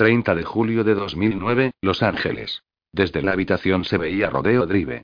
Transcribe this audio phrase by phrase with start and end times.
[0.00, 2.62] 30 de julio de 2009, Los Ángeles.
[2.90, 5.02] Desde la habitación se veía Rodeo Drive.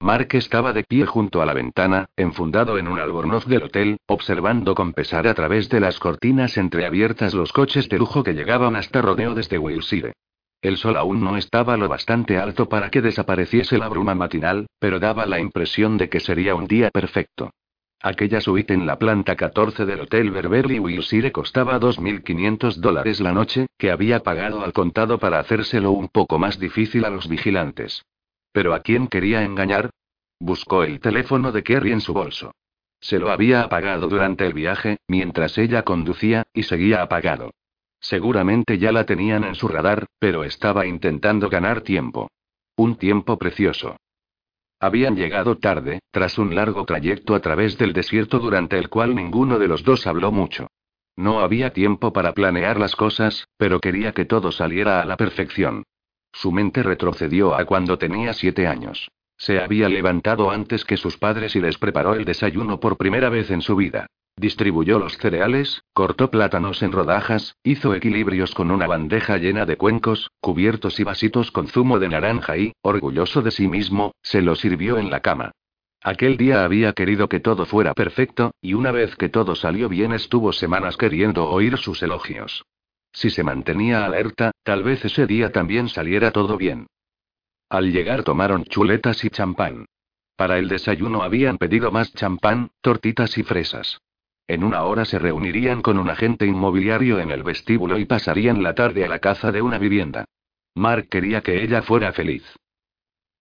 [0.00, 4.74] Mark estaba de pie junto a la ventana, enfundado en un albornoz del hotel, observando
[4.74, 9.02] con pesar a través de las cortinas entreabiertas los coches de lujo que llegaban hasta
[9.02, 10.14] Rodeo desde Wilshire.
[10.62, 14.98] El sol aún no estaba lo bastante alto para que desapareciese la bruma matinal, pero
[14.98, 17.50] daba la impresión de que sería un día perfecto.
[18.00, 23.66] Aquella suite en la planta 14 del Hotel Berberly Wilshire costaba 2.500 dólares la noche,
[23.76, 28.04] que había pagado al contado para hacérselo un poco más difícil a los vigilantes.
[28.52, 29.90] ¿Pero a quién quería engañar?
[30.38, 32.52] Buscó el teléfono de Kerry en su bolso.
[33.00, 37.50] Se lo había apagado durante el viaje, mientras ella conducía, y seguía apagado.
[38.00, 42.30] Seguramente ya la tenían en su radar, pero estaba intentando ganar tiempo.
[42.76, 43.96] Un tiempo precioso.
[44.80, 49.58] Habían llegado tarde, tras un largo trayecto a través del desierto durante el cual ninguno
[49.58, 50.68] de los dos habló mucho.
[51.16, 55.82] No había tiempo para planear las cosas, pero quería que todo saliera a la perfección.
[56.32, 59.10] Su mente retrocedió a cuando tenía siete años.
[59.36, 63.50] Se había levantado antes que sus padres y les preparó el desayuno por primera vez
[63.50, 64.06] en su vida.
[64.38, 70.30] Distribuyó los cereales, cortó plátanos en rodajas, hizo equilibrios con una bandeja llena de cuencos,
[70.40, 74.96] cubiertos y vasitos con zumo de naranja y, orgulloso de sí mismo, se lo sirvió
[74.96, 75.50] en la cama.
[76.04, 80.12] Aquel día había querido que todo fuera perfecto, y una vez que todo salió bien
[80.12, 82.64] estuvo semanas queriendo oír sus elogios.
[83.10, 86.86] Si se mantenía alerta, tal vez ese día también saliera todo bien.
[87.68, 89.86] Al llegar tomaron chuletas y champán.
[90.36, 93.98] Para el desayuno habían pedido más champán, tortitas y fresas.
[94.48, 98.74] En una hora se reunirían con un agente inmobiliario en el vestíbulo y pasarían la
[98.74, 100.24] tarde a la caza de una vivienda.
[100.74, 102.44] Mark quería que ella fuera feliz.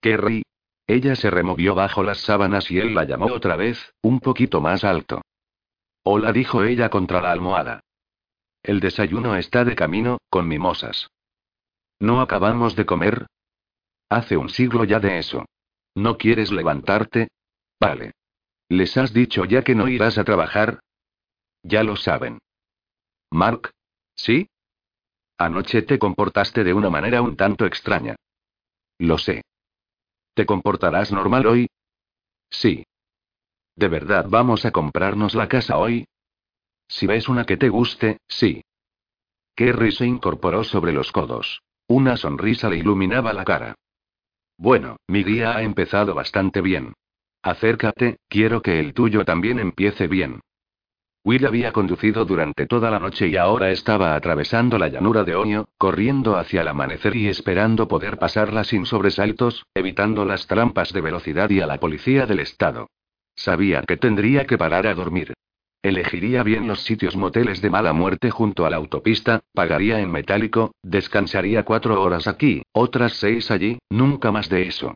[0.02, 0.44] Kerry.
[0.86, 4.84] Ella se removió bajo las sábanas y él la llamó otra vez, un poquito más
[4.84, 5.22] alto.
[6.04, 7.82] Hola, dijo ella contra la almohada.
[8.64, 11.10] El desayuno está de camino, con mimosas.
[12.00, 13.28] ¿No acabamos de comer?
[14.10, 15.46] Hace un siglo ya de eso.
[15.96, 17.30] ¿No quieres levantarte?
[17.80, 18.12] Vale.
[18.70, 20.80] ¿Les has dicho ya que no irás a trabajar?
[21.68, 22.40] Ya lo saben.
[23.30, 23.72] Mark.
[24.16, 24.48] ¿Sí?
[25.38, 28.16] Anoche te comportaste de una manera un tanto extraña.
[29.00, 29.44] Lo sé.
[30.34, 31.68] ¿Te comportarás normal hoy?
[32.50, 32.86] Sí.
[33.76, 36.08] ¿De verdad vamos a comprarnos la casa hoy?
[36.88, 38.64] Si ves una que te guste, sí.
[39.54, 41.62] Kerry se incorporó sobre los codos.
[41.90, 43.76] Una sonrisa le iluminaba la cara.
[44.58, 46.94] Bueno, mi día ha empezado bastante bien.
[47.42, 50.40] Acércate, quiero que el tuyo también empiece bien.
[51.28, 55.66] Will había conducido durante toda la noche y ahora estaba atravesando la llanura de Oño,
[55.78, 61.50] corriendo hacia el amanecer y esperando poder pasarla sin sobresaltos, evitando las trampas de velocidad
[61.50, 62.88] y a la policía del estado.
[63.36, 65.34] Sabía que tendría que parar a dormir.
[65.84, 70.76] Elegiría bien los sitios moteles de mala muerte junto a la autopista, pagaría en metálico,
[70.82, 74.96] descansaría cuatro horas aquí, otras seis allí, nunca más de eso.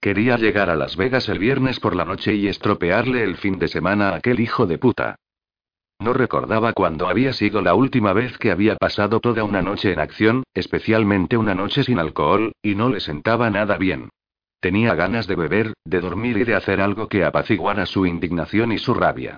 [0.00, 3.66] Quería llegar a Las Vegas el viernes por la noche y estropearle el fin de
[3.66, 5.16] semana a aquel hijo de puta.
[6.02, 10.00] No recordaba cuándo había sido la última vez que había pasado toda una noche en
[10.00, 14.08] acción, especialmente una noche sin alcohol, y no le sentaba nada bien.
[14.58, 18.78] Tenía ganas de beber, de dormir y de hacer algo que apaciguara su indignación y
[18.78, 19.36] su rabia.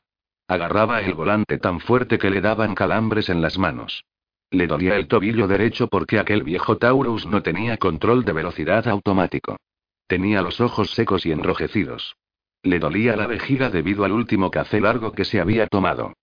[0.48, 4.02] Agarraba el volante tan fuerte que le daban calambres en las manos.
[4.50, 9.58] Le dolía el tobillo derecho porque aquel viejo Taurus no tenía control de velocidad automático.
[10.06, 12.16] Tenía los ojos secos y enrojecidos.
[12.62, 16.14] Le dolía la vejiga debido al último café largo que se había tomado.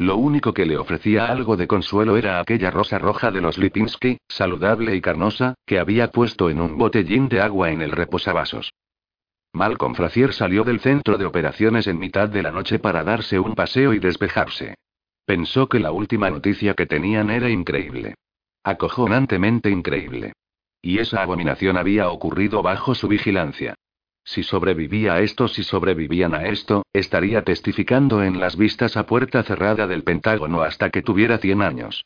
[0.00, 4.16] Lo único que le ofrecía algo de consuelo era aquella rosa roja de los Lipinski,
[4.28, 8.72] saludable y carnosa, que había puesto en un botellín de agua en el reposavasos.
[9.52, 13.54] Malcolm Frazier salió del centro de operaciones en mitad de la noche para darse un
[13.54, 14.74] paseo y despejarse.
[15.26, 18.14] Pensó que la última noticia que tenían era increíble.
[18.64, 20.32] Acojonantemente increíble.
[20.80, 23.74] Y esa abominación había ocurrido bajo su vigilancia.
[24.24, 29.42] Si sobrevivía a esto, si sobrevivían a esto, estaría testificando en las vistas a puerta
[29.42, 32.04] cerrada del Pentágono hasta que tuviera 100 años.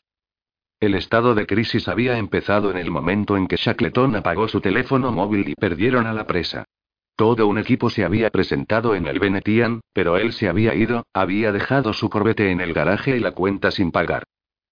[0.79, 5.11] El estado de crisis había empezado en el momento en que Shackleton apagó su teléfono
[5.11, 6.65] móvil y perdieron a la presa.
[7.15, 11.53] Todo un equipo se había presentado en el Venetian, pero él se había ido, había
[11.53, 14.23] dejado su corbete en el garaje y la cuenta sin pagar.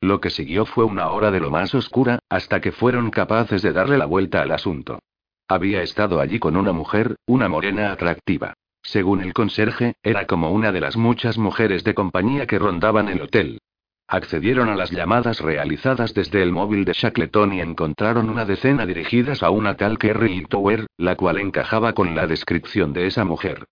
[0.02, 3.72] Lo que siguió fue una hora de lo más oscura, hasta que fueron capaces de
[3.72, 5.00] darle la vuelta al asunto.
[5.48, 8.54] Había estado allí con una mujer, una morena atractiva.
[8.82, 13.22] Según el conserje, era como una de las muchas mujeres de compañía que rondaban el
[13.22, 13.60] hotel.
[14.08, 19.44] Accedieron a las llamadas realizadas desde el móvil de Shackleton y encontraron una decena dirigidas
[19.44, 23.66] a una tal Kerry Tower, la cual encajaba con la descripción de esa mujer.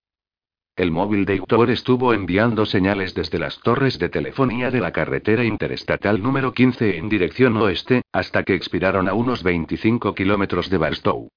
[0.75, 5.43] El móvil de Hector estuvo enviando señales desde las torres de telefonía de la carretera
[5.43, 11.29] interestatal número 15 en dirección oeste, hasta que expiraron a unos 25 kilómetros de Barstow.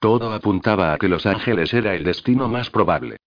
[0.00, 3.18] Todo apuntaba a que Los Ángeles era el destino más probable.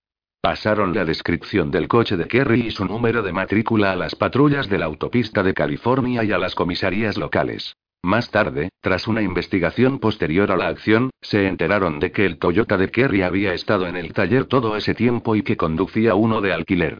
[0.42, 4.68] Pasaron la descripción del coche de Kerry y su número de matrícula a las patrullas
[4.70, 7.75] de la autopista de California y a las comisarías locales.
[8.02, 12.76] Más tarde, tras una investigación posterior a la acción, se enteraron de que el Toyota
[12.76, 16.54] de Kerry había estado en el taller todo ese tiempo y que conducía uno de
[16.54, 17.00] alquiler.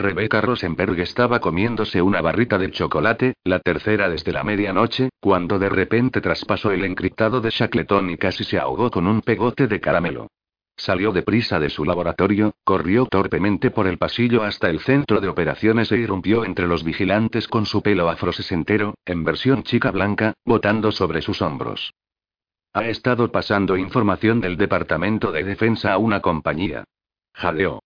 [0.00, 5.68] Rebecca Rosenberg estaba comiéndose una barrita de chocolate, la tercera desde la medianoche, cuando de
[5.68, 10.28] repente traspasó el encriptado de Shackleton y casi se ahogó con un pegote de caramelo.
[10.76, 15.90] Salió deprisa de su laboratorio, corrió torpemente por el pasillo hasta el centro de operaciones
[15.90, 21.22] e irrumpió entre los vigilantes con su pelo afrosesentero, en versión chica blanca, botando sobre
[21.22, 21.92] sus hombros.
[22.72, 26.84] Ha estado pasando información del Departamento de Defensa a una compañía.
[27.34, 27.80] Jadeó.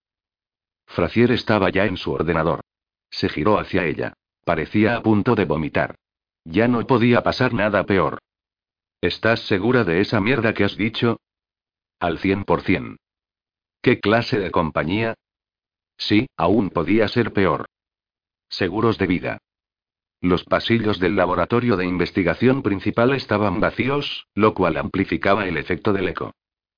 [0.85, 2.61] Frazier estaba ya en su ordenador.
[3.09, 4.13] Se giró hacia ella.
[4.45, 5.95] Parecía a punto de vomitar.
[6.45, 8.19] Ya no podía pasar nada peor.
[9.01, 11.19] ¿Estás segura de esa mierda que has dicho?
[11.99, 12.97] Al 100%.
[13.81, 15.15] ¿Qué clase de compañía?
[15.97, 17.65] Sí, aún podía ser peor.
[18.49, 19.37] Seguros de vida.
[20.21, 26.07] Los pasillos del laboratorio de investigación principal estaban vacíos, lo cual amplificaba el efecto del
[26.07, 26.33] eco.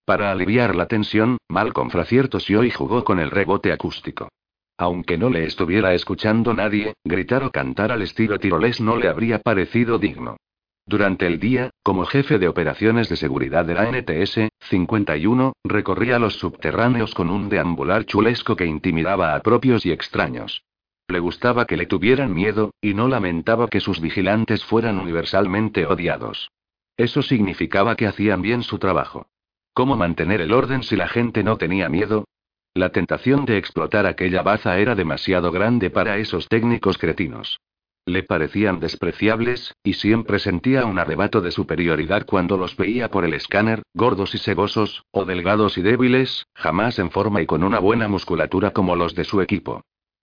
[0.06, 4.30] Para aliviar la tensión, Malcolm Frazier tosió y jugó con el rebote acústico.
[4.78, 9.40] Aunque no le estuviera escuchando nadie, gritar o cantar al estilo tirolés no le habría
[9.40, 10.38] parecido digno.
[10.86, 16.36] Durante el día, como jefe de operaciones de seguridad de la NTS, 51, recorría los
[16.36, 20.64] subterráneos con un deambular chulesco que intimidaba a propios y extraños.
[21.08, 26.52] Le gustaba que le tuvieran miedo, y no lamentaba que sus vigilantes fueran universalmente odiados.
[26.96, 29.28] Eso significaba que hacían bien su trabajo.
[29.76, 32.30] ¿Cómo mantener el orden si la gente no tenía miedo?
[32.74, 37.60] La tentación de explotar aquella baza era demasiado grande para esos técnicos cretinos.
[38.06, 43.34] Le parecían despreciables, y siempre sentía un arrebato de superioridad cuando los veía por el
[43.34, 48.08] escáner, gordos y segosos, o delgados y débiles, jamás en forma y con una buena
[48.08, 49.82] musculatura como los de su equipo.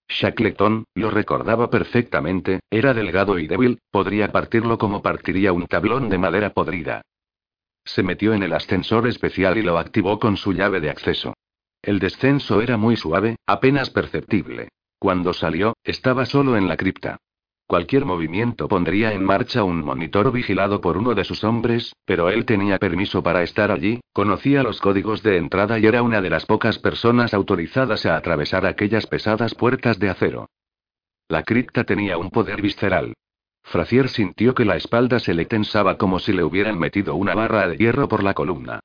[0.08, 6.16] Shackleton, lo recordaba perfectamente, era delgado y débil, podría partirlo como partiría un tablón de
[6.16, 7.02] madera podrida.
[7.84, 11.34] Se metió en el ascensor especial y lo activó con su llave de acceso.
[11.82, 14.68] El descenso era muy suave, apenas perceptible.
[14.98, 17.18] Cuando salió, estaba solo en la cripta.
[17.66, 22.44] Cualquier movimiento pondría en marcha un monitor vigilado por uno de sus hombres, pero él
[22.44, 26.44] tenía permiso para estar allí, conocía los códigos de entrada y era una de las
[26.46, 30.50] pocas personas autorizadas a atravesar aquellas pesadas puertas de acero.
[31.28, 33.14] La cripta tenía un poder visceral.
[33.72, 37.66] Frazier sintió que la espalda se le tensaba como si le hubieran metido una barra
[37.68, 38.80] de hierro por la columna.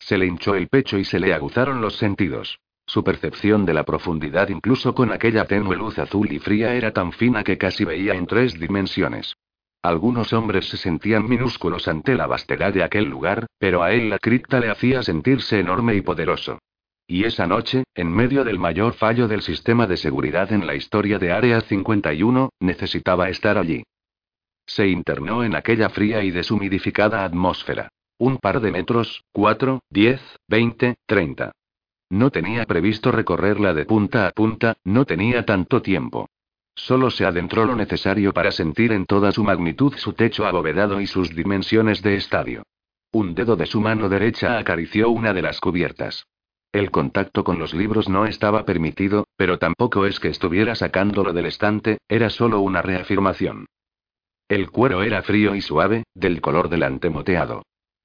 [0.00, 2.58] Se le hinchó el pecho y se le aguzaron los sentidos.
[2.84, 7.12] Su percepción de la profundidad incluso con aquella tenue luz azul y fría era tan
[7.12, 9.36] fina que casi veía en tres dimensiones.
[9.80, 14.18] Algunos hombres se sentían minúsculos ante la vastedad de aquel lugar, pero a él la
[14.18, 16.58] cripta le hacía sentirse enorme y poderoso.
[17.06, 21.20] Y esa noche, en medio del mayor fallo del sistema de seguridad en la historia
[21.20, 23.84] de Área 51, necesitaba estar allí.
[24.66, 27.88] Se internó en aquella fría y deshumidificada atmósfera.
[28.18, 31.52] Un par de metros, cuatro, diez, veinte, treinta.
[32.10, 36.28] No tenía previsto recorrerla de punta a punta, no tenía tanto tiempo.
[36.74, 41.06] Solo se adentró lo necesario para sentir en toda su magnitud su techo abovedado y
[41.06, 42.62] sus dimensiones de estadio.
[43.12, 46.26] Un dedo de su mano derecha acarició una de las cubiertas.
[46.72, 51.44] El contacto con los libros no estaba permitido, pero tampoco es que estuviera sacándolo del
[51.44, 53.66] estante, era solo una reafirmación.
[54.52, 57.62] El cuero era frío y suave, del color del antemoteado.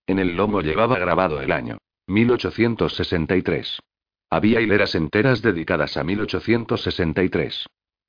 [0.07, 1.77] En el lomo llevaba grabado el año.
[2.07, 3.81] 1863.
[4.29, 7.65] Había hileras enteras dedicadas a 1863.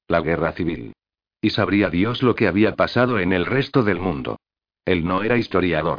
[0.06, 0.92] La guerra civil.
[1.40, 4.36] Y sabría Dios lo que había pasado en el resto del mundo.
[4.84, 5.98] Él no era historiador.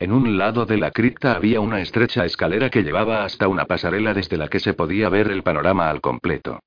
[0.00, 4.12] En un lado de la cripta había una estrecha escalera que llevaba hasta una pasarela
[4.12, 6.58] desde la que se podía ver el panorama al completo.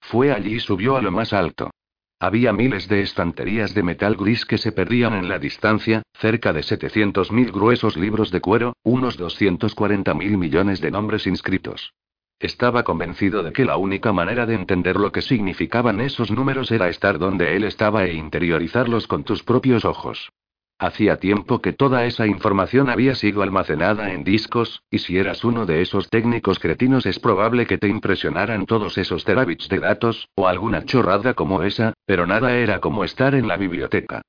[0.00, 1.72] Fue allí y subió a lo más alto.
[2.18, 6.60] Había miles de estanterías de metal gris que se perdían en la distancia, cerca de
[6.60, 11.92] 700.000 gruesos libros de cuero, unos 240.000 millones de nombres inscritos.
[12.38, 16.88] Estaba convencido de que la única manera de entender lo que significaban esos números era
[16.88, 20.30] estar donde él estaba e interiorizarlos con tus propios ojos.
[20.78, 25.64] Hacía tiempo que toda esa información había sido almacenada en discos, y si eras uno
[25.64, 30.48] de esos técnicos cretinos es probable que te impresionaran todos esos terabits de datos, o
[30.48, 34.20] alguna chorrada como esa, pero nada era como estar en la biblioteca.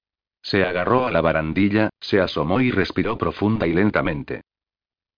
[0.42, 4.44] Se agarró a la barandilla, se asomó y respiró profunda y lentamente.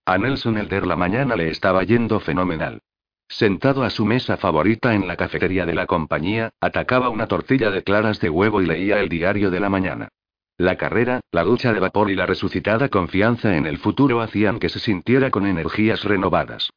[0.05, 2.79] A Nelson Elder la mañana le estaba yendo fenomenal.
[3.27, 7.83] Sentado a su mesa favorita en la cafetería de la compañía, atacaba una tortilla de
[7.83, 10.09] claras de huevo y leía el diario de la mañana.
[10.59, 14.67] La carrera, la ducha de vapor y la resucitada confianza en el futuro hacían que
[14.67, 16.69] se sintiera con energías renovadas.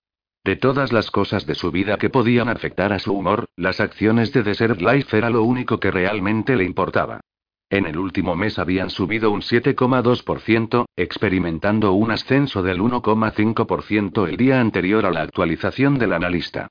[0.45, 4.33] De todas las cosas de su vida que podían afectar a su humor, las acciones
[4.33, 7.23] de Desert Life era lo único que realmente le importaba.
[7.71, 14.61] En el último mes habían subido un 7,2%, experimentando un ascenso del 1,5% el día
[14.61, 16.69] anterior a la actualización del analista.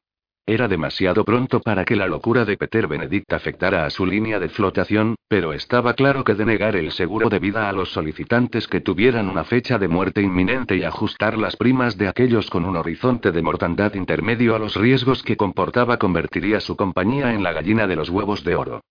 [0.48, 4.50] Era demasiado pronto para que la locura de Peter Benedict afectara a su línea de
[4.50, 9.30] flotación, pero estaba claro que denegar el seguro de vida a los solicitantes que tuvieran
[9.30, 13.42] una fecha de muerte inminente y ajustar las primas de aquellos con un horizonte de
[13.42, 18.10] mortandad intermedio a los riesgos que comportaba convertiría su compañía en la gallina de los
[18.10, 18.82] huevos de oro.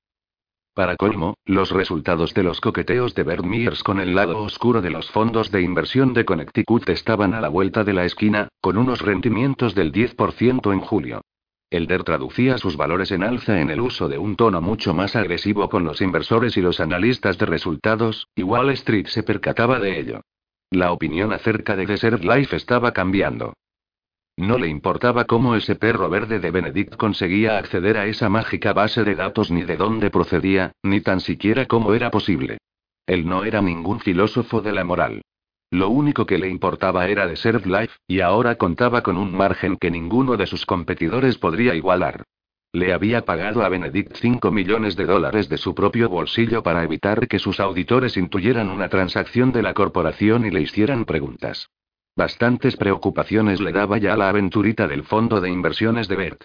[0.72, 4.90] Para colmo, los resultados de los coqueteos de Bert Mears con el lado oscuro de
[4.90, 9.02] los fondos de inversión de Connecticut estaban a la vuelta de la esquina, con unos
[9.02, 11.22] rendimientos del 10% en julio.
[11.70, 15.68] Elder traducía sus valores en alza en el uso de un tono mucho más agresivo
[15.68, 20.20] con los inversores y los analistas de resultados, y Wall Street se percataba de ello.
[20.70, 23.54] La opinión acerca de Desert Life estaba cambiando.
[24.36, 29.04] No le importaba cómo ese perro verde de Benedict conseguía acceder a esa mágica base
[29.04, 32.58] de datos ni de dónde procedía, ni tan siquiera cómo era posible.
[33.06, 35.22] Él no era ningún filósofo de la moral.
[35.70, 39.90] Lo único que le importaba era Desert Life, y ahora contaba con un margen que
[39.90, 42.24] ninguno de sus competidores podría igualar.
[42.72, 47.28] Le había pagado a Benedict 5 millones de dólares de su propio bolsillo para evitar
[47.28, 51.68] que sus auditores intuyeran una transacción de la corporación y le hicieran preguntas.
[52.16, 56.44] Bastantes preocupaciones le daba ya la aventurita del fondo de inversiones de Bert.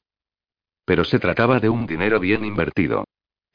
[0.85, 3.05] Pero se trataba de un dinero bien invertido.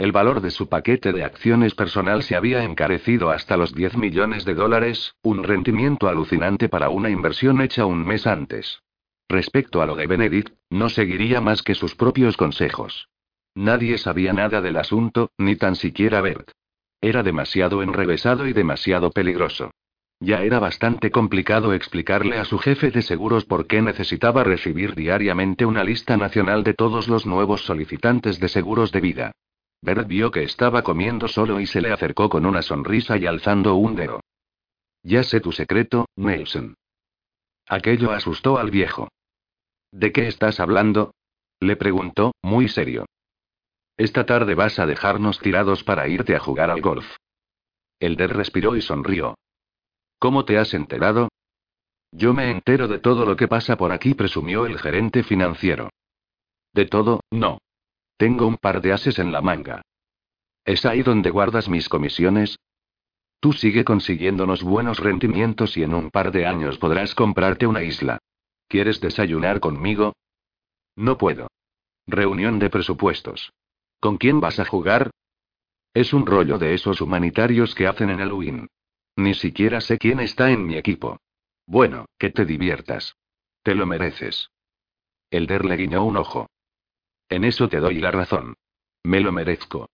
[0.00, 4.46] El valor de su paquete de acciones personal se había encarecido hasta los 10 millones
[4.46, 8.80] de dólares, un rendimiento alucinante para una inversión hecha un mes antes.
[9.28, 13.10] Respecto a lo de Benedict, no seguiría más que sus propios consejos.
[13.54, 16.50] Nadie sabía nada del asunto, ni tan siquiera Bert.
[17.02, 19.70] Era demasiado enrevesado y demasiado peligroso.
[20.18, 25.66] Ya era bastante complicado explicarle a su jefe de seguros por qué necesitaba recibir diariamente
[25.66, 29.32] una lista nacional de todos los nuevos solicitantes de seguros de vida.
[29.82, 33.76] Bert vio que estaba comiendo solo y se le acercó con una sonrisa y alzando
[33.76, 34.20] un dedo.
[35.02, 36.74] Ya sé tu secreto, Nelson.
[37.66, 39.08] Aquello asustó al viejo.
[39.90, 41.14] ¿De qué estás hablando?
[41.60, 43.06] Le preguntó, muy serio.
[43.96, 47.06] Esta tarde vas a dejarnos tirados para irte a jugar al golf.
[47.98, 49.34] Elder respiró y sonrió.
[50.18, 51.28] ¿Cómo te has enterado?
[52.12, 55.90] Yo me entero de todo lo que pasa por aquí, presumió el gerente financiero.
[56.72, 57.58] De todo, no.
[58.20, 59.80] Tengo un par de ases en la manga.
[60.66, 62.58] ¿Es ahí donde guardas mis comisiones?
[63.40, 68.18] Tú sigue consiguiéndonos buenos rendimientos y en un par de años podrás comprarte una isla.
[68.68, 70.12] ¿Quieres desayunar conmigo?
[70.96, 71.48] No puedo.
[72.06, 73.54] Reunión de presupuestos.
[74.00, 75.10] ¿Con quién vas a jugar?
[75.94, 78.68] Es un rollo de esos humanitarios que hacen en el Halloween.
[79.16, 81.20] Ni siquiera sé quién está en mi equipo.
[81.66, 83.16] Bueno, que te diviertas.
[83.62, 84.50] Te lo mereces.
[85.30, 86.50] Elder le guiñó un ojo.
[87.30, 88.54] En eso te doy la razón.
[89.04, 89.88] Me lo merezco.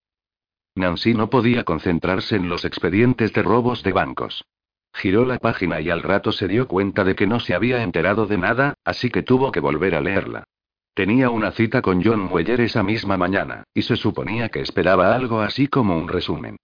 [0.74, 4.44] Nancy no podía concentrarse en los expedientes de robos de bancos.
[4.92, 8.26] Giró la página y al rato se dio cuenta de que no se había enterado
[8.26, 10.44] de nada, así que tuvo que volver a leerla.
[10.94, 15.42] Tenía una cita con John Weyer esa misma mañana, y se suponía que esperaba algo
[15.42, 16.56] así como un resumen.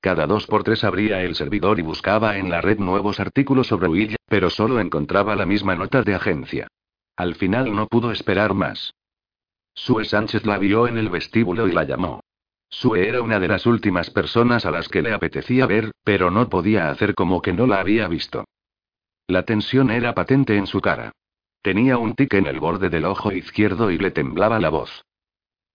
[0.00, 3.88] Cada dos por tres abría el servidor y buscaba en la red nuevos artículos sobre
[3.88, 6.68] Will, pero solo encontraba la misma nota de agencia.
[7.16, 8.92] Al final no pudo esperar más.
[9.78, 12.20] Sue Sánchez la vio en el vestíbulo y la llamó.
[12.68, 16.48] Sue era una de las últimas personas a las que le apetecía ver, pero no
[16.48, 18.44] podía hacer como que no la había visto.
[19.28, 21.12] La tensión era patente en su cara.
[21.62, 25.04] Tenía un tic en el borde del ojo izquierdo y le temblaba la voz.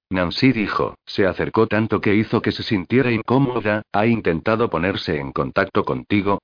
[0.10, 5.32] Nancy dijo, se acercó tanto que hizo que se sintiera incómoda, ¿ha intentado ponerse en
[5.32, 6.42] contacto contigo?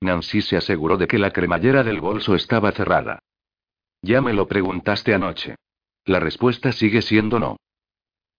[0.00, 3.20] Nancy se aseguró de que la cremallera del bolso estaba cerrada.
[4.02, 5.54] Ya me lo preguntaste anoche.
[6.04, 7.56] La respuesta sigue siendo no.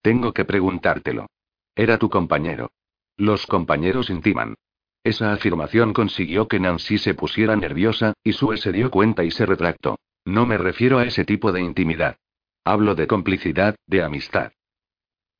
[0.01, 1.27] Tengo que preguntártelo.
[1.75, 2.71] Era tu compañero.
[3.15, 4.55] Los compañeros intiman.
[5.03, 9.45] Esa afirmación consiguió que Nancy se pusiera nerviosa, y Sue se dio cuenta y se
[9.45, 9.97] retractó.
[10.25, 12.17] No me refiero a ese tipo de intimidad.
[12.65, 14.53] Hablo de complicidad, de amistad.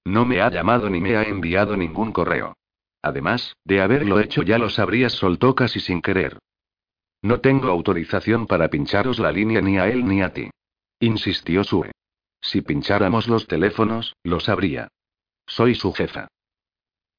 [0.05, 2.57] No me ha llamado ni me ha enviado ningún correo.
[3.01, 6.39] Además, de haberlo hecho ya lo sabrías, soltó casi sin querer.
[7.21, 10.49] No tengo autorización para pincharos la línea ni a él ni a ti.
[10.99, 11.91] Insistió Sue.
[12.43, 14.89] Si pincháramos los teléfonos, lo sabría.
[15.47, 16.27] Soy su jefa.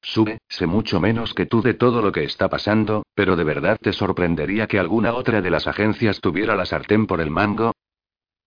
[0.01, 3.77] Sube, sé mucho menos que tú de todo lo que está pasando, pero de verdad
[3.81, 7.73] te sorprendería que alguna otra de las agencias tuviera la sartén por el mango.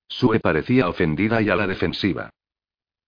[0.09, 2.31] Sue parecía ofendida y a la defensiva.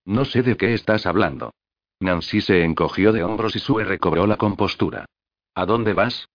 [0.05, 1.53] No sé de qué estás hablando.
[2.01, 5.07] Nancy se encogió de hombros y Sue recobró la compostura.
[5.55, 6.29] ¿A dónde vas?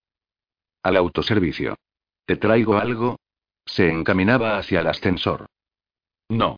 [0.82, 1.76] Al autoservicio.
[2.24, 3.18] ¿Te traigo algo?
[3.66, 5.46] Se encaminaba hacia el ascensor.
[6.30, 6.56] No.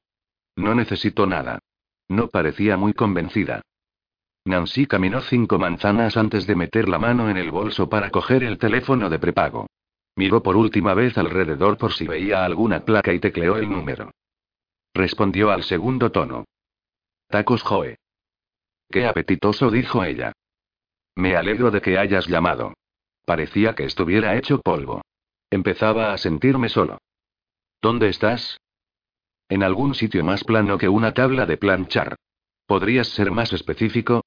[0.58, 1.60] No necesito nada.
[2.08, 3.62] No parecía muy convencida.
[4.44, 8.58] Nancy caminó cinco manzanas antes de meter la mano en el bolso para coger el
[8.58, 9.68] teléfono de prepago.
[10.16, 14.10] Miró por última vez alrededor por si veía alguna placa y tecleó el número.
[14.94, 16.44] Respondió al segundo tono.
[17.28, 17.96] Tacos Joe.
[18.90, 20.32] Qué apetitoso, dijo ella.
[21.14, 22.74] Me alegro de que hayas llamado.
[23.24, 25.02] Parecía que estuviera hecho polvo.
[25.50, 26.98] Empezaba a sentirme solo.
[27.80, 28.58] ¿Dónde estás?
[29.48, 32.16] En algún sitio más plano que una tabla de planchar.
[32.66, 34.22] ¿Podrías ser más específico?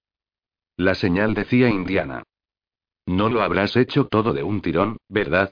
[0.78, 2.24] La señal decía Indiana.
[3.06, 5.52] No lo habrás hecho todo de un tirón, ¿verdad?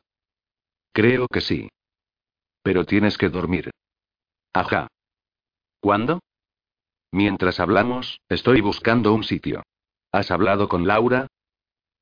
[0.92, 1.70] Creo que sí.
[2.64, 3.70] Pero tienes que dormir.
[4.54, 4.88] Ajá.
[5.80, 6.20] ¿Cuándo?
[7.12, 9.64] Mientras hablamos, estoy buscando un sitio.
[10.12, 11.28] ¿Has hablado con Laura?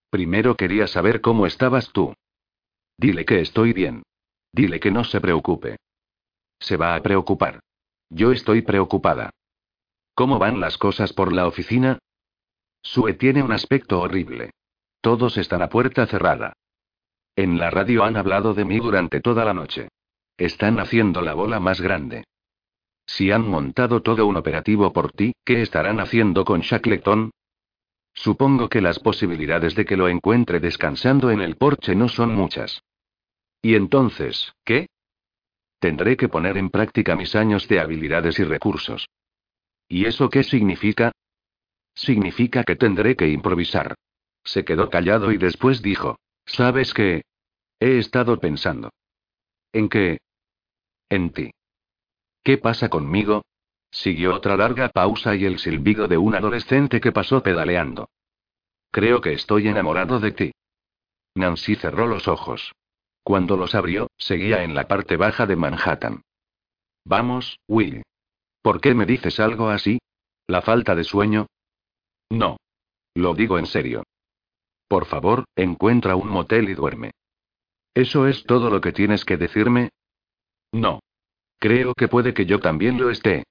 [0.09, 2.13] Primero quería saber cómo estabas tú.
[2.97, 4.03] Dile que estoy bien.
[4.53, 5.77] Dile que no se preocupe.
[6.59, 7.59] Se va a preocupar.
[8.09, 9.31] Yo estoy preocupada.
[10.15, 11.99] ¿Cómo van las cosas por la oficina?
[12.81, 14.51] Sue tiene un aspecto horrible.
[15.01, 16.53] Todos están a puerta cerrada.
[17.35, 19.89] En la radio han hablado de mí durante toda la noche.
[20.37, 22.23] Están haciendo la bola más grande.
[23.05, 27.31] Si han montado todo un operativo por ti, ¿qué estarán haciendo con Shackleton?
[28.13, 32.81] Supongo que las posibilidades de que lo encuentre descansando en el porche no son muchas.
[33.61, 34.87] ¿Y entonces, qué?
[35.79, 39.07] Tendré que poner en práctica mis años de habilidades y recursos.
[39.87, 41.11] ¿Y eso qué significa?
[41.93, 43.95] Significa que tendré que improvisar.
[44.43, 47.23] Se quedó callado y después dijo, ¿sabes qué?
[47.79, 48.89] He estado pensando.
[49.71, 50.19] ¿En qué?
[51.09, 51.51] En ti.
[52.43, 53.43] ¿Qué pasa conmigo?
[53.91, 58.09] Siguió otra larga pausa y el silbido de un adolescente que pasó pedaleando.
[58.91, 60.51] Creo que estoy enamorado de ti.
[61.35, 62.73] Nancy cerró los ojos.
[63.27, 66.21] Cuando los abrió, seguía en la parte baja de Manhattan.
[67.03, 68.03] Vamos, Will.
[68.61, 69.99] ¿Por qué me dices algo así?
[70.47, 71.47] ¿La falta de sueño?
[72.29, 72.55] No.
[73.15, 74.03] Lo digo en serio.
[74.87, 77.11] Por favor, encuentra un motel y duerme.
[77.93, 79.89] ¿Eso es todo lo que tienes que decirme?
[80.71, 81.01] No.
[81.59, 83.43] Creo que puede que yo también lo esté.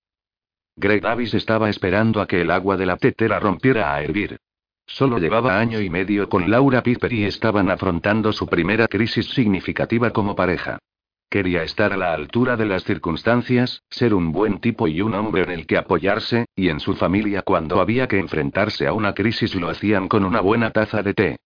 [0.74, 4.38] Greg Davis estaba esperando a que el agua de la tetera rompiera a hervir.
[4.86, 10.10] Solo llevaba año y medio con Laura Piper y estaban afrontando su primera crisis significativa
[10.10, 10.78] como pareja.
[11.28, 15.42] Quería estar a la altura de las circunstancias, ser un buen tipo y un hombre
[15.42, 19.54] en el que apoyarse, y en su familia cuando había que enfrentarse a una crisis
[19.56, 21.36] lo hacían con una buena taza de té.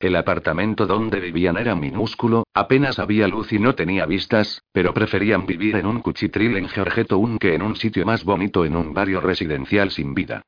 [0.00, 5.46] El apartamento donde vivían era minúsculo, apenas había luz y no tenía vistas, pero preferían
[5.46, 9.20] vivir en un cuchitril en Georgetown que en un sitio más bonito en un barrio
[9.20, 10.42] residencial sin vida.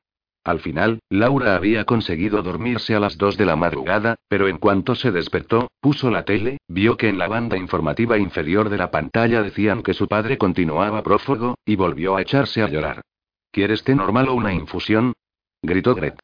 [0.49, 4.95] Al final, Laura había conseguido dormirse a las dos de la madrugada, pero en cuanto
[4.95, 9.43] se despertó, puso la tele, vio que en la banda informativa inferior de la pantalla
[9.43, 13.03] decían que su padre continuaba prófugo, y volvió a echarse a llorar.
[13.51, 15.13] ¿Quieres té normal o una infusión?
[15.61, 16.17] gritó Greg.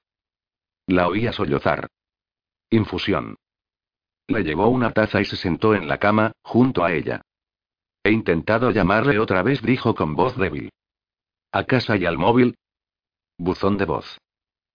[0.88, 1.88] La oía sollozar.
[2.72, 3.36] Infusión.
[4.26, 7.22] Le llevó una taza y se sentó en la cama, junto a ella.
[8.04, 10.72] He intentado llamarle otra vez, dijo con voz débil.
[11.52, 12.56] ¿A casa y al móvil?
[13.38, 14.20] Buzón de voz.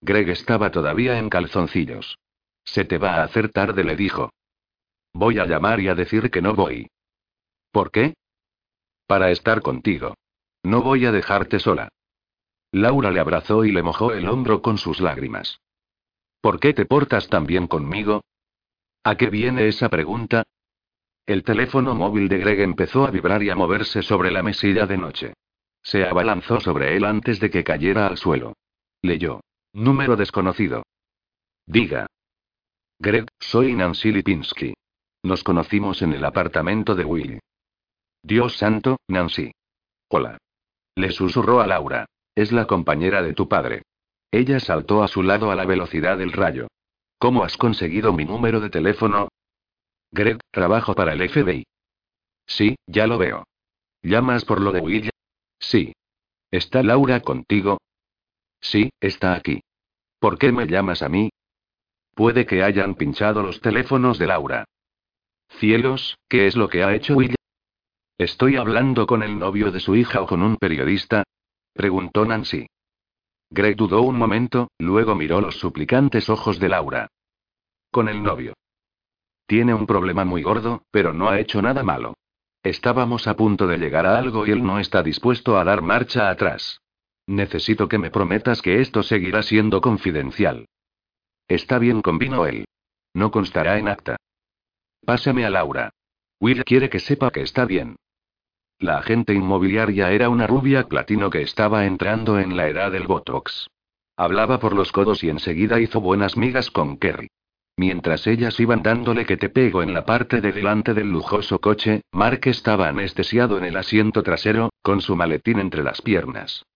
[0.01, 2.19] Greg estaba todavía en calzoncillos.
[2.65, 4.31] Se te va a hacer tarde, le dijo.
[5.13, 6.89] Voy a llamar y a decir que no voy.
[7.73, 8.15] ¿Por qué?
[9.07, 10.15] Para estar contigo.
[10.63, 11.89] No voy a dejarte sola.
[12.73, 15.61] Laura le abrazó y le mojó el hombro con sus lágrimas.
[16.41, 18.23] ¿Por qué te portas tan bien conmigo?
[19.03, 20.45] ¿A qué viene esa pregunta?
[21.27, 24.99] El teléfono móvil de Greg empezó a vibrar y a moverse sobre la mesilla de
[24.99, 25.35] noche.
[25.83, 28.55] Se abalanzó sobre él antes de que cayera al suelo.
[29.03, 29.41] Leyó.
[29.73, 30.83] Número desconocido.
[31.67, 32.07] Diga.
[32.99, 34.75] Greg, soy Nancy Lipinski.
[35.23, 37.41] Nos conocimos en el apartamento de Will.
[38.23, 39.53] Dios santo, Nancy.
[40.09, 40.39] Hola.
[40.97, 42.07] Le susurró a Laura.
[42.35, 43.83] Es la compañera de tu padre.
[44.31, 46.69] Ella saltó a su lado a la velocidad del rayo.
[47.19, 49.29] ¿Cómo has conseguido mi número de teléfono?
[50.11, 51.65] Greg, trabajo para el FBI.
[52.47, 53.45] Sí, ya lo veo.
[54.03, 55.10] ¿Llamas por lo de Will?
[55.61, 55.93] Sí.
[56.51, 57.79] ¿Está Laura contigo?
[58.61, 59.61] Sí, está aquí.
[60.19, 61.31] ¿Por qué me llamas a mí?
[62.15, 64.65] Puede que hayan pinchado los teléfonos de Laura.
[65.59, 67.37] Cielos, ¿qué es lo que ha hecho Will?
[68.19, 71.25] ¿Estoy hablando con el novio de su hija o con un periodista?
[71.73, 72.67] preguntó Nancy.
[73.49, 77.09] Greg dudó un momento, luego miró los suplicantes ojos de Laura.
[77.91, 78.55] Con el novio.
[79.47, 82.15] Tiene un problema muy gordo, pero no ha hecho nada malo.
[82.63, 86.29] Estábamos a punto de llegar a algo y él no está dispuesto a dar marcha
[86.29, 86.81] atrás.
[87.27, 90.67] Necesito que me prometas que esto seguirá siendo confidencial.
[91.49, 92.67] Está bien, convino él.
[93.15, 94.17] No constará en acta.
[95.05, 95.91] Pásame a Laura.
[96.39, 97.97] Will quiere que sepa que está bien.
[98.79, 103.69] La agente inmobiliaria era una rubia platino que estaba entrando en la edad del Botox.
[104.17, 107.29] Hablaba por los codos y enseguida hizo buenas migas con Kerry.
[107.81, 112.03] Mientras ellas iban dándole que te pego en la parte de delante del lujoso coche,
[112.13, 116.67] Mark estaba anestesiado en el asiento trasero, con su maletín entre las piernas.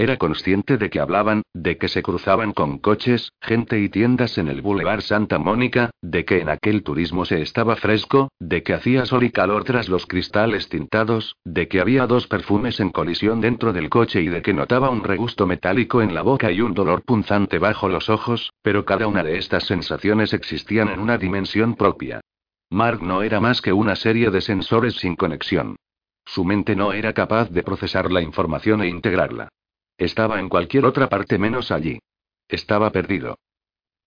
[0.00, 4.48] Era consciente de que hablaban, de que se cruzaban con coches, gente y tiendas en
[4.48, 9.04] el Boulevard Santa Mónica, de que en aquel turismo se estaba fresco, de que hacía
[9.04, 13.74] sol y calor tras los cristales tintados, de que había dos perfumes en colisión dentro
[13.74, 17.02] del coche y de que notaba un regusto metálico en la boca y un dolor
[17.02, 22.22] punzante bajo los ojos, pero cada una de estas sensaciones existían en una dimensión propia.
[22.70, 25.76] Mark no era más que una serie de sensores sin conexión.
[26.24, 29.50] Su mente no era capaz de procesar la información e integrarla.
[30.00, 32.00] Estaba en cualquier otra parte menos allí.
[32.48, 33.38] Estaba perdido.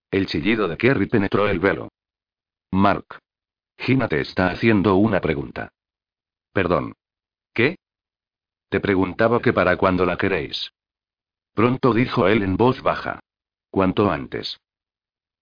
[0.10, 1.90] El chillido de Kerry penetró el velo.
[2.72, 3.20] Mark.
[3.78, 5.70] Gina te está haciendo una pregunta.
[6.52, 6.94] Perdón.
[7.54, 7.76] ¿Qué?
[8.70, 10.72] Te preguntaba que para cuándo la queréis.
[11.54, 13.20] Pronto dijo él en voz baja.
[13.70, 14.60] Cuanto antes.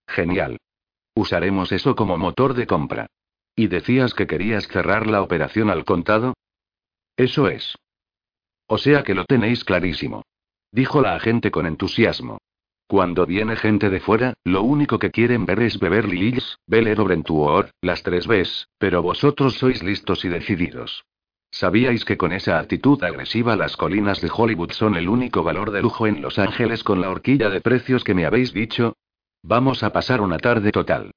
[0.06, 0.58] Genial.
[1.16, 3.08] Usaremos eso como motor de compra.
[3.56, 6.34] ¿Y decías que querías cerrar la operación al contado?
[7.16, 7.74] Eso es.
[8.68, 10.24] O sea que lo tenéis clarísimo.
[10.72, 12.38] Dijo la agente con entusiasmo.
[12.88, 17.02] Cuando viene gente de fuera, lo único que quieren ver es Beverly Hills, Bel Air
[17.02, 21.06] o Brentwood, las tres Bs, pero vosotros sois listos y decididos.
[21.52, 25.82] ¿Sabíais que con esa actitud agresiva las colinas de Hollywood son el único valor de
[25.82, 28.96] lujo en Los Ángeles con la horquilla de precios que me habéis dicho?
[29.44, 31.12] Vamos a pasar una tarde total.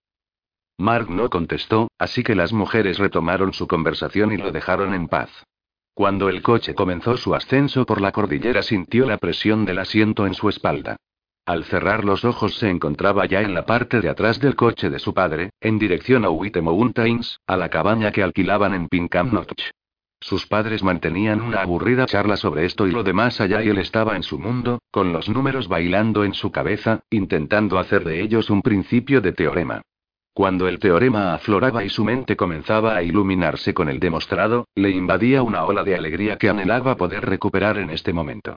[0.78, 5.30] Mark no contestó, así que las mujeres retomaron su conversación y lo dejaron en paz.
[5.94, 10.34] Cuando el coche comenzó su ascenso por la cordillera sintió la presión del asiento en
[10.34, 10.96] su espalda.
[11.46, 14.98] Al cerrar los ojos se encontraba ya en la parte de atrás del coche de
[14.98, 19.70] su padre, en dirección a White Mountains, a la cabaña que alquilaban en Pinkham Notch.
[20.20, 24.16] Sus padres mantenían una aburrida charla sobre esto y lo demás allá y él estaba
[24.16, 28.62] en su mundo, con los números bailando en su cabeza, intentando hacer de ellos un
[28.62, 29.82] principio de teorema.
[30.34, 35.44] Cuando el teorema afloraba y su mente comenzaba a iluminarse con el demostrado, le invadía
[35.44, 38.56] una ola de alegría que anhelaba poder recuperar en este momento.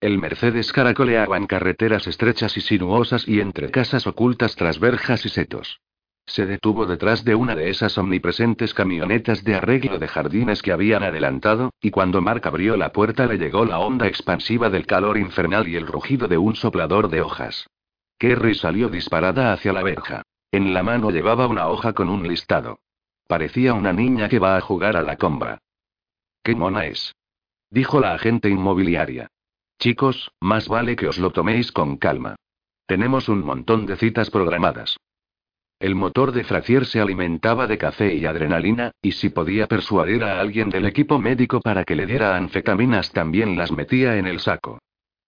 [0.00, 5.28] El Mercedes caracoleaba en carreteras estrechas y sinuosas y entre casas ocultas tras verjas y
[5.28, 5.80] setos.
[6.24, 11.02] Se detuvo detrás de una de esas omnipresentes camionetas de arreglo de jardines que habían
[11.02, 15.68] adelantado, y cuando Mark abrió la puerta le llegó la onda expansiva del calor infernal
[15.68, 17.66] y el rugido de un soplador de hojas.
[18.18, 20.22] Kerry salió disparada hacia la verja.
[20.56, 22.78] En la mano llevaba una hoja con un listado.
[23.28, 25.58] Parecía una niña que va a jugar a la compra.
[26.42, 27.14] ¡Qué mona es!
[27.68, 29.28] Dijo la agente inmobiliaria.
[29.78, 32.36] Chicos, más vale que os lo toméis con calma.
[32.86, 34.96] Tenemos un montón de citas programadas.
[35.78, 40.40] El motor de Frazier se alimentaba de café y adrenalina, y si podía persuadir a
[40.40, 44.78] alguien del equipo médico para que le diera anfetaminas también las metía en el saco.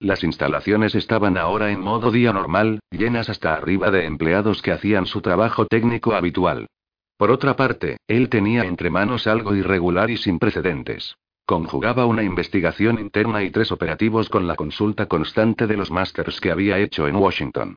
[0.00, 5.06] Las instalaciones estaban ahora en modo día normal, llenas hasta arriba de empleados que hacían
[5.06, 6.68] su trabajo técnico habitual.
[7.16, 11.16] Por otra parte, él tenía entre manos algo irregular y sin precedentes.
[11.44, 16.52] Conjugaba una investigación interna y tres operativos con la consulta constante de los másters que
[16.52, 17.74] había hecho en Washington.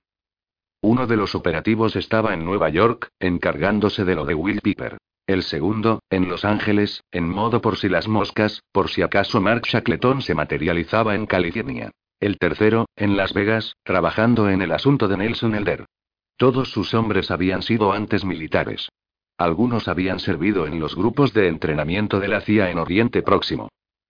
[0.84, 4.98] Uno de los operativos estaba en Nueva York, encargándose de lo de Will Piper.
[5.26, 9.64] El segundo, en Los Ángeles, en modo por si las moscas, por si acaso Mark
[9.66, 11.92] Shackleton se materializaba en California.
[12.22, 15.88] El tercero, en Las Vegas, trabajando en el asunto de Nelson Elder.
[16.38, 18.90] Todos sus hombres habían sido antes militares.
[19.40, 23.70] Algunos habían servido en los grupos de entrenamiento de la CIA en Oriente Próximo.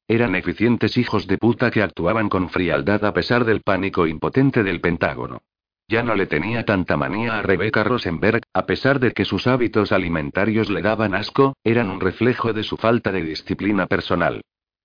[0.09, 4.81] Eran eficientes hijos de puta que actuaban con frialdad a pesar del pánico impotente del
[4.81, 5.41] Pentágono.
[5.87, 9.93] Ya no le tenía tanta manía a Rebecca Rosenberg, a pesar de que sus hábitos
[9.93, 14.41] alimentarios le daban asco, eran un reflejo de su falta de disciplina personal.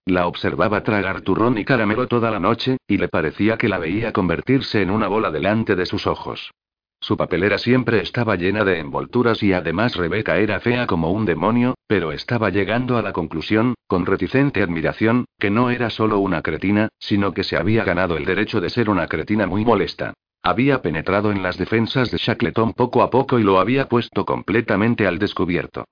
[0.07, 4.13] La observaba tragar turrón y caramelo toda la noche, y le parecía que la veía
[4.13, 6.53] convertirse en una bola delante de sus ojos.
[7.01, 11.75] Su papelera siempre estaba llena de envolturas y además Rebeca era fea como un demonio,
[11.89, 16.89] pero estaba llegando a la conclusión, con reticente admiración, que no era solo una cretina,
[17.01, 20.15] sino que se había ganado el derecho de ser una cretina muy molesta.
[20.41, 25.05] Había penetrado en las defensas de Shackleton poco a poco y lo había puesto completamente
[25.05, 25.85] al descubierto.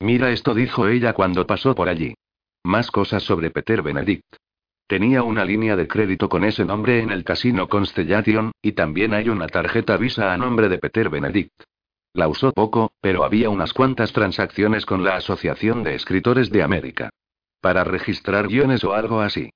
[0.00, 2.14] Mira esto, dijo ella cuando pasó por allí.
[2.64, 4.36] Más cosas sobre Peter Benedict.
[4.86, 9.28] Tenía una línea de crédito con ese nombre en el casino Constellation, y también hay
[9.28, 11.52] una tarjeta Visa a nombre de Peter Benedict.
[12.14, 17.10] La usó poco, pero había unas cuantas transacciones con la Asociación de Escritores de América.
[17.60, 19.50] Para registrar guiones o algo así.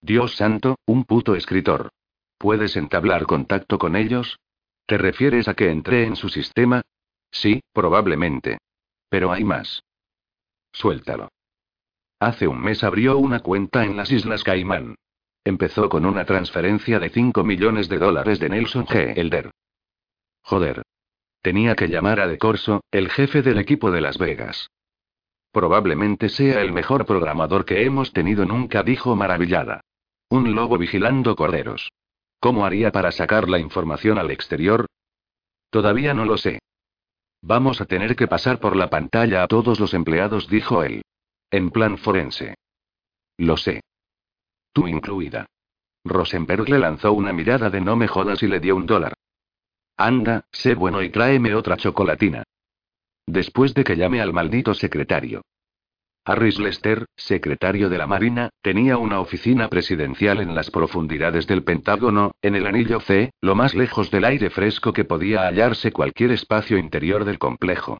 [0.00, 1.90] Dios santo, un puto escritor.
[2.38, 4.38] ¿Puedes entablar contacto con ellos?
[4.86, 6.82] ¿Te refieres a que entré en su sistema?
[7.30, 8.58] Sí, probablemente.
[9.08, 9.82] Pero hay más.
[10.72, 11.28] Suéltalo.
[12.18, 14.94] Hace un mes abrió una cuenta en las Islas Caimán.
[15.44, 19.16] Empezó con una transferencia de 5 millones de dólares de Nelson G.
[19.16, 19.50] Elder.
[20.42, 20.82] Joder.
[21.42, 24.68] Tenía que llamar a De Corso, el jefe del equipo de Las Vegas.
[25.52, 29.82] Probablemente sea el mejor programador que hemos tenido nunca, dijo maravillada.
[30.28, 31.92] Un lobo vigilando corderos.
[32.40, 34.86] ¿Cómo haría para sacar la información al exterior?
[35.70, 36.60] Todavía no lo sé.
[37.42, 41.02] Vamos a tener que pasar por la pantalla a todos los empleados, dijo él.
[41.56, 42.54] En plan forense.
[43.38, 43.80] Lo sé.
[44.74, 45.46] Tú incluida.
[46.04, 49.14] Rosenberg le lanzó una mirada de no me jodas y le dio un dólar.
[49.96, 52.42] Anda, sé bueno y tráeme otra chocolatina.
[53.24, 55.40] Después de que llame al maldito secretario.
[56.26, 62.32] Harris Lester, secretario de la Marina, tenía una oficina presidencial en las profundidades del Pentágono,
[62.42, 66.76] en el anillo C, lo más lejos del aire fresco que podía hallarse cualquier espacio
[66.76, 67.96] interior del complejo.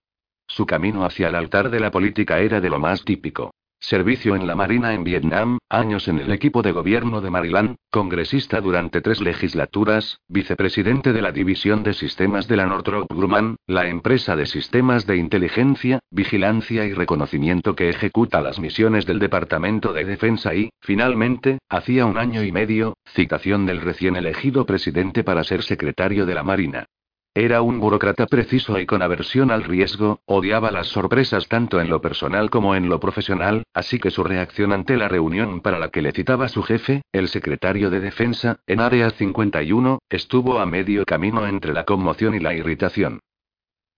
[0.47, 3.53] Su camino hacia el altar de la política era de lo más típico.
[3.79, 8.61] Servicio en la Marina en Vietnam, años en el equipo de gobierno de Maryland, congresista
[8.61, 14.35] durante tres legislaturas, vicepresidente de la División de Sistemas de la Northrop Grumman, la empresa
[14.35, 20.55] de sistemas de inteligencia, vigilancia y reconocimiento que ejecuta las misiones del Departamento de Defensa
[20.55, 26.25] y, finalmente, hacía un año y medio, citación del recién elegido presidente para ser secretario
[26.25, 26.87] de la Marina.
[27.37, 32.01] Era un burócrata preciso y con aversión al riesgo, odiaba las sorpresas tanto en lo
[32.01, 36.01] personal como en lo profesional, así que su reacción ante la reunión para la que
[36.01, 41.47] le citaba su jefe, el secretario de Defensa, en Área 51, estuvo a medio camino
[41.47, 43.21] entre la conmoción y la irritación.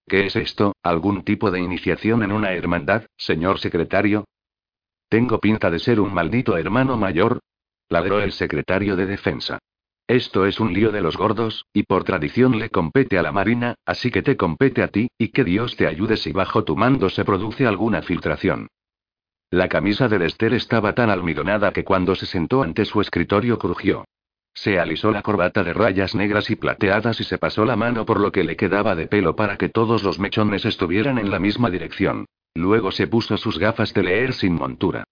[0.09, 0.74] ¿Qué es esto?
[0.83, 4.24] ¿Algún tipo de iniciación en una hermandad, señor secretario?
[5.09, 7.38] ¿Tengo pinta de ser un maldito hermano mayor?
[7.88, 9.61] ladró el secretario de Defensa.
[10.09, 13.75] Esto es un lío de los gordos, y por tradición le compete a la Marina,
[13.85, 17.11] así que te compete a ti, y que Dios te ayude si bajo tu mando
[17.11, 18.68] se produce alguna filtración.
[19.51, 24.07] La camisa de Lester estaba tan almidonada que cuando se sentó ante su escritorio crujió.
[24.55, 28.18] Se alisó la corbata de rayas negras y plateadas y se pasó la mano por
[28.18, 31.68] lo que le quedaba de pelo para que todos los mechones estuvieran en la misma
[31.68, 32.25] dirección.
[32.55, 35.05] Luego se puso sus gafas de leer sin montura.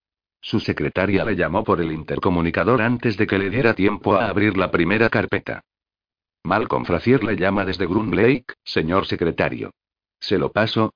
[0.47, 4.57] Su secretaria le llamó por el intercomunicador antes de que le diera tiempo a abrir
[4.57, 5.65] la primera carpeta.
[6.45, 9.73] Malcolm Frazier le llama desde Lake, señor secretario.
[10.21, 10.95] ¿Se lo paso?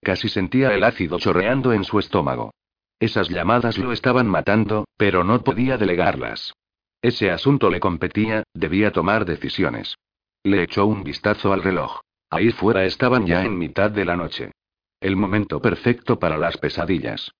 [0.00, 2.54] Casi sentía el ácido chorreando en su estómago.
[2.98, 6.54] Esas llamadas lo estaban matando, pero no podía delegarlas.
[7.02, 9.94] Ese asunto le competía, debía tomar decisiones.
[10.42, 12.00] Le echó un vistazo al reloj.
[12.30, 14.52] Ahí fuera estaban ya en mitad de la noche.
[15.00, 17.30] El momento perfecto para las pesadillas.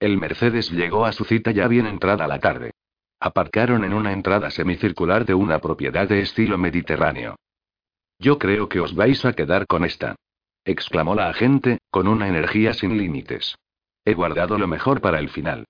[0.00, 2.72] El Mercedes llegó a su cita ya bien entrada la tarde.
[3.20, 7.36] Aparcaron en una entrada semicircular de una propiedad de estilo mediterráneo.
[8.18, 10.16] Yo creo que os vais a quedar con esta.
[10.64, 13.56] exclamó la agente, con una energía sin límites.
[14.06, 15.66] He guardado lo mejor para el final.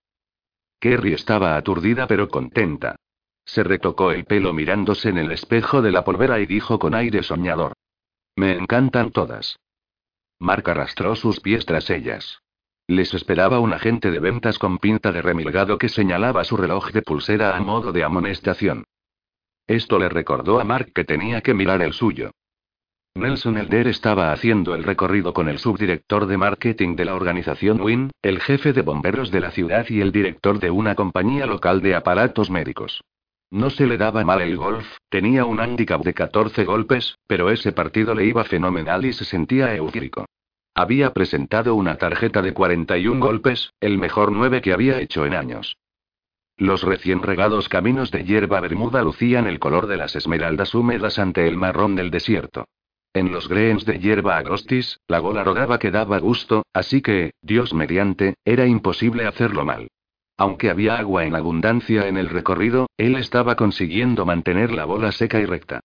[0.79, 2.95] Kerry estaba aturdida pero contenta.
[3.45, 7.25] Se retocó el pelo mirándose en el espejo de la polvera y dijo con aire
[7.25, 7.73] soñador.
[8.37, 9.59] Me encantan todas.
[10.39, 12.41] Mark arrastró sus pies tras ellas.
[12.91, 17.03] Les esperaba un agente de ventas con pinta de remilgado que señalaba su reloj de
[17.03, 18.83] pulsera a modo de amonestación.
[19.69, 22.33] Esto le recordó a Mark que tenía que mirar el suyo.
[23.15, 28.11] Nelson Elder estaba haciendo el recorrido con el subdirector de marketing de la organización WIN,
[28.23, 31.95] el jefe de bomberos de la ciudad y el director de una compañía local de
[31.95, 33.05] aparatos médicos.
[33.53, 37.71] No se le daba mal el golf, tenía un handicap de 14 golpes, pero ese
[37.71, 40.27] partido le iba fenomenal y se sentía eufórico.
[40.81, 45.77] Había presentado una tarjeta de 41 golpes, el mejor 9 que había hecho en años.
[46.57, 51.47] Los recién regados caminos de hierba bermuda lucían el color de las esmeraldas húmedas ante
[51.47, 52.65] el marrón del desierto.
[53.13, 57.75] En los greens de hierba agrostis, la gola rodaba que daba gusto, así que, Dios
[57.75, 59.89] mediante, era imposible hacerlo mal.
[60.39, 65.41] Aunque había agua en abundancia en el recorrido, él estaba consiguiendo mantener la bola seca
[65.41, 65.81] y recta.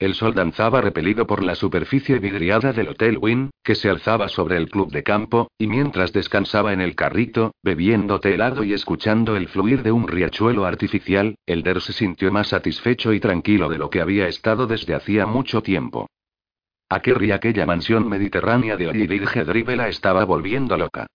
[0.00, 4.56] El sol danzaba repelido por la superficie vidriada del Hotel Wynn, que se alzaba sobre
[4.56, 9.36] el club de campo, y mientras descansaba en el carrito, bebiendo té helado y escuchando
[9.36, 13.90] el fluir de un riachuelo artificial, Elder se sintió más satisfecho y tranquilo de lo
[13.90, 16.08] que había estado desde hacía mucho tiempo.
[16.88, 21.08] A aquella mansión mediterránea de Oliver Drive la estaba volviendo loca.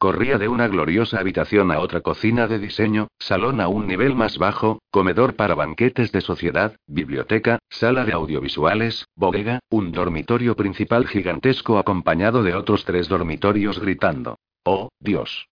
[0.00, 4.38] Corría de una gloriosa habitación a otra cocina de diseño, salón a un nivel más
[4.38, 11.76] bajo, comedor para banquetes de sociedad, biblioteca, sala de audiovisuales, bodega, un dormitorio principal gigantesco
[11.76, 14.38] acompañado de otros tres dormitorios gritando.
[14.64, 15.48] ¡Oh, Dios!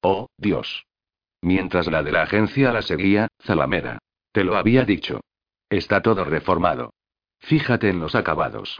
[0.00, 0.86] ¡Oh, Dios!
[1.42, 3.98] Mientras la de la agencia la seguía, Zalamera.
[4.30, 5.18] Te lo había dicho.
[5.68, 6.92] Está todo reformado.
[7.40, 8.78] Fíjate en los acabados.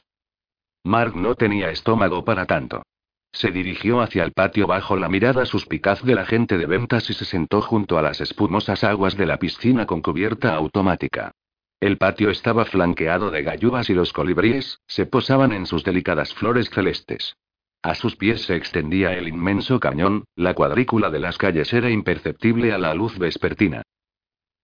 [0.85, 2.85] Mark no tenía estómago para tanto.
[3.33, 7.25] Se dirigió hacia el patio bajo la mirada suspicaz del agente de ventas y se
[7.25, 11.33] sentó junto a las espumosas aguas de la piscina con cubierta automática.
[11.81, 16.71] El patio estaba flanqueado de gallubas y los colibríes se posaban en sus delicadas flores
[16.71, 17.37] celestes.
[17.83, 22.73] A sus pies se extendía el inmenso cañón, la cuadrícula de las calles era imperceptible
[22.73, 23.83] a la luz vespertina.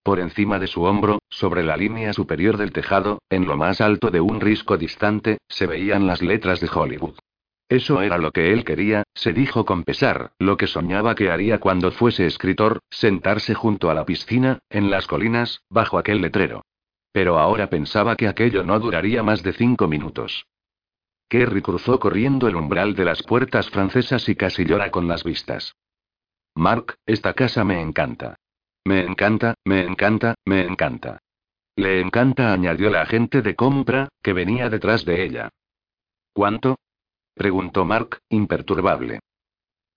[0.02, 4.10] Por encima de su hombro, sobre la línea superior del tejado, en lo más alto
[4.10, 7.14] de un risco distante, se veían las letras de Hollywood.
[7.68, 11.58] Eso era lo que él quería, se dijo con pesar, lo que soñaba que haría
[11.58, 16.64] cuando fuese escritor, sentarse junto a la piscina, en las colinas, bajo aquel letrero.
[17.12, 20.46] Pero ahora pensaba que aquello no duraría más de cinco minutos.
[21.28, 25.74] Kerry cruzó corriendo el umbral de las puertas francesas y casi llora con las vistas.
[26.54, 28.36] Mark, esta casa me encanta.
[28.84, 31.18] Me encanta, me encanta, me encanta.
[31.76, 35.48] Le encanta, añadió la agente de compra, que venía detrás de ella.
[36.32, 36.76] ¿Cuánto?
[37.34, 39.20] Preguntó Mark, imperturbable.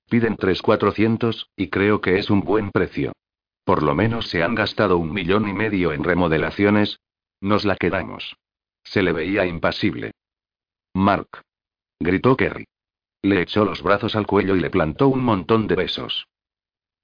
[0.10, 3.14] Piden tres cuatrocientos, y creo que es un buen precio.
[3.64, 7.00] Por lo menos se han gastado un millón y medio en remodelaciones.
[7.42, 8.38] Nos la quedamos.
[8.84, 10.12] Se le veía impasible.
[10.94, 11.28] Mark.
[12.00, 12.66] Gritó Kerry.
[13.22, 16.28] Le echó los brazos al cuello y le plantó un montón de besos.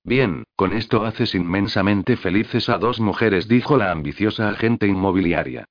[0.04, 5.66] Bien, con esto haces inmensamente felices a dos mujeres, dijo la ambiciosa agente inmobiliaria.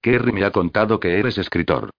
[0.00, 1.90] Kerry me ha contado que eres escritor.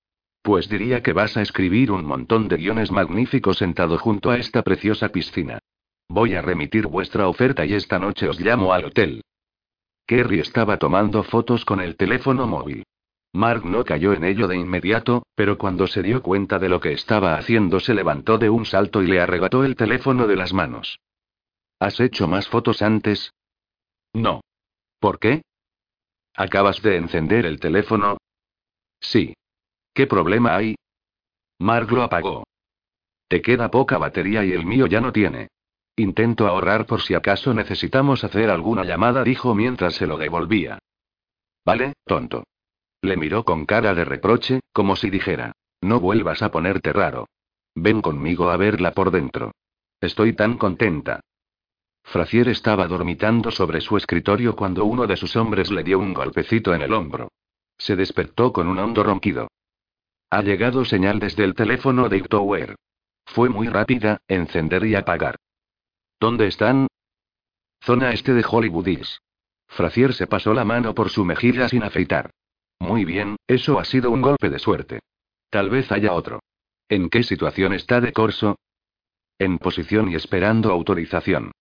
[0.49, 4.63] Pues diría que vas a escribir un montón de guiones magníficos sentado junto a esta
[4.63, 5.59] preciosa piscina.
[6.07, 9.21] Voy a remitir vuestra oferta y esta noche os llamo al hotel.
[10.07, 12.83] Kerry estaba tomando fotos con el teléfono móvil.
[13.31, 16.93] Mark no cayó en ello de inmediato, pero cuando se dio cuenta de lo que
[16.93, 20.97] estaba haciendo se levantó de un salto y le arrebató el teléfono de las manos.
[21.77, 23.35] ¿Has hecho más fotos antes?
[24.13, 24.41] No.
[24.99, 25.43] ¿Por qué?
[26.33, 28.17] ¿Acabas de encender el teléfono?
[28.99, 29.35] Sí.
[29.99, 30.75] ¿Qué problema hay?
[31.59, 32.45] Mark lo apagó.
[33.27, 35.49] Te queda poca batería y el mío ya no tiene.
[35.97, 40.79] Intento ahorrar por si acaso necesitamos hacer alguna llamada, dijo mientras se lo devolvía.
[41.65, 42.45] Vale, tonto.
[43.01, 47.27] Le miró con cara de reproche, como si dijera, no vuelvas a ponerte raro.
[47.75, 49.51] Ven conmigo a verla por dentro.
[49.99, 51.19] Estoy tan contenta.
[52.03, 56.73] Fracier estaba dormitando sobre su escritorio cuando uno de sus hombres le dio un golpecito
[56.73, 57.33] en el hombro.
[57.77, 59.48] Se despertó con un hondo ronquido.
[60.29, 62.75] Ha llegado señal desde el teléfono de Tower.
[63.25, 65.37] Fue muy rápida, encender y apagar.
[66.19, 66.87] ¿Dónde están?
[67.81, 69.21] Zona este de Hollywood Hills.
[69.67, 72.31] Frazier se pasó la mano por su mejilla sin afeitar.
[72.79, 74.99] Muy bien, eso ha sido un golpe de suerte.
[75.49, 76.41] Tal vez haya otro.
[76.89, 78.57] ¿En qué situación está de Corso?
[79.37, 81.51] En posición y esperando autorización.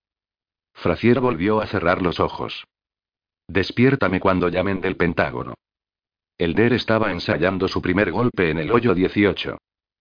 [0.74, 2.64] Frazier volvió a cerrar los ojos.
[3.46, 5.54] Despiértame cuando llamen del Pentágono.
[6.38, 9.59] El DER estaba ensayando su primer golpe en el hoyo 18.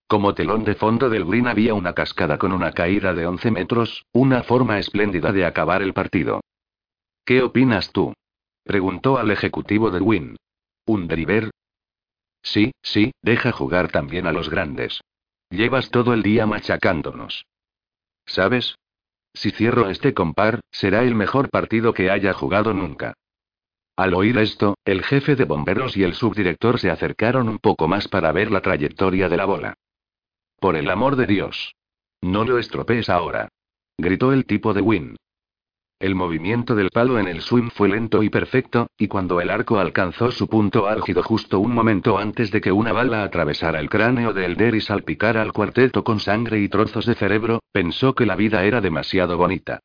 [0.08, 4.06] Como telón de fondo del green había una cascada con una caída de 11 metros,
[4.14, 6.42] una forma espléndida de acabar el partido.
[7.26, 8.14] ¿Qué opinas tú?
[8.64, 10.38] preguntó al ejecutivo de Win.
[10.86, 11.50] ¿Un deriver?
[12.44, 15.02] Sí, sí, deja jugar también a los grandes.
[15.50, 17.48] Llevas todo el día machacándonos.
[18.28, 18.76] ¿Sabes?
[19.34, 23.16] Si cierro este compar, será el mejor partido que haya jugado nunca.
[23.98, 28.08] Al oír esto, el jefe de bomberos y el subdirector se acercaron un poco más
[28.08, 29.74] para ver la trayectoria de la bola.
[30.60, 31.74] Por el amor de Dios.
[32.22, 33.50] No lo estropees ahora.
[33.98, 35.16] Gritó el tipo de Win.
[36.00, 39.80] El movimiento del palo en el swing fue lento y perfecto, y cuando el arco
[39.80, 44.32] alcanzó su punto álgido justo un momento antes de que una bala atravesara el cráneo
[44.32, 48.36] de Elder y salpicara al cuarteto con sangre y trozos de cerebro, pensó que la
[48.36, 49.80] vida era demasiado bonita.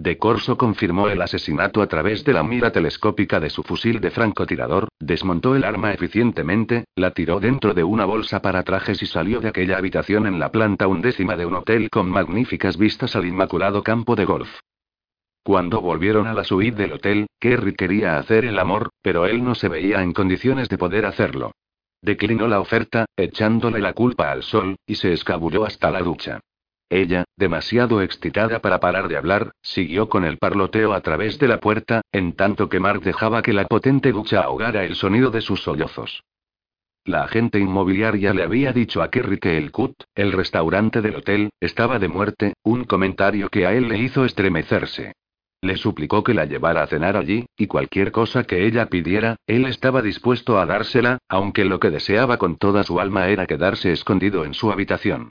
[0.00, 4.12] De Corso confirmó el asesinato a través de la mira telescópica de su fusil de
[4.12, 9.40] francotirador, desmontó el arma eficientemente, la tiró dentro de una bolsa para trajes y salió
[9.40, 13.82] de aquella habitación en la planta undécima de un hotel con magníficas vistas al inmaculado
[13.82, 14.60] campo de golf.
[15.42, 19.56] Cuando volvieron a la suite del hotel, Kerry quería hacer el amor, pero él no
[19.56, 21.50] se veía en condiciones de poder hacerlo.
[22.02, 26.38] Declinó la oferta, echándole la culpa al sol, y se escabulló hasta la ducha.
[26.90, 31.60] Ella, demasiado excitada para parar de hablar, siguió con el parloteo a través de la
[31.60, 35.62] puerta, en tanto que Mark dejaba que la potente ducha ahogara el sonido de sus
[35.62, 36.22] sollozos.
[37.04, 41.50] La agente inmobiliaria le había dicho a Kerry que el CUT, el restaurante del hotel,
[41.60, 45.12] estaba de muerte, un comentario que a él le hizo estremecerse.
[45.60, 49.66] Le suplicó que la llevara a cenar allí, y cualquier cosa que ella pidiera, él
[49.66, 54.44] estaba dispuesto a dársela, aunque lo que deseaba con toda su alma era quedarse escondido
[54.44, 55.30] en su habitación.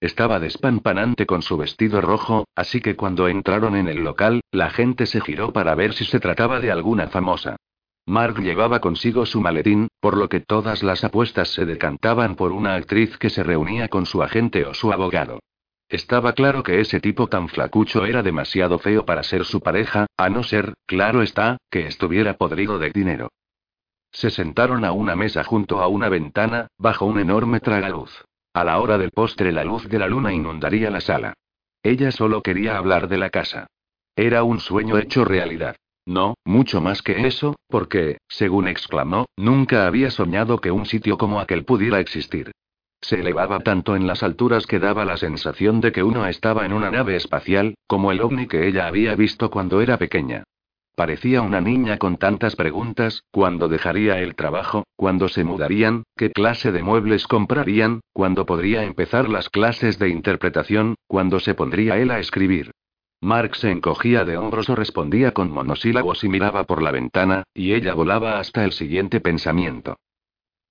[0.00, 5.06] Estaba despampanante con su vestido rojo, así que cuando entraron en el local, la gente
[5.06, 7.56] se giró para ver si se trataba de alguna famosa.
[8.04, 12.74] Mark llevaba consigo su maletín, por lo que todas las apuestas se decantaban por una
[12.74, 15.40] actriz que se reunía con su agente o su abogado.
[15.88, 20.28] Estaba claro que ese tipo tan flacucho era demasiado feo para ser su pareja, a
[20.28, 23.28] no ser, claro está, que estuviera podrido de dinero.
[24.12, 28.24] Se sentaron a una mesa junto a una ventana, bajo un enorme tragaluz.
[28.56, 31.34] A la hora del postre la luz de la luna inundaría la sala.
[31.82, 33.66] Ella solo quería hablar de la casa.
[34.16, 35.76] Era un sueño hecho realidad.
[36.06, 41.38] No, mucho más que eso, porque, según exclamó, nunca había soñado que un sitio como
[41.38, 42.52] aquel pudiera existir.
[43.02, 46.72] Se elevaba tanto en las alturas que daba la sensación de que uno estaba en
[46.72, 50.44] una nave espacial, como el ovni que ella había visto cuando era pequeña.
[50.96, 54.84] Parecía una niña con tantas preguntas, ¿cuándo dejaría el trabajo?
[54.96, 56.04] ¿Cuándo se mudarían?
[56.16, 58.00] ¿Qué clase de muebles comprarían?
[58.14, 60.94] ¿Cuándo podría empezar las clases de interpretación?
[61.06, 62.70] ¿Cuándo se pondría él a escribir?
[63.20, 67.74] Mark se encogía de hombros o respondía con monosílabos y miraba por la ventana, y
[67.74, 69.98] ella volaba hasta el siguiente pensamiento.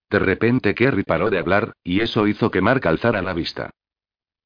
[0.09, 3.69] De repente Kerry paró de hablar, y eso hizo que Mark alzara la vista.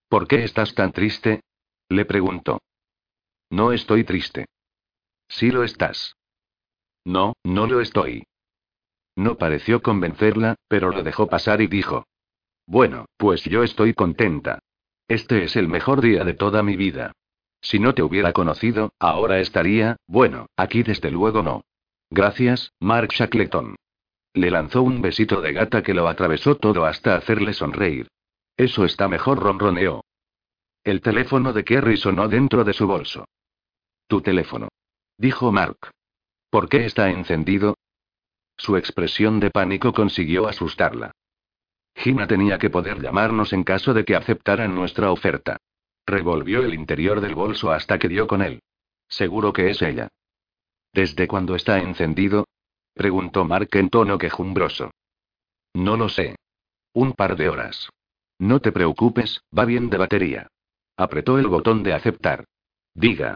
[0.09, 1.39] ¿Por qué estás tan triste?
[1.88, 2.59] le preguntó.
[3.49, 4.45] No estoy triste.
[5.30, 6.17] Sí lo estás.
[7.05, 8.25] No, no lo estoy.
[9.15, 12.05] No pareció convencerla, pero lo dejó pasar y dijo.
[12.65, 14.59] Bueno, pues yo estoy contenta.
[15.07, 17.13] Este es el mejor día de toda mi vida.
[17.61, 21.61] Si no te hubiera conocido, ahora estaría, bueno, aquí desde luego no.
[22.09, 23.75] Gracias, Mark Shackleton.
[24.34, 28.07] Le lanzó un besito de gata que lo atravesó todo hasta hacerle sonreír.
[28.55, 30.03] Eso está mejor, ronroneó.
[30.84, 33.25] El teléfono de Kerry sonó dentro de su bolso.
[34.07, 34.69] Tu teléfono.
[35.20, 35.91] Dijo Mark.
[36.49, 37.76] ¿Por qué está encendido?
[38.55, 41.11] Su expresión de pánico consiguió asustarla.
[41.93, 45.57] Gina tenía que poder llamarnos en caso de que aceptaran nuestra oferta.
[46.07, 48.61] Revolvió el interior del bolso hasta que dio con él.
[49.09, 50.07] Seguro que es ella.
[50.93, 52.47] ¿Desde cuándo está encendido?
[52.93, 54.89] Preguntó Mark en tono quejumbroso.
[55.74, 56.38] No lo sé.
[56.93, 57.89] Un par de horas.
[58.39, 60.47] No te preocupes, va bien de batería.
[60.95, 62.45] Apretó el botón de aceptar.
[62.93, 63.36] Diga.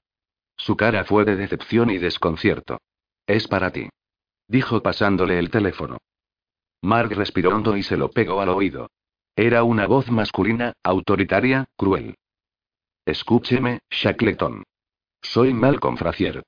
[0.58, 2.80] Su cara fue de decepción y desconcierto.
[3.28, 3.90] Es para ti.
[4.48, 5.98] Dijo pasándole el teléfono.
[6.82, 8.90] Mark respiró hondo y se lo pegó al oído.
[9.36, 12.16] Era una voz masculina, autoritaria, cruel.
[13.06, 14.64] Escúcheme, Shackleton.
[15.22, 16.44] Soy Malcolm Frazier.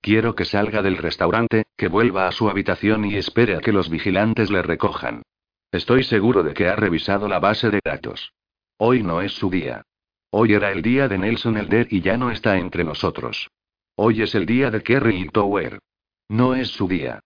[0.00, 3.90] Quiero que salga del restaurante, que vuelva a su habitación y espere a que los
[3.90, 5.22] vigilantes le recojan.
[5.72, 8.32] Estoy seguro de que ha revisado la base de datos.
[8.78, 9.82] Hoy no es su día.
[10.32, 13.50] Hoy era el día de Nelson Elder y ya no está entre nosotros.
[13.96, 15.80] Hoy es el día de Kerry y Tower.
[16.28, 17.20] No es su día.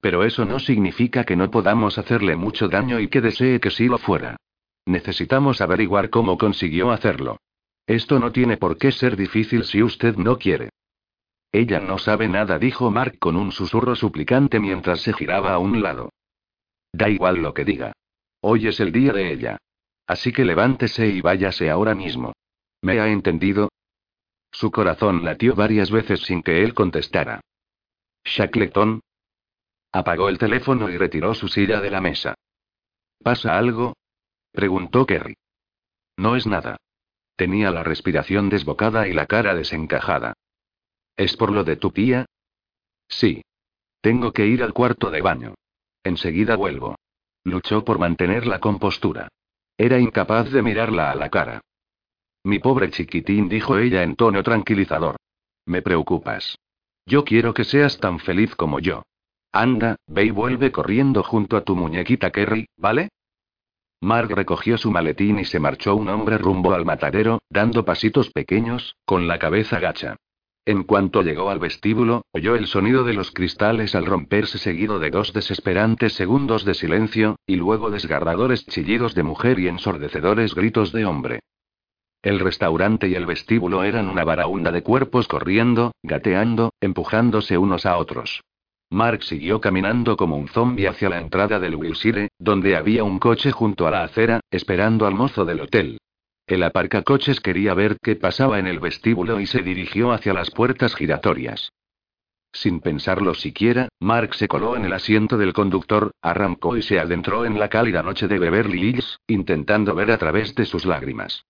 [0.00, 3.86] Pero eso no significa que no podamos hacerle mucho daño y que desee que sí
[3.86, 4.36] lo fuera.
[4.84, 7.38] Necesitamos averiguar cómo consiguió hacerlo.
[7.86, 10.68] Esto no tiene por qué ser difícil si usted no quiere.
[11.52, 15.82] Ella no sabe nada, dijo Mark con un susurro suplicante mientras se giraba a un
[15.82, 16.10] lado.
[16.92, 17.92] Da igual lo que diga.
[18.42, 19.58] Hoy es el día de ella.
[20.06, 22.32] Así que levántese y váyase ahora mismo.
[22.82, 23.70] ¿Me ha entendido?
[24.50, 27.40] Su corazón latió varias veces sin que él contestara.
[28.24, 29.00] Shackleton.
[29.92, 32.34] Apagó el teléfono y retiró su silla de la mesa.
[33.22, 33.94] ¿Pasa algo?
[34.52, 35.36] preguntó Kerry.
[36.16, 36.76] No es nada.
[37.36, 40.34] Tenía la respiración desbocada y la cara desencajada.
[41.16, 42.26] ¿Es por lo de tu tía?
[43.08, 43.42] Sí.
[44.00, 45.54] Tengo que ir al cuarto de baño.
[46.04, 46.96] Enseguida vuelvo.
[47.44, 49.28] Luchó por mantener la compostura.
[49.76, 51.60] Era incapaz de mirarla a la cara.
[52.42, 55.16] Mi pobre chiquitín, dijo ella en tono tranquilizador.
[55.66, 56.56] Me preocupas.
[57.04, 59.02] Yo quiero que seas tan feliz como yo.
[59.52, 63.08] Anda, ve y vuelve corriendo junto a tu muñequita Kerry, ¿vale?
[64.00, 68.96] Mark recogió su maletín y se marchó un hombre rumbo al matadero, dando pasitos pequeños,
[69.04, 70.16] con la cabeza gacha.
[70.64, 75.10] En cuanto llegó al vestíbulo, oyó el sonido de los cristales al romperse seguido de
[75.10, 81.04] dos desesperantes segundos de silencio, y luego desgarradores chillidos de mujer y ensordecedores gritos de
[81.04, 81.40] hombre.
[82.22, 87.96] El restaurante y el vestíbulo eran una baraunda de cuerpos corriendo, gateando, empujándose unos a
[87.96, 88.42] otros.
[88.90, 93.52] Mark siguió caminando como un zombi hacia la entrada del Wilshire, donde había un coche
[93.52, 95.98] junto a la acera, esperando al mozo del hotel.
[96.46, 100.94] El aparcacoches quería ver qué pasaba en el vestíbulo y se dirigió hacia las puertas
[100.96, 101.72] giratorias.
[102.52, 107.46] Sin pensarlo siquiera, Mark se coló en el asiento del conductor, arrancó y se adentró
[107.46, 111.44] en la cálida noche de Beverly Hills, intentando ver a través de sus lágrimas.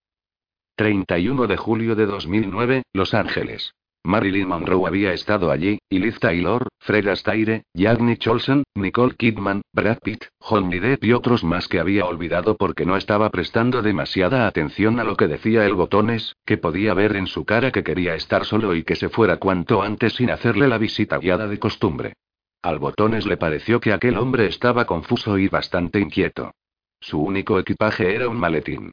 [0.80, 3.74] 31 de julio de 2009, Los Ángeles.
[4.02, 9.98] Marilyn Monroe había estado allí, y Liz Taylor, Fred Astaire, Jack Nicholson, Nicole Kidman, Brad
[10.02, 14.98] Pitt, Johnny Depp y otros más que había olvidado porque no estaba prestando demasiada atención
[15.00, 18.46] a lo que decía el botones, que podía ver en su cara que quería estar
[18.46, 22.14] solo y que se fuera cuanto antes sin hacerle la visita guiada de costumbre.
[22.62, 26.52] Al botones le pareció que aquel hombre estaba confuso y bastante inquieto.
[27.00, 28.92] Su único equipaje era un maletín.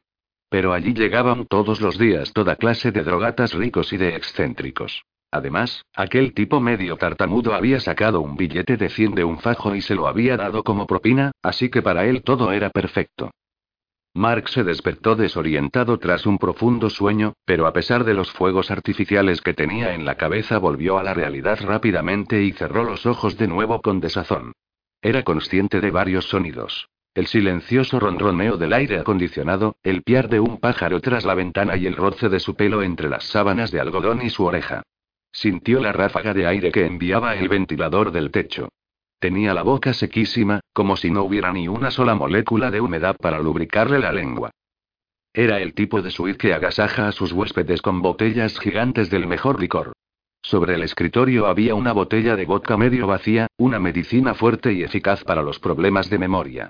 [0.50, 5.04] Pero allí llegaban todos los días toda clase de drogatas ricos y de excéntricos.
[5.30, 9.82] Además, aquel tipo medio tartamudo había sacado un billete de 100 de un fajo y
[9.82, 13.32] se lo había dado como propina, así que para él todo era perfecto.
[14.14, 19.42] Mark se despertó desorientado tras un profundo sueño, pero a pesar de los fuegos artificiales
[19.42, 23.48] que tenía en la cabeza volvió a la realidad rápidamente y cerró los ojos de
[23.48, 24.54] nuevo con desazón.
[25.02, 26.88] Era consciente de varios sonidos.
[27.18, 31.88] El silencioso ronroneo del aire acondicionado, el piar de un pájaro tras la ventana y
[31.88, 34.84] el roce de su pelo entre las sábanas de algodón y su oreja.
[35.32, 38.70] Sintió la ráfaga de aire que enviaba el ventilador del techo.
[39.18, 43.40] Tenía la boca sequísima, como si no hubiera ni una sola molécula de humedad para
[43.40, 44.52] lubricarle la lengua.
[45.34, 49.60] Era el tipo de suite que agasaja a sus huéspedes con botellas gigantes del mejor
[49.60, 49.94] licor.
[50.44, 55.24] Sobre el escritorio había una botella de vodka medio vacía, una medicina fuerte y eficaz
[55.24, 56.70] para los problemas de memoria.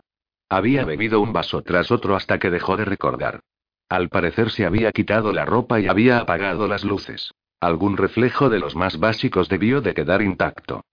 [0.49, 3.41] Había bebido un vaso tras otro hasta que dejó de recordar.
[3.89, 7.33] Al parecer se había quitado la ropa y había apagado las luces.
[7.59, 10.83] Algún reflejo de los más básicos debió de quedar intacto.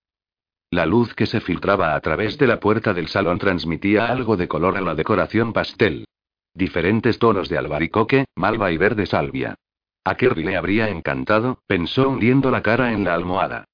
[0.71, 4.49] La luz que se filtraba a través de la puerta del salón transmitía algo de
[4.49, 6.07] color a la decoración pastel.
[6.53, 9.57] Diferentes tonos de albaricoque, malva y verde salvia.
[10.05, 13.67] A Kirby le habría encantado, pensó hundiendo la cara en la almohada.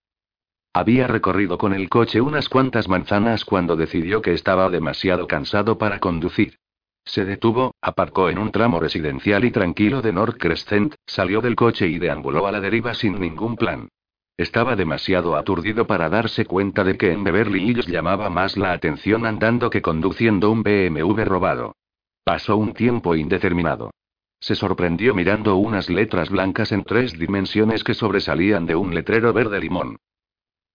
[0.73, 5.99] Había recorrido con el coche unas cuantas manzanas cuando decidió que estaba demasiado cansado para
[5.99, 6.59] conducir.
[7.05, 11.89] Se detuvo, aparcó en un tramo residencial y tranquilo de North Crescent, salió del coche
[11.89, 13.89] y deambuló a la deriva sin ningún plan.
[14.37, 19.27] Estaba demasiado aturdido para darse cuenta de que en Beverly Hills llamaba más la atención
[19.27, 21.75] andando que conduciendo un BMW robado.
[22.23, 23.91] Pasó un tiempo indeterminado.
[24.39, 29.59] Se sorprendió mirando unas letras blancas en tres dimensiones que sobresalían de un letrero verde
[29.59, 29.97] limón.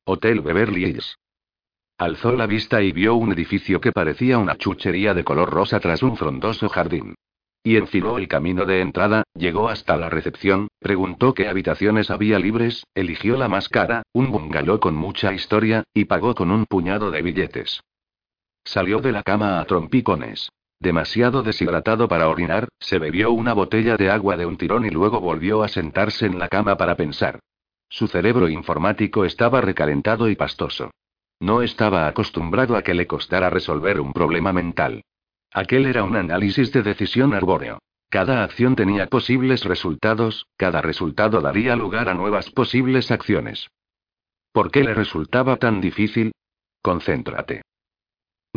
[0.07, 1.17] Hotel Beverly Hills.
[1.97, 6.03] Alzó la vista y vio un edificio que parecía una chuchería de color rosa tras
[6.03, 7.15] un frondoso jardín.
[7.63, 12.83] Y enfiló el camino de entrada, llegó hasta la recepción, preguntó qué habitaciones había libres,
[12.93, 17.23] eligió la más cara, un bungalow con mucha historia, y pagó con un puñado de
[17.23, 17.81] billetes.
[18.63, 20.51] Salió de la cama a trompicones.
[20.79, 25.19] Demasiado deshidratado para orinar, se bebió una botella de agua de un tirón y luego
[25.19, 27.39] volvió a sentarse en la cama para pensar.
[27.89, 30.91] Su cerebro informático estaba recalentado y pastoso.
[31.39, 35.03] No estaba acostumbrado a que le costara resolver un problema mental.
[35.51, 37.79] Aquel era un análisis de decisión arbóreo.
[38.09, 43.67] Cada acción tenía posibles resultados, cada resultado daría lugar a nuevas posibles acciones.
[44.51, 46.31] ¿Por qué le resultaba tan difícil?
[46.81, 47.61] Concéntrate.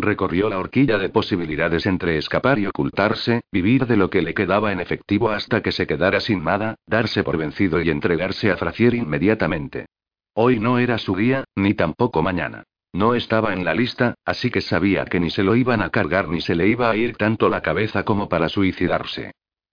[0.00, 4.70] Recorrió la horquilla de posibilidades entre escapar y ocultarse, vivir de lo que le quedaba
[4.70, 8.94] en efectivo hasta que se quedara sin nada, darse por vencido y entregarse a Fracier
[8.94, 9.86] inmediatamente.
[10.34, 12.62] Hoy no era su día, ni tampoco mañana.
[12.92, 16.28] No estaba en la lista, así que sabía que ni se lo iban a cargar
[16.28, 19.32] ni se le iba a ir tanto la cabeza como para suicidarse.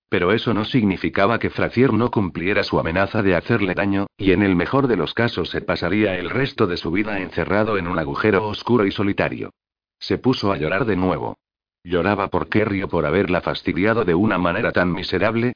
[0.09, 4.41] Pero eso no significaba que Fracier no cumpliera su amenaza de hacerle daño, y en
[4.41, 7.99] el mejor de los casos se pasaría el resto de su vida encerrado en un
[7.99, 9.51] agujero oscuro y solitario.
[9.99, 11.37] Se puso a llorar de nuevo.
[11.83, 15.53] Lloraba por Kerry o por haberla fastidiado de una manera tan miserable.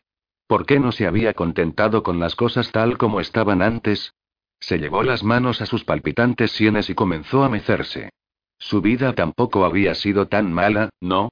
[0.48, 4.14] ¿Por qué no se había contentado con las cosas tal como estaban antes?
[4.60, 8.10] Se llevó las manos a sus palpitantes sienes y comenzó a mecerse.
[8.58, 11.30] Su vida tampoco había sido tan mala, ¿no?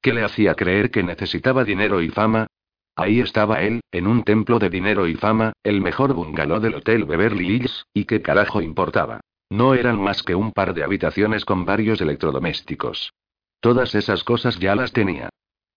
[0.00, 2.48] ¿Qué le hacía creer que necesitaba dinero y fama?
[2.96, 7.04] Ahí estaba él, en un templo de dinero y fama, el mejor bungalow del Hotel
[7.04, 9.20] Beverly Hills, y qué carajo importaba.
[9.52, 13.12] No eran más que un par de habitaciones con varios electrodomésticos.
[13.60, 15.28] Todas esas cosas ya las tenía.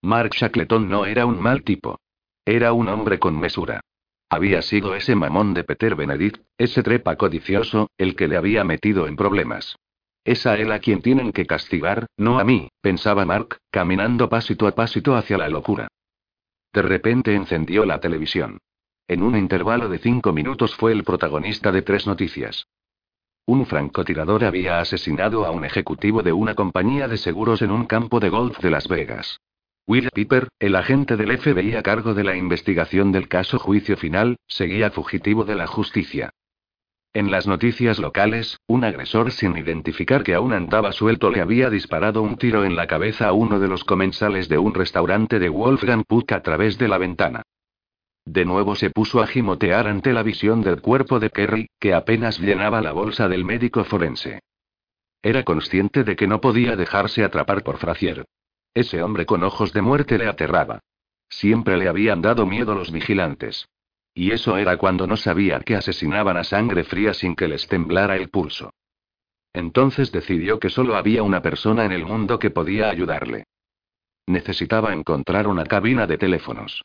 [0.02, 2.00] Mark Shackleton no era un mal tipo.
[2.46, 3.82] Era un hombre con mesura.
[4.30, 9.08] Había sido ese mamón de Peter Benedict, ese trepa codicioso, el que le había metido
[9.08, 9.76] en problemas.
[10.24, 14.68] Es a él a quien tienen que castigar, no a mí, pensaba Mark, caminando pasito
[14.68, 15.90] a pasito hacia la locura.
[16.72, 18.58] De repente encendió la televisión.
[19.10, 22.68] En un intervalo de cinco minutos fue el protagonista de tres noticias.
[23.48, 28.20] Un francotirador había asesinado a un ejecutivo de una compañía de seguros en un campo
[28.20, 29.40] de golf de Las Vegas.
[29.86, 34.38] Will Piper, el agente del FBI a cargo de la investigación del caso juicio final,
[34.48, 36.32] seguía fugitivo de la justicia.
[37.14, 42.24] En las noticias locales, un agresor sin identificar que aún andaba suelto le había disparado
[42.24, 46.04] un tiro en la cabeza a uno de los comensales de un restaurante de Wolfgang
[46.04, 47.44] Puck a través de la ventana.
[48.26, 52.40] De nuevo se puso a gimotear ante la visión del cuerpo de Kerry, que apenas
[52.40, 54.42] llenaba la bolsa del médico forense.
[55.22, 58.26] Era consciente de que no podía dejarse atrapar por Frazier.
[58.74, 60.80] Ese hombre con ojos de muerte le aterraba.
[61.30, 63.68] Siempre le habían dado miedo los vigilantes.
[64.14, 68.16] Y eso era cuando no sabía que asesinaban a sangre fría sin que les temblara
[68.16, 68.72] el pulso.
[69.54, 73.46] Entonces decidió que solo había una persona en el mundo que podía ayudarle.
[74.28, 76.84] Necesitaba encontrar una cabina de teléfonos.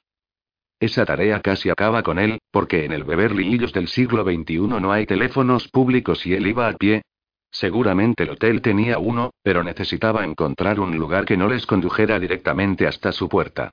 [0.81, 4.93] Esa tarea casi acaba con él, porque en el Beverly Hills del siglo XXI no
[4.93, 7.03] hay teléfonos públicos y él iba a pie.
[7.51, 12.87] Seguramente el hotel tenía uno, pero necesitaba encontrar un lugar que no les condujera directamente
[12.87, 13.70] hasta su puerta.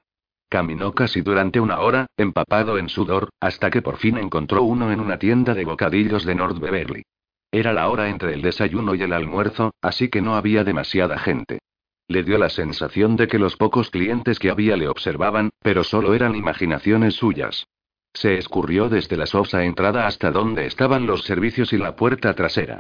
[0.50, 5.00] Caminó casi durante una hora, empapado en sudor, hasta que por fin encontró uno en
[5.00, 7.04] una tienda de bocadillos de North Beverly.
[7.52, 11.60] Era la hora entre el desayuno y el almuerzo, así que no había demasiada gente.
[12.08, 16.14] Le dio la sensación de que los pocos clientes que había le observaban, pero solo
[16.14, 17.68] eran imaginaciones suyas.
[18.14, 22.80] Se escurrió desde la sosa entrada hasta donde estaban los servicios y la puerta trasera.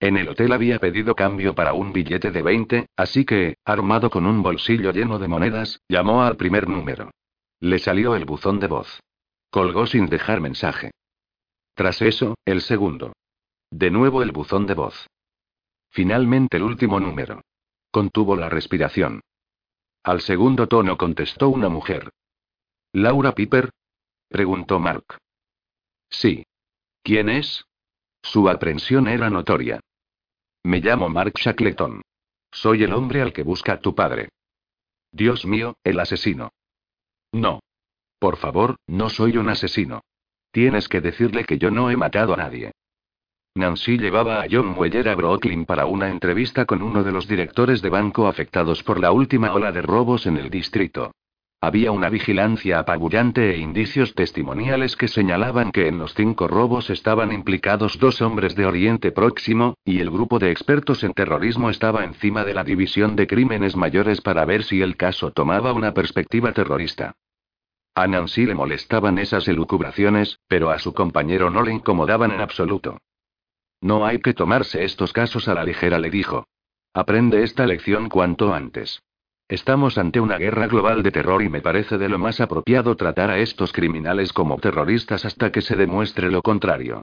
[0.00, 4.26] En el hotel había pedido cambio para un billete de 20, así que, armado con
[4.26, 7.10] un bolsillo lleno de monedas, llamó al primer número.
[7.58, 9.00] Le salió el buzón de voz.
[9.50, 10.92] Colgó sin dejar mensaje.
[11.74, 13.12] Tras eso, el segundo.
[13.70, 15.08] De nuevo el buzón de voz.
[15.90, 17.40] Finalmente el último número.
[17.90, 19.22] Contuvo la respiración.
[20.02, 22.10] Al segundo tono contestó una mujer.
[22.92, 23.70] ¿Laura Piper?
[24.28, 25.18] preguntó Mark.
[26.10, 26.44] Sí.
[27.02, 27.64] ¿Quién es?
[28.22, 29.80] Su aprensión era notoria.
[30.62, 32.02] Me llamo Mark Shackleton.
[32.50, 34.30] Soy el hombre al que busca tu padre.
[35.12, 36.52] Dios mío, el asesino.
[37.32, 37.60] No.
[38.18, 40.02] Por favor, no soy un asesino.
[40.50, 42.72] Tienes que decirle que yo no he matado a nadie.
[43.58, 47.82] Nancy llevaba a John Mueller a Brooklyn para una entrevista con uno de los directores
[47.82, 51.10] de banco afectados por la última ola de robos en el distrito.
[51.60, 57.32] Había una vigilancia apabullante e indicios testimoniales que señalaban que en los cinco robos estaban
[57.32, 62.44] implicados dos hombres de Oriente Próximo, y el grupo de expertos en terrorismo estaba encima
[62.44, 67.16] de la División de Crímenes Mayores para ver si el caso tomaba una perspectiva terrorista.
[67.96, 72.98] A Nancy le molestaban esas elucubraciones, pero a su compañero no le incomodaban en absoluto.
[73.80, 76.46] No hay que tomarse estos casos a la ligera, le dijo.
[76.94, 79.02] Aprende esta lección cuanto antes.
[79.48, 83.30] Estamos ante una guerra global de terror y me parece de lo más apropiado tratar
[83.30, 87.02] a estos criminales como terroristas hasta que se demuestre lo contrario.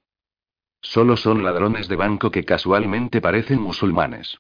[0.82, 4.38] Solo son ladrones de banco que casualmente parecen musulmanes.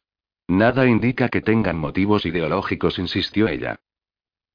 [0.48, 3.78] Nada indica que tengan motivos ideológicos, insistió ella.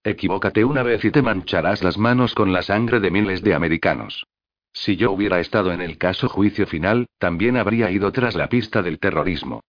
[0.05, 4.29] Equivócate una vez y te mancharás las manos con la sangre de miles de americanos.
[4.73, 8.83] Si yo hubiera estado en el caso juicio final, también habría ido tras la pista
[8.83, 9.63] del terrorismo.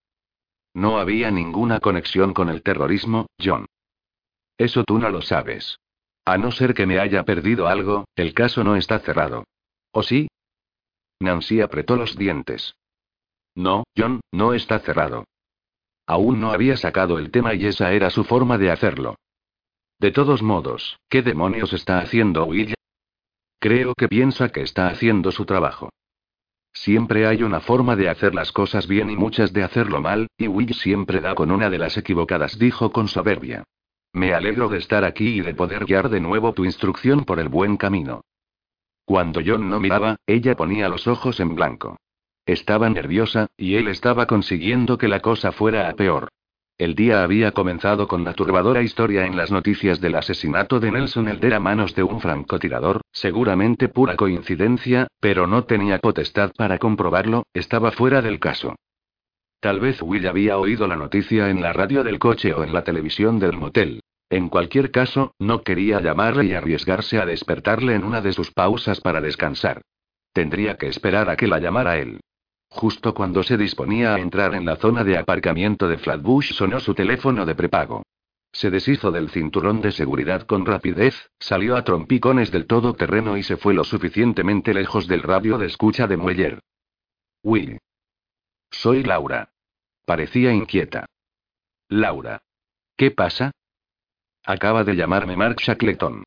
[0.73, 3.65] No había ninguna conexión con el terrorismo, John.
[4.57, 5.77] Eso tú no lo sabes.
[6.23, 9.45] A no ser que me haya perdido algo, el caso no está cerrado.
[9.91, 10.27] ¿O sí?
[11.19, 12.75] Nancy apretó los dientes.
[13.55, 15.25] No, John, no está cerrado.
[16.05, 19.15] Aún no había sacado el tema y esa era su forma de hacerlo.
[19.99, 22.73] De todos modos, ¿qué demonios está haciendo Will?
[23.61, 25.91] Creo que piensa que está haciendo su trabajo.
[26.73, 30.47] Siempre hay una forma de hacer las cosas bien y muchas de hacerlo mal, y
[30.47, 33.63] Will siempre da con una de las equivocadas, dijo con soberbia.
[34.13, 37.49] Me alegro de estar aquí y de poder guiar de nuevo tu instrucción por el
[37.49, 38.21] buen camino.
[39.05, 41.97] Cuando John no miraba, ella ponía los ojos en blanco.
[42.47, 46.29] Estaba nerviosa, y él estaba consiguiendo que la cosa fuera a peor.
[46.81, 51.27] El día había comenzado con la turbadora historia en las noticias del asesinato de Nelson
[51.27, 57.43] Elder a manos de un francotirador, seguramente pura coincidencia, pero no tenía potestad para comprobarlo,
[57.53, 58.73] estaba fuera del caso.
[59.59, 62.83] Tal vez Will había oído la noticia en la radio del coche o en la
[62.83, 64.01] televisión del motel.
[64.31, 69.01] En cualquier caso, no quería llamarle y arriesgarse a despertarle en una de sus pausas
[69.01, 69.83] para descansar.
[70.33, 72.21] Tendría que esperar a que la llamara él.
[72.71, 76.95] Justo cuando se disponía a entrar en la zona de aparcamiento de Flatbush sonó su
[76.95, 78.03] teléfono de prepago.
[78.53, 83.43] Se deshizo del cinturón de seguridad con rapidez, salió a trompicones del todo terreno y
[83.43, 86.59] se fue lo suficientemente lejos del radio de escucha de Mueller.
[87.43, 87.77] Will.
[88.71, 89.49] Soy Laura.
[90.05, 91.05] Parecía inquieta.
[91.89, 92.41] Laura.
[92.95, 93.51] ¿Qué pasa?
[94.45, 96.23] Acaba de llamarme Mark Shackleton.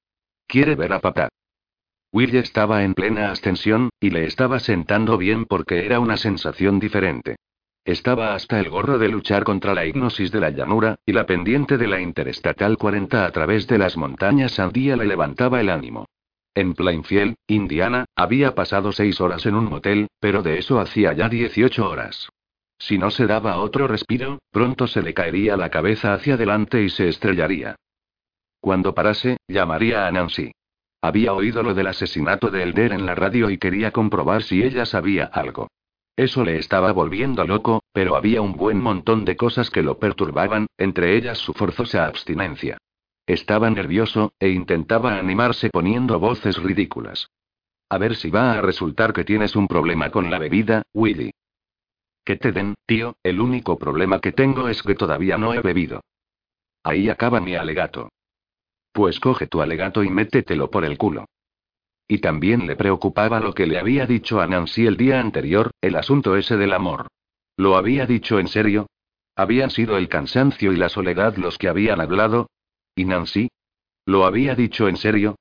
[0.46, 1.28] Quiere ver a papá.
[2.14, 7.34] Will estaba en plena ascensión, y le estaba sentando bien porque era una sensación diferente.
[7.84, 11.76] Estaba hasta el gorro de luchar contra la hipnosis de la llanura, y la pendiente
[11.76, 16.06] de la Interestatal 40 a través de las montañas Sandía le levantaba el ánimo.
[16.54, 21.28] En Plainfield, Indiana, había pasado seis horas en un motel, pero de eso hacía ya
[21.28, 22.28] 18 horas.
[22.78, 26.90] Si no se daba otro respiro, pronto se le caería la cabeza hacia adelante y
[26.90, 27.74] se estrellaría.
[28.60, 30.52] Cuando parase, llamaría a Nancy.
[31.04, 34.86] Había oído lo del asesinato de Elder en la radio y quería comprobar si ella
[34.86, 35.68] sabía algo.
[36.16, 40.66] Eso le estaba volviendo loco, pero había un buen montón de cosas que lo perturbaban,
[40.78, 42.78] entre ellas su forzosa abstinencia.
[43.26, 47.28] Estaba nervioso, e intentaba animarse poniendo voces ridículas.
[47.90, 51.32] A ver si va a resultar que tienes un problema con la bebida, Willy.
[52.24, 56.00] Que te den, tío, el único problema que tengo es que todavía no he bebido.
[56.82, 58.08] Ahí acaba mi alegato.
[58.94, 61.26] Pues coge tu alegato y métetelo por el culo.
[62.06, 65.96] Y también le preocupaba lo que le había dicho a Nancy el día anterior, el
[65.96, 67.08] asunto ese del amor.
[67.56, 68.86] ¿Lo había dicho en serio?
[69.34, 72.50] ¿Habían sido el cansancio y la soledad los que habían hablado?
[72.94, 73.48] ¿Y Nancy?
[74.06, 75.34] ¿Lo había dicho en serio?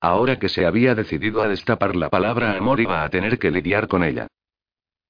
[0.00, 3.88] Ahora que se había decidido a destapar la palabra amor iba a tener que lidiar
[3.88, 4.28] con ella.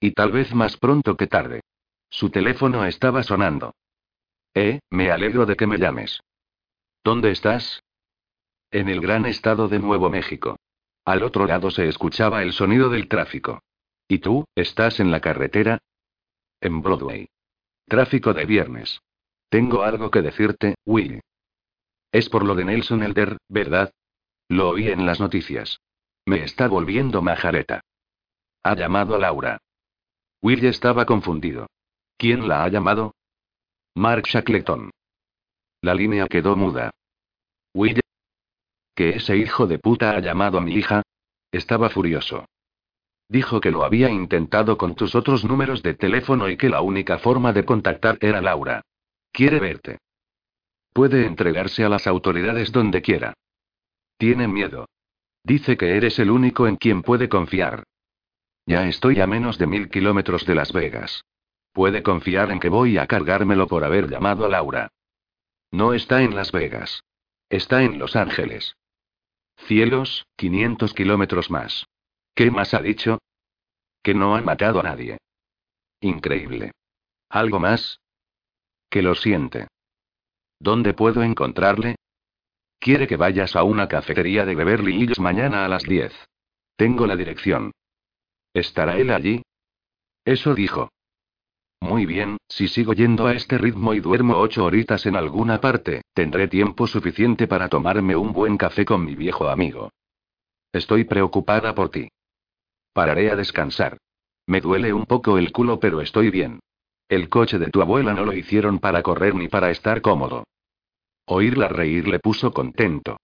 [0.01, 1.61] Y tal vez más pronto que tarde.
[2.09, 3.75] Su teléfono estaba sonando.
[4.55, 6.23] Eh, me alegro de que me llames.
[7.05, 7.80] ¿Dónde estás?
[8.73, 10.57] En el gran estado de Nuevo México.
[11.05, 13.65] Al otro lado se escuchaba el sonido del tráfico.
[14.07, 15.81] ¿Y tú, estás en la carretera?
[16.61, 17.29] En Broadway.
[17.89, 19.01] Tráfico de viernes.
[19.49, 21.21] Tengo algo que decirte, Will.
[22.13, 23.93] Es por lo de Nelson Elder, ¿verdad?
[24.49, 25.81] Lo oí en las noticias.
[26.25, 27.81] Me está volviendo majareta.
[28.63, 29.59] Ha llamado a Laura.
[30.43, 31.67] Will estaba confundido.
[32.17, 33.15] ¿Quién la ha llamado?
[33.97, 34.91] Mark Shackleton.
[35.83, 36.93] La línea quedó muda.
[37.75, 38.01] Will.
[39.01, 41.01] ¿Que ese hijo de puta ha llamado a mi hija?
[41.53, 42.45] Estaba furioso.
[43.31, 47.17] Dijo que lo había intentado con tus otros números de teléfono y que la única
[47.17, 48.83] forma de contactar era Laura.
[49.33, 50.01] Quiere verte.
[50.93, 53.33] Puede entregarse a las autoridades donde quiera.
[54.19, 54.87] Tiene miedo.
[55.45, 57.85] Dice que eres el único en quien puede confiar.
[58.67, 61.25] Ya estoy a menos de mil kilómetros de Las Vegas.
[61.73, 64.91] Puede confiar en que voy a cargármelo por haber llamado a Laura.
[65.71, 67.03] No está en Las Vegas.
[67.49, 68.77] Está en Los Ángeles.
[69.67, 71.87] Cielos, 500 kilómetros más.
[72.35, 73.19] ¿Qué más ha dicho?
[74.03, 75.19] Que no ha matado a nadie.
[76.01, 76.73] Increíble.
[77.29, 78.01] ¿Algo más?
[78.89, 79.69] Que lo siente.
[80.59, 81.97] ¿Dónde puedo encontrarle?
[82.79, 86.13] Quiere que vayas a una cafetería de Beverly Hills mañana a las 10.
[86.77, 87.73] Tengo la dirección.
[88.55, 89.43] ¿Estará él allí?
[90.25, 90.91] Eso dijo.
[91.81, 96.03] Muy bien, si sigo yendo a este ritmo y duermo ocho horitas en alguna parte,
[96.13, 99.91] tendré tiempo suficiente para tomarme un buen café con mi viejo amigo.
[100.73, 102.09] Estoy preocupada por ti.
[102.93, 103.97] Pararé a descansar.
[104.47, 106.61] Me duele un poco el culo, pero estoy bien.
[107.09, 110.45] El coche de tu abuela no lo hicieron para correr ni para estar cómodo.
[111.27, 113.17] Oírla reír le puso contento.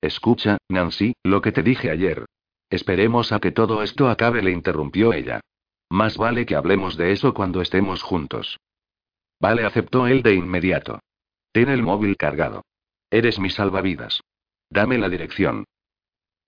[0.00, 2.26] Escucha, Nancy, lo que te dije ayer.
[2.70, 5.40] Esperemos a que todo esto acabe, le interrumpió ella.
[5.92, 8.58] Más vale que hablemos de eso cuando estemos juntos.
[9.38, 11.00] Vale, aceptó él de inmediato.
[11.52, 12.64] Ten el móvil cargado.
[13.10, 14.22] Eres mi salvavidas.
[14.70, 15.66] Dame la dirección.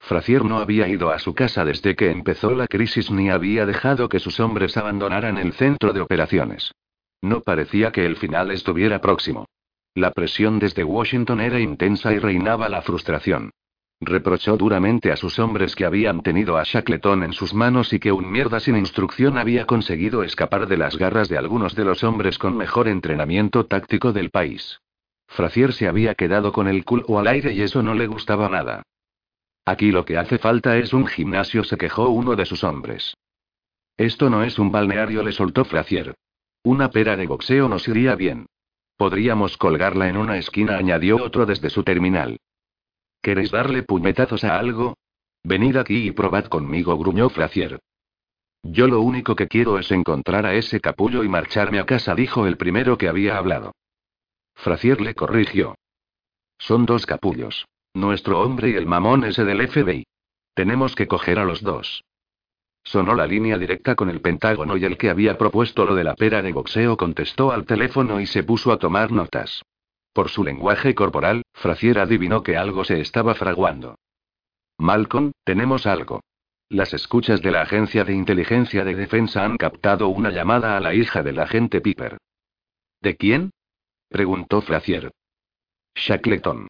[0.00, 4.08] Frazier no había ido a su casa desde que empezó la crisis ni había dejado
[4.08, 6.72] que sus hombres abandonaran el centro de operaciones.
[7.20, 9.44] No parecía que el final estuviera próximo.
[9.94, 13.50] La presión desde Washington era intensa y reinaba la frustración.
[14.00, 18.12] Reprochó duramente a sus hombres que habían tenido a Shackleton en sus manos y que
[18.12, 22.38] un mierda sin instrucción había conseguido escapar de las garras de algunos de los hombres
[22.38, 24.80] con mejor entrenamiento táctico del país.
[25.28, 28.82] Frazier se había quedado con el culo al aire y eso no le gustaba nada.
[29.64, 33.16] Aquí lo que hace falta es un gimnasio, se quejó uno de sus hombres.
[33.96, 36.14] Esto no es un balneario, le soltó Frazier.
[36.62, 38.46] Una pera de boxeo nos iría bien.
[38.96, 42.38] Podríamos colgarla en una esquina, añadió otro desde su terminal.
[43.24, 44.98] ¿Queréis darle puñetazos a algo?
[45.42, 47.80] Venid aquí y probad conmigo, gruñó Frazier.
[48.62, 52.46] Yo lo único que quiero es encontrar a ese capullo y marcharme a casa, dijo
[52.46, 53.72] el primero que había hablado.
[54.54, 55.74] Frazier le corrigió.
[56.58, 57.64] Son dos capullos.
[57.94, 60.04] Nuestro hombre y el mamón ese del FBI.
[60.52, 62.04] Tenemos que coger a los dos.
[62.82, 66.14] Sonó la línea directa con el Pentágono y el que había propuesto lo de la
[66.14, 69.62] pera de boxeo contestó al teléfono y se puso a tomar notas.
[70.14, 73.98] Por su lenguaje corporal, Frazier adivinó que algo se estaba fraguando.
[74.78, 76.20] Malcolm, tenemos algo.
[76.68, 80.94] Las escuchas de la Agencia de Inteligencia de Defensa han captado una llamada a la
[80.94, 82.18] hija del agente Piper.
[83.00, 83.50] ¿De quién?
[84.08, 85.10] preguntó Frazier.
[85.96, 86.68] Shackleton.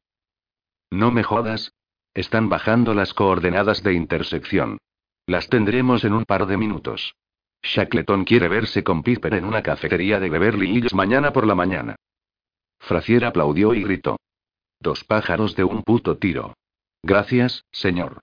[0.89, 1.71] No me jodas.
[2.15, 4.79] Están bajando las coordenadas de intersección.
[5.27, 7.13] Las tendremos en un par de minutos.
[7.61, 11.95] Shackleton quiere verse con Piper en una cafetería de Beverly Hills mañana por la mañana.
[12.85, 14.17] Frazier aplaudió y gritó.
[14.79, 16.53] Dos pájaros de un puto tiro.
[17.01, 18.21] Gracias, señor.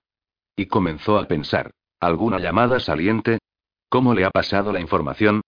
[0.55, 1.71] Y comenzó a pensar.
[1.99, 3.39] ¿Alguna llamada saliente?
[3.89, 5.41] ¿Cómo le ha pasado la información?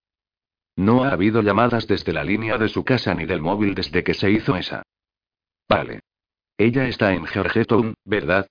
[0.76, 4.13] No ha habido llamadas desde la línea de su casa ni del móvil desde que
[4.13, 4.84] se hizo esa.
[5.70, 6.01] Vale.
[6.57, 8.47] Ella está en Georgetown, ¿verdad?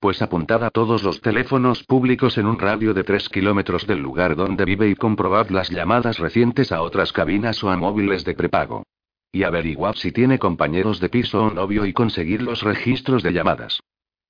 [0.00, 4.36] Pues apuntad a todos los teléfonos públicos en un radio de 3 kilómetros del lugar
[4.36, 8.84] donde vive y comprobad las llamadas recientes a otras cabinas o a móviles de prepago.
[9.30, 13.80] Y averiguad si tiene compañeros de piso o novio y conseguir los registros de llamadas.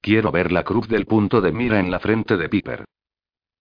[0.01, 2.85] Quiero ver la cruz del punto de mira en la frente de Piper.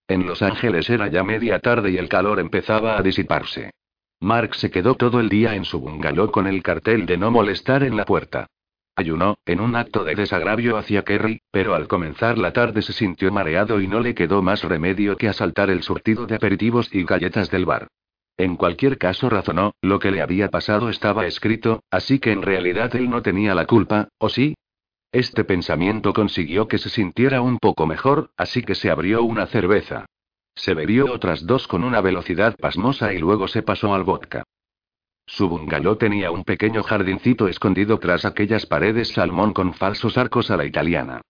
[0.08, 3.70] En Los Ángeles era ya media tarde y el calor empezaba a disiparse.
[4.20, 7.82] Mark se quedó todo el día en su bungalow con el cartel de no molestar
[7.82, 8.46] en la puerta.
[8.96, 13.30] Ayunó, en un acto de desagravio hacia Kerry, pero al comenzar la tarde se sintió
[13.30, 17.48] mareado y no le quedó más remedio que asaltar el surtido de aperitivos y galletas
[17.48, 17.86] del bar.
[18.38, 22.94] En cualquier caso razonó, lo que le había pasado estaba escrito, así que en realidad
[22.94, 24.54] él no tenía la culpa, ¿o sí?
[25.10, 30.06] Este pensamiento consiguió que se sintiera un poco mejor, así que se abrió una cerveza.
[30.54, 34.44] Se bebió otras dos con una velocidad pasmosa y luego se pasó al vodka.
[35.26, 40.56] Su bungalow tenía un pequeño jardincito escondido tras aquellas paredes salmón con falsos arcos a
[40.56, 41.22] la italiana.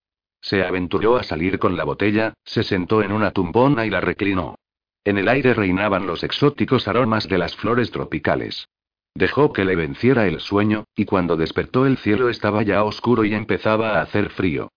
[0.42, 4.56] Se aventuró a salir con la botella, se sentó en una tumbona y la reclinó.
[5.04, 8.68] En el aire reinaban los exóticos aromas de las flores tropicales.
[9.14, 13.34] Dejó que le venciera el sueño, y cuando despertó el cielo estaba ya oscuro y
[13.34, 14.70] empezaba a hacer frío.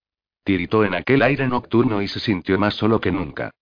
[0.44, 3.52] Tiritó en aquel aire nocturno y se sintió más solo que nunca.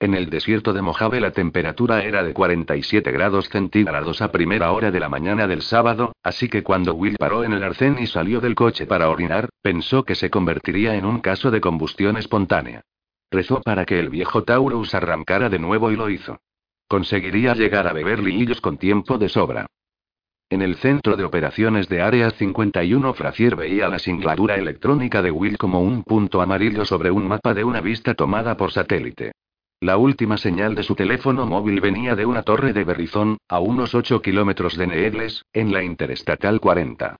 [0.00, 4.92] En el desierto de Mojave la temperatura era de 47 grados centígrados a primera hora
[4.92, 8.40] de la mañana del sábado, así que cuando Will paró en el arcén y salió
[8.40, 12.82] del coche para orinar, pensó que se convertiría en un caso de combustión espontánea.
[13.30, 16.40] Rezó para que el viejo Taurus arrancara de nuevo y lo hizo.
[16.88, 19.66] Conseguiría llegar a Beverly Hills con tiempo de sobra.
[20.50, 25.58] En el centro de operaciones de Área 51 Frazier veía la singladura electrónica de Will
[25.58, 29.32] como un punto amarillo sobre un mapa de una vista tomada por satélite.
[29.80, 33.94] La última señal de su teléfono móvil venía de una torre de Berrizón, a unos
[33.94, 37.16] 8 kilómetros de Needles, en la Interestatal 40.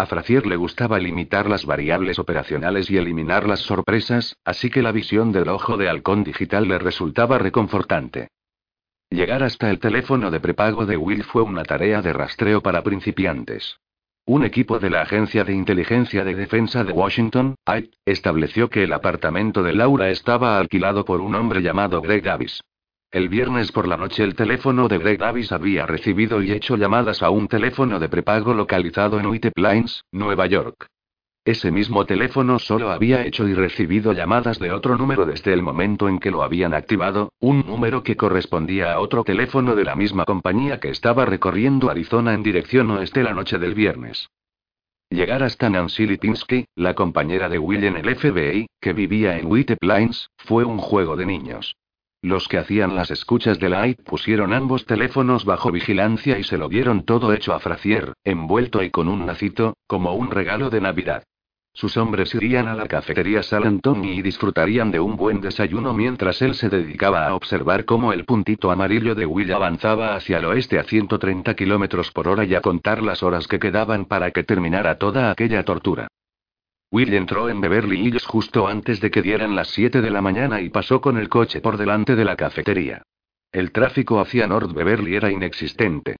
[0.00, 4.92] A Frazier le gustaba limitar las variables operacionales y eliminar las sorpresas, así que la
[4.92, 8.28] visión del ojo de halcón digital le resultaba reconfortante.
[9.10, 13.76] Llegar hasta el teléfono de prepago de Will fue una tarea de rastreo para principiantes.
[14.24, 18.94] Un equipo de la Agencia de Inteligencia de Defensa de Washington, AIT, estableció que el
[18.94, 22.62] apartamento de Laura estaba alquilado por un hombre llamado Greg Davis.
[23.12, 27.24] El viernes por la noche el teléfono de Greg Davis había recibido y hecho llamadas
[27.24, 30.86] a un teléfono de prepago localizado en White Plains, Nueva York.
[31.44, 36.08] Ese mismo teléfono solo había hecho y recibido llamadas de otro número desde el momento
[36.08, 40.24] en que lo habían activado, un número que correspondía a otro teléfono de la misma
[40.24, 44.30] compañía que estaba recorriendo Arizona en dirección oeste la noche del viernes.
[45.08, 49.78] Llegar hasta Nancy Lipinski, la compañera de Will en el FBI, que vivía en White
[49.78, 51.74] Plains, fue un juego de niños.
[52.22, 56.58] Los que hacían las escuchas de la IT pusieron ambos teléfonos bajo vigilancia y se
[56.58, 60.82] lo dieron todo hecho a Frazier, envuelto y con un nacito, como un regalo de
[60.82, 61.22] Navidad.
[61.72, 66.42] Sus hombres irían a la cafetería San Antonio y disfrutarían de un buen desayuno mientras
[66.42, 70.78] él se dedicaba a observar cómo el puntito amarillo de Will avanzaba hacia el oeste
[70.78, 74.98] a 130 kilómetros por hora y a contar las horas que quedaban para que terminara
[74.98, 76.08] toda aquella tortura.
[76.92, 80.60] Will entró en Beverly Hills justo antes de que dieran las 7 de la mañana
[80.60, 83.02] y pasó con el coche por delante de la cafetería.
[83.52, 86.16] El tráfico hacia North Beverly era inexistente.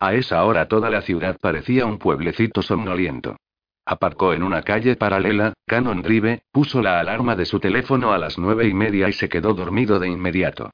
[0.00, 3.36] A esa hora toda la ciudad parecía un pueblecito somnoliento.
[3.84, 8.38] Aparcó en una calle paralela, Cannon Drive, puso la alarma de su teléfono a las
[8.38, 10.70] nueve y media y se quedó dormido de inmediato.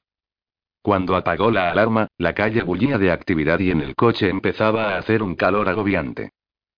[0.81, 4.97] Cuando apagó la alarma, la calle bullía de actividad y en el coche empezaba a
[4.97, 6.31] hacer un calor agobiante.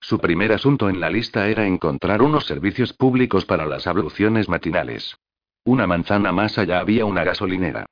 [0.04, 5.16] Su primer asunto en la lista era encontrar unos servicios públicos para las abluciones matinales.
[5.64, 7.86] Una manzana más allá había una gasolinera.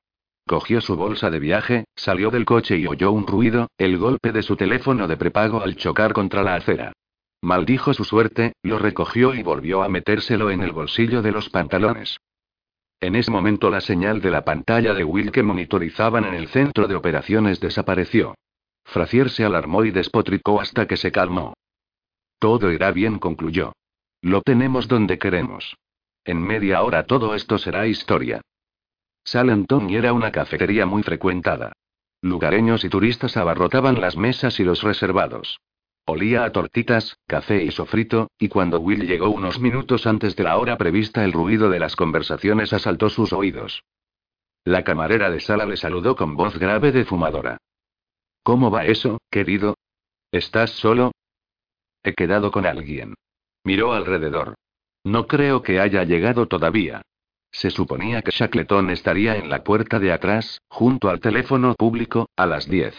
[0.46, 4.44] Cogió su bolsa de viaje, salió del coche y oyó un ruido, el golpe de
[4.44, 6.92] su teléfono de prepago al chocar contra la acera.
[7.42, 12.18] Maldijo su suerte, lo recogió y volvió a metérselo en el bolsillo de los pantalones.
[13.00, 16.90] En ese momento la señal de la pantalla de Will que monitorizaban en el centro
[16.90, 18.36] de operaciones desapareció.
[18.84, 21.54] Frazier se alarmó y despotricó hasta que se calmó.
[22.42, 23.74] Todo irá bien, concluyó.
[24.20, 25.78] Lo tenemos donde queremos.
[26.26, 28.42] En media hora todo esto será historia.
[29.24, 31.74] San Antonio era una cafetería muy frecuentada.
[32.20, 35.60] Lugareños y turistas abarrotaban las mesas y los reservados.
[36.08, 40.58] Olía a tortitas, café y sofrito, y cuando Will llegó unos minutos antes de la
[40.58, 43.84] hora prevista el ruido de las conversaciones asaltó sus oídos.
[44.64, 47.58] La camarera de sala le saludó con voz grave de fumadora.
[48.42, 49.76] ¿Cómo va eso, querido?
[50.32, 51.12] ¿Estás solo?
[52.04, 53.16] He quedado con alguien.
[53.64, 54.56] Miró alrededor.
[55.04, 57.02] No creo que haya llegado todavía.
[57.52, 62.46] Se suponía que Shackleton estaría en la puerta de atrás, junto al teléfono público, a
[62.46, 62.96] las 10.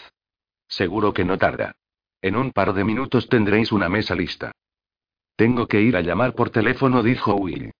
[0.67, 1.73] Seguro que no tarda.
[2.21, 4.51] En un par de minutos tendréis una mesa lista.
[5.35, 7.71] Tengo que ir a llamar por teléfono, dijo Will.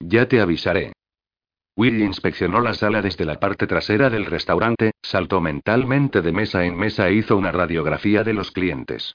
[0.00, 0.92] Ya te avisaré.
[1.76, 6.76] Will inspeccionó la sala desde la parte trasera del restaurante, saltó mentalmente de mesa en
[6.76, 9.14] mesa e hizo una radiografía de los clientes.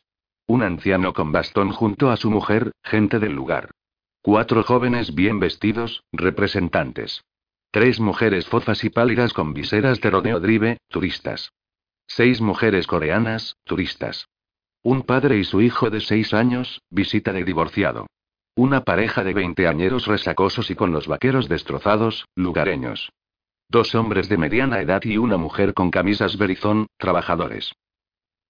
[0.50, 3.72] Un anciano con bastón junto a su mujer, gente del lugar.
[4.22, 7.26] Cuatro jóvenes bien vestidos, representantes.
[7.70, 11.52] Tres mujeres fofas y pálidas con viseras de rodeo drive, turistas.
[12.08, 14.30] Seis mujeres coreanas, turistas.
[14.84, 18.08] Un padre y su hijo de seis años, visita de divorciado.
[18.56, 23.12] Una pareja de veinteañeros resacosos y con los vaqueros destrozados, lugareños.
[23.68, 27.74] Dos hombres de mediana edad y una mujer con camisas berizón, trabajadores.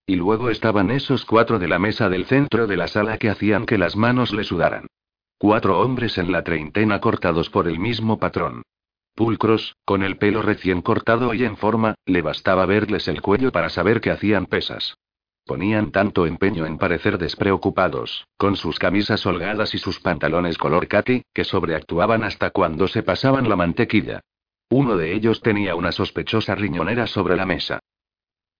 [0.09, 3.65] Y luego estaban esos cuatro de la mesa del centro de la sala que hacían
[3.65, 4.87] que las manos le sudaran.
[5.37, 8.63] Cuatro hombres en la treintena cortados por el mismo patrón.
[9.15, 13.67] Pulcros, con el pelo recién cortado y en forma, le bastaba verles el cuello para
[13.67, 14.95] saber que hacían pesas.
[15.45, 21.23] Ponían tanto empeño en parecer despreocupados, con sus camisas holgadas y sus pantalones color khaki,
[21.33, 24.21] que sobreactuaban hasta cuando se pasaban la mantequilla.
[24.69, 27.79] Uno de ellos tenía una sospechosa riñonera sobre la mesa.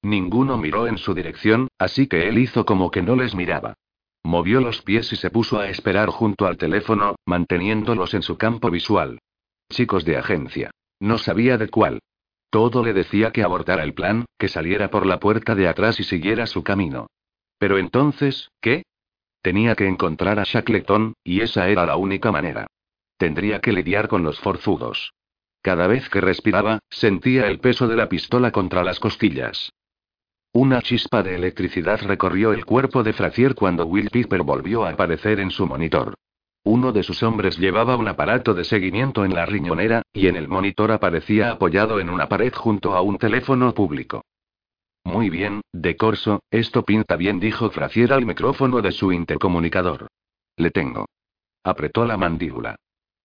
[0.08, 3.74] Ninguno miró en su dirección, así que él hizo como que no les miraba.
[4.24, 8.72] Movió los pies y se puso a esperar junto al teléfono, manteniéndolos en su campo
[8.72, 9.20] visual.
[9.70, 10.72] Chicos de agencia.
[11.02, 12.00] No sabía de cuál.
[12.50, 16.06] Todo le decía que abortara el plan, que saliera por la puerta de atrás y
[16.06, 17.08] siguiera su camino.
[17.60, 18.84] Pero entonces, ¿qué?
[19.42, 22.68] Tenía que encontrar a Shackleton, y esa era la única manera.
[23.18, 25.12] Tendría que lidiar con los forzudos.
[25.62, 29.70] Cada vez que respiraba, sentía el peso de la pistola contra las costillas.
[30.54, 35.40] Una chispa de electricidad recorrió el cuerpo de Frazier cuando Will Piper volvió a aparecer
[35.40, 36.16] en su monitor.
[36.64, 40.48] Uno de sus hombres llevaba un aparato de seguimiento en la riñonera, y en el
[40.48, 44.24] monitor aparecía apoyado en una pared junto a un teléfono público.
[45.04, 50.08] Muy bien, de corso, esto pinta bien, dijo Frazier al micrófono de su intercomunicador.
[50.58, 51.06] Le tengo.
[51.64, 52.76] Apretó la mandíbula.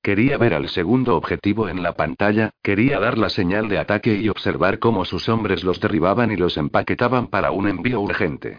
[0.03, 4.29] Quería ver al segundo objetivo en la pantalla, quería dar la señal de ataque y
[4.29, 8.59] observar cómo sus hombres los derribaban y los empaquetaban para un envío urgente.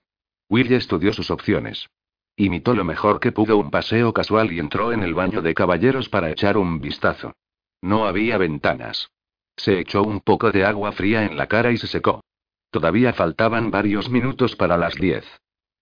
[0.50, 1.90] Will estudió sus opciones.
[2.38, 6.08] Imitó lo mejor que pudo un paseo casual y entró en el baño de caballeros
[6.08, 7.34] para echar un vistazo.
[7.82, 9.12] No había ventanas.
[9.58, 12.24] Se echó un poco de agua fría en la cara y se secó.
[12.72, 15.26] Todavía faltaban varios minutos para las diez.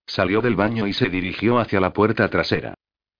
[0.06, 2.74] Salió del baño y se dirigió hacia la puerta trasera.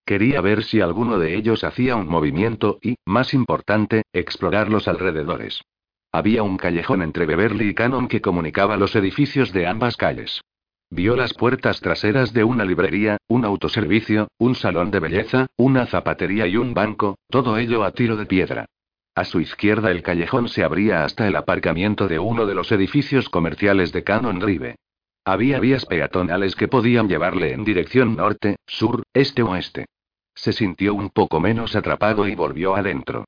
[0.04, 5.62] Quería ver si alguno de ellos hacía un movimiento y, más importante, explorar los alrededores.
[6.10, 10.42] Había un callejón entre Beverly y Cannon que comunicaba los edificios de ambas calles.
[10.90, 16.46] Vio las puertas traseras de una librería, un autoservicio, un salón de belleza, una zapatería
[16.46, 18.66] y un banco, todo ello a tiro de piedra.
[19.14, 23.30] A su izquierda el callejón se abría hasta el aparcamiento de uno de los edificios
[23.30, 24.76] comerciales de Cannon Drive.
[25.24, 29.86] Había vías peatonales que podían llevarle en dirección norte, sur, este o oeste.
[30.34, 33.26] Se sintió un poco menos atrapado y volvió adentro.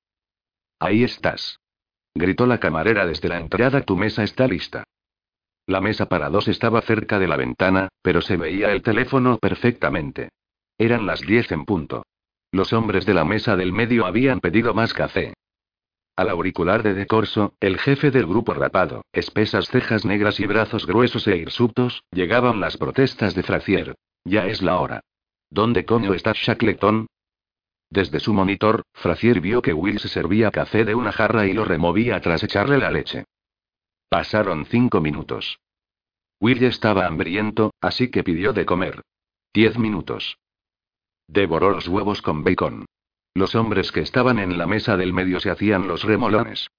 [0.81, 1.61] Ahí estás.
[2.15, 3.83] Gritó la camarera desde la entrada.
[3.83, 4.85] Tu mesa está lista.
[5.67, 10.31] La mesa para dos estaba cerca de la ventana, pero se veía el teléfono perfectamente.
[10.79, 12.05] Eran las diez en punto.
[12.51, 15.33] Los hombres de la mesa del medio habían pedido más café.
[16.17, 21.27] Al auricular de Decorso, el jefe del grupo rapado, espesas cejas negras y brazos gruesos
[21.27, 23.97] e hirsutos, llegaban las protestas de Frazier.
[24.25, 25.01] Ya es la hora.
[25.51, 27.09] ¿Dónde coño está Shackleton?
[27.91, 31.65] Desde su monitor, Frazier vio que Will se servía café de una jarra y lo
[31.65, 33.25] removía tras echarle la leche.
[34.09, 35.59] Pasaron cinco minutos.
[36.41, 39.03] Will estaba hambriento, así que pidió de comer.
[39.53, 40.39] Diez minutos.
[41.27, 42.87] Devoró los huevos con bacon.
[43.35, 46.71] Los hombres que estaban en la mesa del medio se hacían los remolones.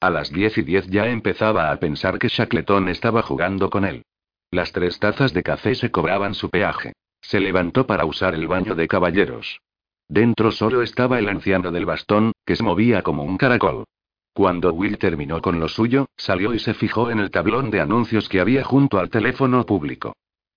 [0.00, 4.02] A las diez y diez ya empezaba a pensar que Shackleton estaba jugando con él.
[4.50, 6.94] Las tres tazas de café se cobraban su peaje.
[7.20, 9.60] Se levantó para usar el baño de caballeros.
[10.08, 13.84] Dentro solo estaba el anciano del bastón, que se movía como un caracol.
[14.32, 18.28] Cuando Will terminó con lo suyo, salió y se fijó en el tablón de anuncios
[18.28, 20.14] que había junto al teléfono público.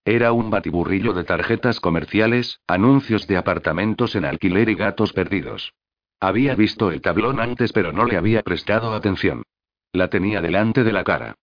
[0.07, 5.73] Era un batiburrillo de tarjetas comerciales, anuncios de apartamentos en alquiler y gatos perdidos.
[6.21, 9.43] Había visto el tablón antes pero no le había prestado atención.
[9.91, 11.35] La tenía delante de la cara.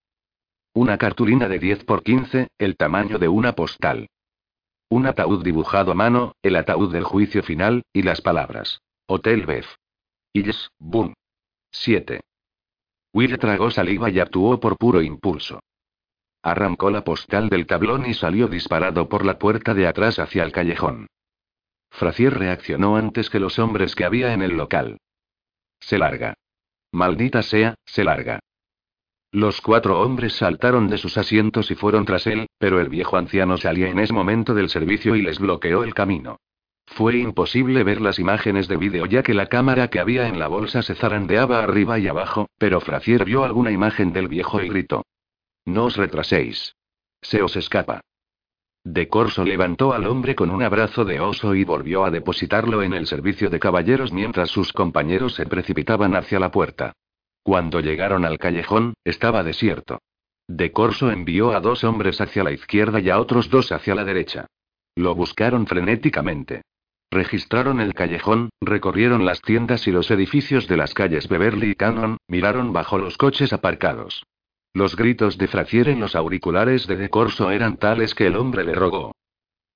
[0.72, 4.08] Una cartulina de 10 por 15, el tamaño de una postal.
[4.88, 8.80] Un ataúd dibujado a mano, el ataúd del juicio final, y las palabras.
[9.06, 9.66] Hotel Beth.
[10.32, 11.12] Yes, boom.
[11.70, 12.22] 7.
[13.12, 15.60] Will tragó saliva y actuó por puro impulso.
[16.44, 20.52] Arrancó la postal del tablón y salió disparado por la puerta de atrás hacia el
[20.52, 21.06] callejón.
[21.90, 24.98] Frazier reaccionó antes que los hombres que había en el local.
[25.80, 26.34] Se larga.
[26.92, 28.40] Maldita sea, se larga.
[29.32, 33.56] Los cuatro hombres saltaron de sus asientos y fueron tras él, pero el viejo anciano
[33.56, 36.40] salía en ese momento del servicio y les bloqueó el camino.
[36.84, 40.48] Fue imposible ver las imágenes de vídeo ya que la cámara que había en la
[40.48, 45.06] bolsa se zarandeaba arriba y abajo, pero Fracier vio alguna imagen del viejo y gritó.
[45.66, 46.74] No os retraséis.
[47.22, 48.00] Se os escapa.
[48.84, 52.92] De Corso levantó al hombre con un abrazo de oso y volvió a depositarlo en
[52.92, 56.92] el servicio de caballeros mientras sus compañeros se precipitaban hacia la puerta.
[57.42, 60.00] Cuando llegaron al callejón, estaba desierto.
[60.46, 64.04] De Corso envió a dos hombres hacia la izquierda y a otros dos hacia la
[64.04, 64.46] derecha.
[64.96, 66.62] Lo buscaron frenéticamente.
[67.10, 72.18] Registraron el callejón, recorrieron las tiendas y los edificios de las calles Beverly y Cannon,
[72.28, 74.24] miraron bajo los coches aparcados.
[74.74, 78.64] Los gritos de Frazier en los auriculares de De Corso eran tales que el hombre
[78.64, 79.14] le rogó.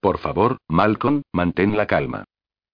[0.00, 2.24] Por favor, Malcolm, mantén la calma.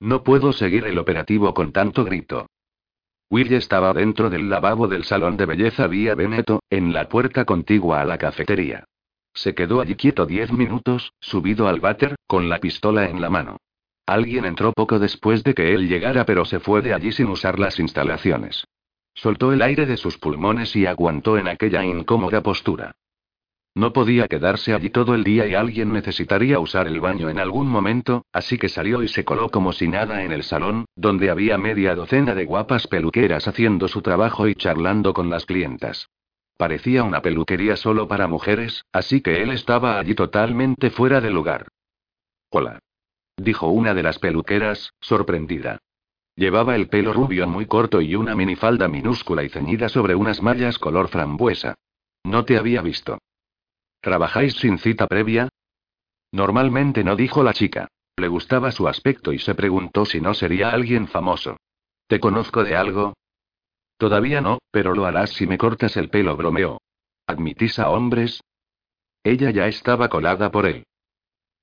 [0.01, 2.47] No puedo seguir el operativo con tanto grito.
[3.31, 8.01] Will estaba dentro del lavabo del salón de belleza vía Veneto, en la puerta contigua
[8.01, 8.85] a la cafetería.
[9.35, 13.59] Se quedó allí quieto diez minutos, subido al váter, con la pistola en la mano.
[14.07, 17.59] Alguien entró poco después de que él llegara, pero se fue de allí sin usar
[17.59, 18.65] las instalaciones.
[19.15, 22.97] Soltó el aire de sus pulmones y aguantó en aquella incómoda postura.
[23.77, 27.67] No podía quedarse allí todo el día y alguien necesitaría usar el baño en algún
[27.67, 31.59] momento, así que salió y se coló como si nada en el salón, donde había
[31.59, 36.09] media docena de guapas peluqueras haciendo su trabajo y charlando con las clientas.
[36.57, 41.67] Parecía una peluquería solo para mujeres, así que él estaba allí totalmente fuera de lugar.
[42.51, 42.79] Hola.
[43.37, 45.81] Dijo una de las peluqueras, sorprendida.
[46.37, 50.79] Llevaba el pelo rubio muy corto y una minifalda minúscula y ceñida sobre unas mallas
[50.79, 51.77] color frambuesa.
[52.25, 53.19] No te había visto.
[54.01, 55.49] ¿Trabajáis sin cita previa?
[56.33, 57.89] Normalmente no dijo la chica.
[58.17, 61.57] Le gustaba su aspecto y se preguntó si no sería alguien famoso.
[62.09, 63.15] ¿Te conozco de algo?
[63.97, 66.81] Todavía no, pero lo harás si me cortas el pelo, bromeó.
[67.27, 68.41] ¿Admitís a hombres?
[69.23, 70.85] Ella ya estaba colada por él.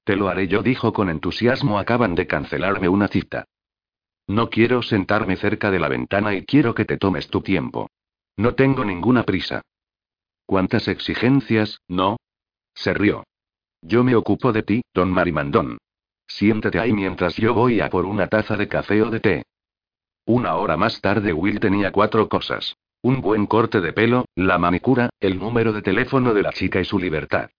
[0.03, 1.77] Te lo haré yo, dijo con entusiasmo.
[1.77, 3.45] Acaban de cancelarme una cita.
[4.31, 7.89] No quiero sentarme cerca de la ventana y quiero que te tomes tu tiempo.
[8.37, 9.61] No tengo ninguna prisa.
[10.45, 12.15] ¿Cuántas exigencias, no?
[12.73, 13.25] Se rió.
[13.81, 15.79] Yo me ocupo de ti, don Marimandón.
[16.27, 19.43] Siéntate ahí mientras yo voy a por una taza de café o de té.
[20.25, 22.77] Una hora más tarde Will tenía cuatro cosas.
[23.01, 26.85] Un buen corte de pelo, la manicura, el número de teléfono de la chica y
[26.85, 27.49] su libertad.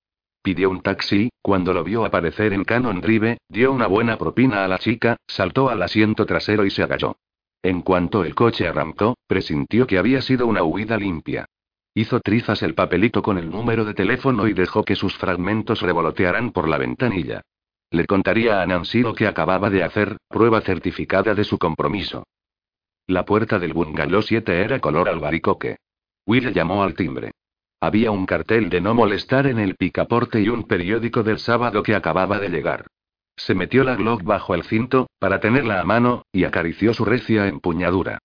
[0.43, 4.69] Pidió un taxi, cuando lo vio aparecer en Cannon Drive, dio una buena propina a
[4.69, 7.17] la chica, saltó al asiento trasero y se agachó.
[7.63, 11.47] En cuanto el coche arrancó, presintió que había sido una huida limpia.
[11.95, 16.51] Hizo trizas el papelito con el número de teléfono y dejó que sus fragmentos revolotearan
[16.51, 17.43] por la ventanilla.
[17.91, 22.25] Le contaría a Nancy lo que acababa de hacer, prueba certificada de su compromiso.
[23.07, 25.77] La puerta del bungalow 7 era color albaricoque.
[26.27, 27.33] Will llamó al timbre.
[27.83, 31.97] Había un cartel de no molestar en el picaporte y un periódico del sábado que
[31.97, 32.87] acababa de llegar.
[33.37, 37.49] Se metió la Glock bajo el cinto, para tenerla a mano, y acarició su recia
[37.49, 38.21] empuñadura.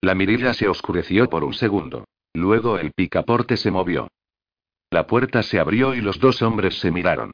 [0.00, 2.06] La mirilla se oscureció por un segundo.
[2.34, 4.08] Luego el picaporte se movió.
[4.90, 7.30] La puerta se abrió y los dos hombres se miraron.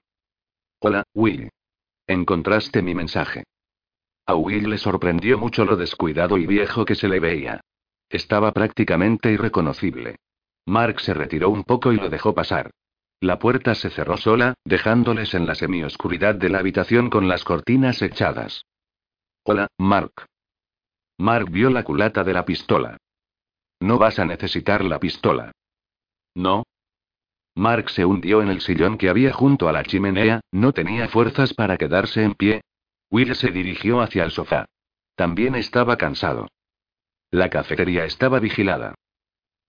[0.80, 1.48] Hola, Will.
[2.06, 3.44] Encontraste mi mensaje.
[4.26, 7.62] A Will le sorprendió mucho lo descuidado y viejo que se le veía.
[8.10, 10.16] Estaba prácticamente irreconocible.
[10.68, 12.70] Mark se retiró un poco y lo dejó pasar.
[13.20, 18.02] La puerta se cerró sola, dejándoles en la semioscuridad de la habitación con las cortinas
[18.02, 18.66] echadas.
[19.44, 20.26] Hola, Mark.
[21.16, 22.98] Mark vio la culata de la pistola.
[23.80, 25.52] No vas a necesitar la pistola.
[26.34, 26.64] ¿No?
[27.54, 31.54] Mark se hundió en el sillón que había junto a la chimenea, no tenía fuerzas
[31.54, 32.60] para quedarse en pie.
[33.10, 34.66] Will se dirigió hacia el sofá.
[35.14, 36.46] También estaba cansado.
[37.30, 38.94] La cafetería estaba vigilada.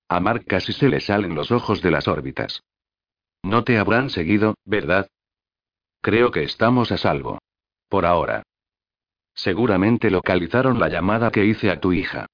[0.10, 2.64] A Mark casi se le salen los ojos de las órbitas.
[3.44, 5.07] No te habrán seguido, ¿verdad?
[6.02, 7.38] Creo que estamos a salvo.
[7.88, 8.44] Por ahora.
[9.36, 12.26] Seguramente localizaron la llamada que hice a tu hija.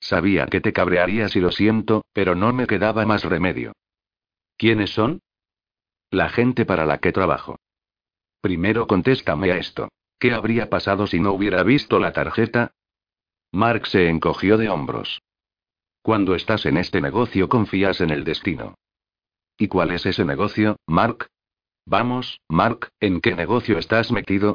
[0.00, 3.72] Sabía que te cabrearías y lo siento, pero no me quedaba más remedio.
[4.56, 5.20] ¿Quiénes son?
[6.10, 7.58] La gente para la que trabajo.
[8.40, 9.88] Primero contéstame a esto.
[10.18, 12.72] ¿Qué habría pasado si no hubiera visto la tarjeta?
[13.50, 15.20] Mark se encogió de hombros.
[16.04, 18.74] Cuando estás en este negocio confías en el destino.
[19.56, 21.28] ¿Y cuál es ese negocio, Mark?
[21.86, 24.54] Vamos, Mark, ¿en qué negocio estás metido?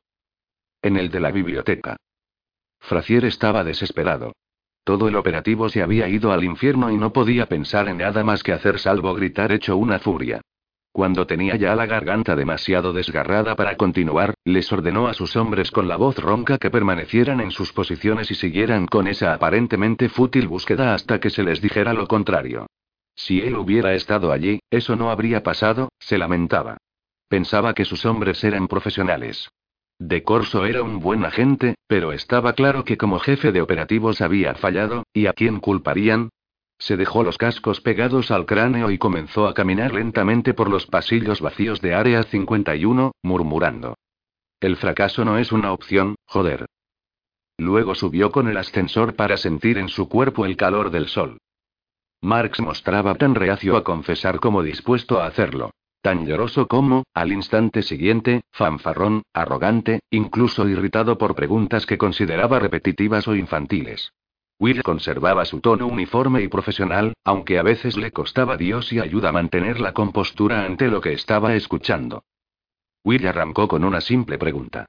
[0.83, 1.97] En el de la biblioteca.
[2.79, 4.33] Frazier estaba desesperado.
[4.83, 8.43] Todo el operativo se había ido al infierno y no podía pensar en nada más
[8.43, 10.41] que hacer salvo gritar hecho una furia.
[10.91, 15.87] Cuando tenía ya la garganta demasiado desgarrada para continuar, les ordenó a sus hombres con
[15.87, 20.93] la voz ronca que permanecieran en sus posiciones y siguieran con esa aparentemente fútil búsqueda
[20.93, 22.65] hasta que se les dijera lo contrario.
[23.15, 26.77] Si él hubiera estado allí, eso no habría pasado, se lamentaba.
[27.27, 29.49] Pensaba que sus hombres eran profesionales.
[29.99, 34.55] De Corso era un buen agente, pero estaba claro que como jefe de operativos había
[34.55, 36.29] fallado, ¿y a quién culparían?
[36.79, 41.41] Se dejó los cascos pegados al cráneo y comenzó a caminar lentamente por los pasillos
[41.41, 43.95] vacíos de Área 51, murmurando.
[44.61, 46.65] El fracaso no es una opción, joder.
[47.57, 51.37] Luego subió con el ascensor para sentir en su cuerpo el calor del sol.
[52.21, 55.71] Marx mostraba tan reacio a confesar como dispuesto a hacerlo.
[56.01, 63.27] Tan lloroso como, al instante siguiente, fanfarrón, arrogante, incluso irritado por preguntas que consideraba repetitivas
[63.27, 64.13] o infantiles.
[64.59, 69.31] Will conservaba su tono uniforme y profesional, aunque a veces le costaba Dios y ayuda
[69.31, 72.25] mantener la compostura ante lo que estaba escuchando.
[73.05, 74.85] Will arrancó con una simple pregunta.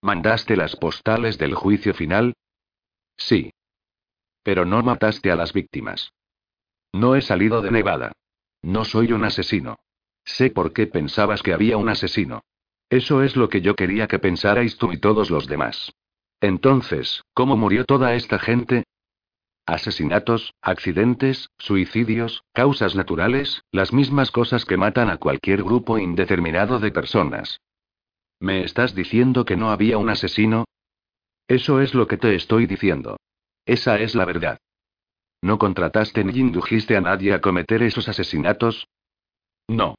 [0.00, 2.34] ¿Mandaste las postales del juicio final?
[3.18, 3.52] Sí.
[4.42, 6.10] Pero no mataste a las víctimas.
[6.92, 8.12] No he salido de Nevada.
[8.62, 9.78] No soy un asesino.
[10.24, 12.44] Sé por qué pensabas que había un asesino.
[12.88, 15.92] Eso es lo que yo quería que pensarais tú y todos los demás.
[16.40, 18.84] Entonces, ¿cómo murió toda esta gente?
[19.66, 26.90] Asesinatos, accidentes, suicidios, causas naturales, las mismas cosas que matan a cualquier grupo indeterminado de
[26.90, 27.60] personas.
[28.40, 30.64] ¿Me estás diciendo que no había un asesino?
[31.46, 33.18] Eso es lo que te estoy diciendo.
[33.64, 34.58] Esa es la verdad.
[35.40, 38.88] ¿No contrataste ni indujiste a nadie a cometer esos asesinatos?
[39.68, 39.94] No.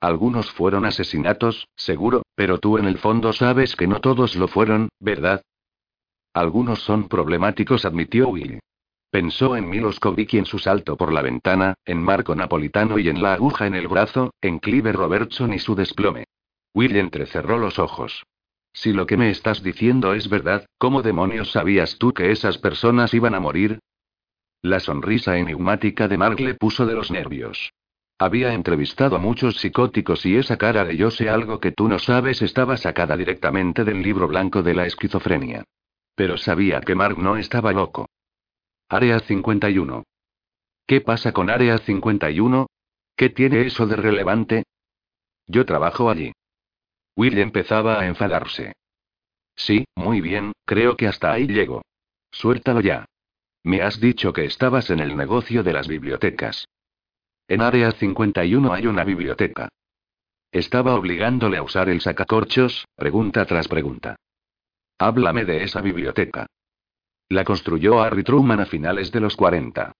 [0.00, 4.88] Algunos fueron asesinatos, seguro, pero tú en el fondo sabes que no todos lo fueron,
[5.00, 5.42] ¿verdad?
[6.32, 8.60] Algunos son problemáticos, admitió Will.
[9.10, 13.20] Pensó en Milos Kovic en su salto por la ventana, en Marco Napolitano y en
[13.20, 16.26] la aguja en el brazo, en Clive Robertson y su desplome.
[16.74, 18.22] Will entrecerró los ojos.
[18.72, 23.12] Si lo que me estás diciendo es verdad, ¿cómo demonios sabías tú que esas personas
[23.12, 23.80] iban a morir?
[24.62, 27.72] La sonrisa enigmática de Mark le puso de los nervios.
[28.16, 31.98] Había entrevistado a muchos psicóticos y esa cara de yo sé algo que tú no
[31.98, 35.64] sabes estaba sacada directamente del libro blanco de la esquizofrenia.
[36.14, 38.06] Pero sabía que Mark no estaba loco.
[38.92, 40.02] Área 51.
[40.84, 42.66] ¿Qué pasa con Área 51?
[43.14, 44.64] ¿Qué tiene eso de relevante?
[45.46, 46.32] Yo trabajo allí.
[47.14, 48.72] Will empezaba a enfadarse.
[49.54, 51.82] Sí, muy bien, creo que hasta ahí llego.
[52.32, 53.04] Suéltalo ya.
[53.62, 56.64] Me has dicho que estabas en el negocio de las bibliotecas.
[57.46, 59.68] En Área 51 hay una biblioteca.
[60.50, 64.16] Estaba obligándole a usar el sacacorchos, pregunta tras pregunta.
[64.98, 66.48] Háblame de esa biblioteca.
[67.30, 69.92] La construyó Harry Truman a finales de los 40.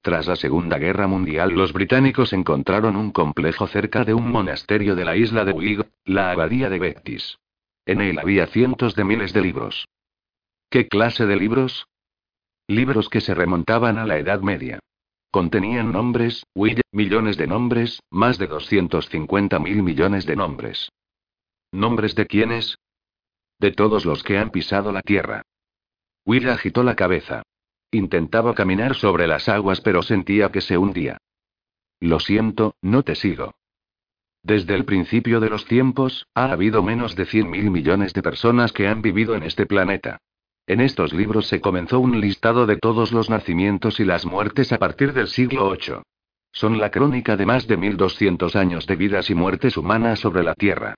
[0.00, 5.04] Tras la Segunda Guerra Mundial, los británicos encontraron un complejo cerca de un monasterio de
[5.04, 7.36] la isla de Wight, la abadía de Bettis.
[7.84, 9.86] En él había cientos de miles de libros.
[10.70, 11.86] ¿Qué clase de libros?
[12.68, 14.78] Libros que se remontaban a la Edad Media.
[15.30, 16.46] Contenían nombres,
[16.90, 20.90] millones de nombres, más de 250 mil millones de nombres.
[21.70, 22.78] ¿Nombres de quiénes?
[23.60, 25.42] De todos los que han pisado la Tierra.
[26.28, 27.42] Will agitó la cabeza.
[27.90, 31.16] Intentaba caminar sobre las aguas pero sentía que se hundía.
[32.00, 33.54] Lo siento, no te sigo.
[34.42, 38.74] Desde el principio de los tiempos, ha habido menos de 100 mil millones de personas
[38.74, 40.18] que han vivido en este planeta.
[40.66, 44.78] En estos libros se comenzó un listado de todos los nacimientos y las muertes a
[44.78, 46.02] partir del siglo VIII.
[46.52, 50.52] Son la crónica de más de 1200 años de vidas y muertes humanas sobre la
[50.52, 50.94] Tierra.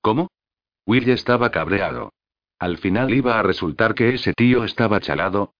[0.00, 0.26] ¿Cómo?
[0.86, 2.10] Will estaba cabreado.
[2.60, 5.54] Al final iba a resultar que ese tío estaba chalado.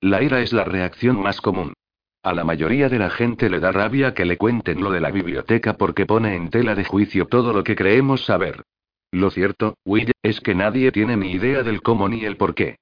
[0.00, 1.74] La ira es la reacción más común.
[2.22, 5.10] A la mayoría de la gente le da rabia que le cuenten lo de la
[5.10, 8.62] biblioteca porque pone en tela de juicio todo lo que creemos saber.
[9.10, 12.76] Lo cierto, Will, es que nadie tiene ni idea del cómo ni el por qué.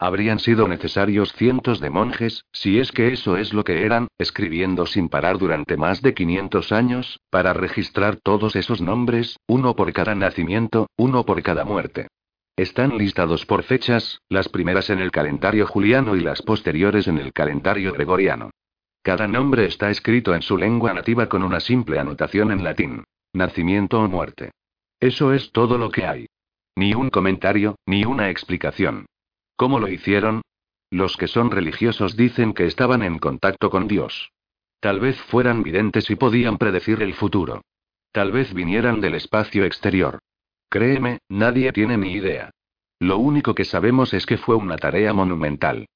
[0.00, 4.84] Habrían sido necesarios cientos de monjes, si es que eso es lo que eran, escribiendo
[4.84, 10.16] sin parar durante más de 500 años, para registrar todos esos nombres, uno por cada
[10.16, 12.08] nacimiento, uno por cada muerte.
[12.56, 17.34] Están listados por fechas, las primeras en el calendario juliano y las posteriores en el
[17.34, 18.50] calendario gregoriano.
[19.02, 23.04] Cada nombre está escrito en su lengua nativa con una simple anotación en latín.
[23.34, 24.52] Nacimiento o muerte.
[25.00, 26.26] Eso es todo lo que hay.
[26.76, 29.04] Ni un comentario, ni una explicación.
[29.56, 30.40] ¿Cómo lo hicieron?
[30.90, 34.30] Los que son religiosos dicen que estaban en contacto con Dios.
[34.80, 37.62] Tal vez fueran videntes y podían predecir el futuro.
[38.12, 40.20] Tal vez vinieran del espacio exterior.
[40.68, 42.50] Créeme, nadie tiene ni idea.
[42.98, 45.86] Lo único que sabemos es que fue una tarea monumental.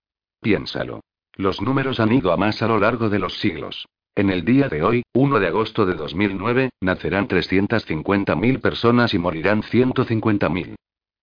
[0.41, 1.01] Piénsalo.
[1.37, 3.87] Los números han ido a más a lo largo de los siglos.
[4.15, 9.63] En el día de hoy, 1 de agosto de 2009, nacerán 350.000 personas y morirán
[9.63, 10.75] 150.000.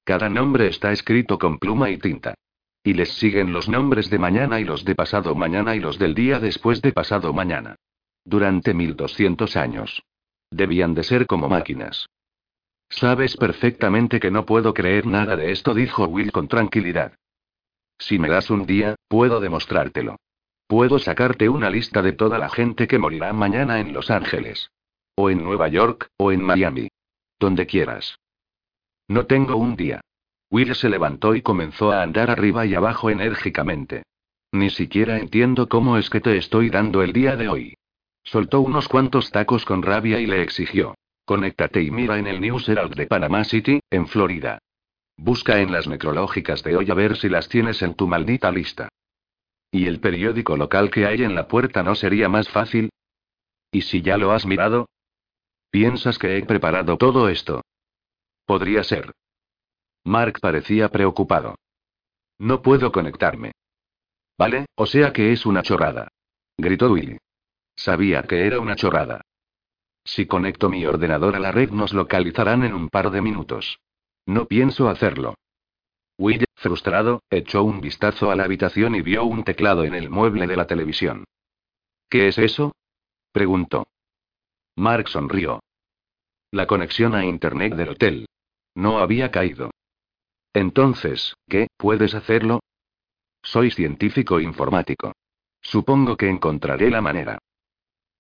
[0.04, 2.34] Cada nombre está escrito con pluma y tinta.
[2.84, 6.16] Y les siguen los nombres de mañana y los de pasado mañana y los del
[6.16, 7.76] día después de pasado mañana.
[8.24, 10.02] Durante 1200 años.
[10.50, 12.08] Debían de ser como máquinas.
[12.90, 17.14] Sabes perfectamente que no puedo creer nada de esto, dijo Will con tranquilidad.
[18.00, 20.18] Si me das un día, puedo demostrártelo.
[20.68, 24.70] Puedo sacarte una lista de toda la gente que morirá mañana en Los Ángeles.
[25.16, 26.90] O en Nueva York, o en Miami.
[27.40, 28.20] Donde quieras.
[29.08, 30.02] No tengo un día.
[30.50, 34.04] Will se levantó y comenzó a andar arriba y abajo enérgicamente.
[34.52, 37.78] Ni siquiera entiendo cómo es que te estoy dando el día de hoy.
[38.24, 40.96] Soltó unos cuantos tacos con rabia y le exigió.
[41.28, 44.60] Conéctate y mira en el News Herald de Panama City, en Florida.
[45.18, 48.88] Busca en las necrológicas de hoy a ver si las tienes en tu maldita lista.
[49.70, 52.92] ¿Y el periódico local que hay en la puerta no sería más fácil?
[53.74, 54.88] ¿Y si ya lo has mirado?
[55.70, 57.62] ¿Piensas que he preparado todo esto?
[58.46, 59.12] Podría ser.
[60.06, 61.56] Mark parecía preocupado.
[62.40, 63.52] No puedo conectarme.
[64.38, 66.08] Vale, o sea que es una chorrada.
[66.56, 67.18] Gritó Willy.
[67.76, 69.20] Sabía que era una chorrada.
[70.08, 73.82] Si conecto mi ordenador a la red nos localizarán en un par de minutos.
[74.26, 75.36] No pienso hacerlo.
[76.18, 80.48] Will, frustrado, echó un vistazo a la habitación y vio un teclado en el mueble
[80.48, 81.26] de la televisión.
[82.10, 82.74] ¿Qué es eso?
[83.34, 83.88] preguntó.
[84.78, 85.60] Mark sonrió.
[86.52, 88.28] La conexión a Internet del hotel.
[88.76, 89.72] No había caído.
[90.54, 91.68] Entonces, ¿qué?
[91.76, 92.62] ¿Puedes hacerlo?
[93.44, 95.12] Soy científico informático.
[95.62, 97.40] Supongo que encontraré la manera.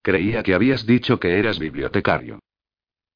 [0.08, 2.40] Creía que habías dicho que eras bibliotecario.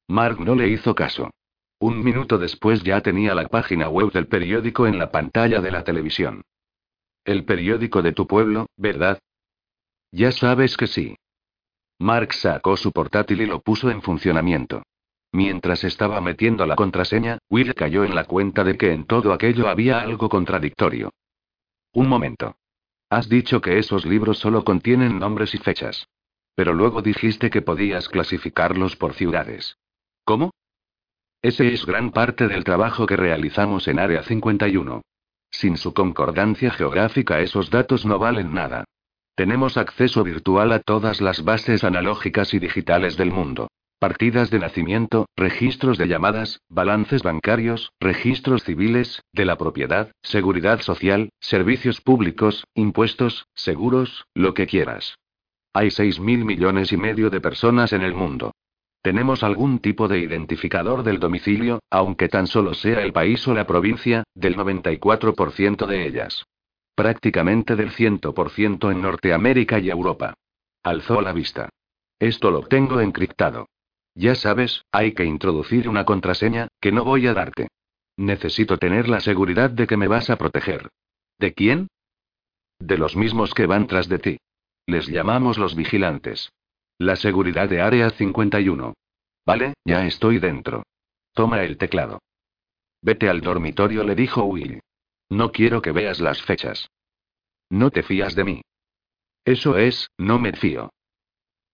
[0.08, 1.30] Mark no le hizo caso.
[1.78, 5.84] Un minuto después ya tenía la página web del periódico en la pantalla de la
[5.84, 6.42] televisión.
[7.24, 9.18] El periódico de tu pueblo, ¿verdad?
[10.10, 11.16] Ya sabes que sí.
[11.98, 14.82] Mark sacó su portátil y lo puso en funcionamiento.
[15.32, 19.70] Mientras estaba metiendo la contraseña, Will cayó en la cuenta de que en todo aquello
[19.70, 21.10] había algo contradictorio.
[21.94, 22.54] Un momento.
[23.08, 26.06] Has dicho que esos libros solo contienen nombres y fechas.
[26.54, 29.76] Pero luego dijiste que podías clasificarlos por ciudades.
[30.24, 30.50] ¿Cómo?
[31.42, 35.02] Ese es gran parte del trabajo que realizamos en Área 51.
[35.50, 38.84] Sin su concordancia geográfica esos datos no valen nada.
[39.34, 43.68] Tenemos acceso virtual a todas las bases analógicas y digitales del mundo.
[43.98, 51.30] Partidas de nacimiento, registros de llamadas, balances bancarios, registros civiles, de la propiedad, seguridad social,
[51.40, 55.14] servicios públicos, impuestos, seguros, lo que quieras.
[55.74, 58.52] Hay 6 mil millones y medio de personas en el mundo.
[59.02, 63.66] Tenemos algún tipo de identificador del domicilio, aunque tan solo sea el país o la
[63.66, 66.44] provincia, del 94% de ellas.
[66.94, 70.34] Prácticamente del 100% en Norteamérica y Europa.
[70.82, 71.70] Alzó la vista.
[72.18, 73.66] Esto lo tengo encriptado.
[74.14, 77.68] Ya sabes, hay que introducir una contraseña, que no voy a darte.
[78.16, 80.90] Necesito tener la seguridad de que me vas a proteger.
[81.38, 81.88] ¿De quién?
[82.78, 84.38] De los mismos que van tras de ti.
[84.86, 86.50] Les llamamos los vigilantes.
[86.98, 88.94] La seguridad de Área 51.
[89.46, 90.84] Vale, ya estoy dentro.
[91.32, 92.20] Toma el teclado.
[93.00, 94.80] Vete al dormitorio, le dijo Will.
[95.28, 96.88] No quiero que veas las fechas.
[97.70, 98.62] No te fías de mí.
[99.44, 100.90] Eso es, no me fío.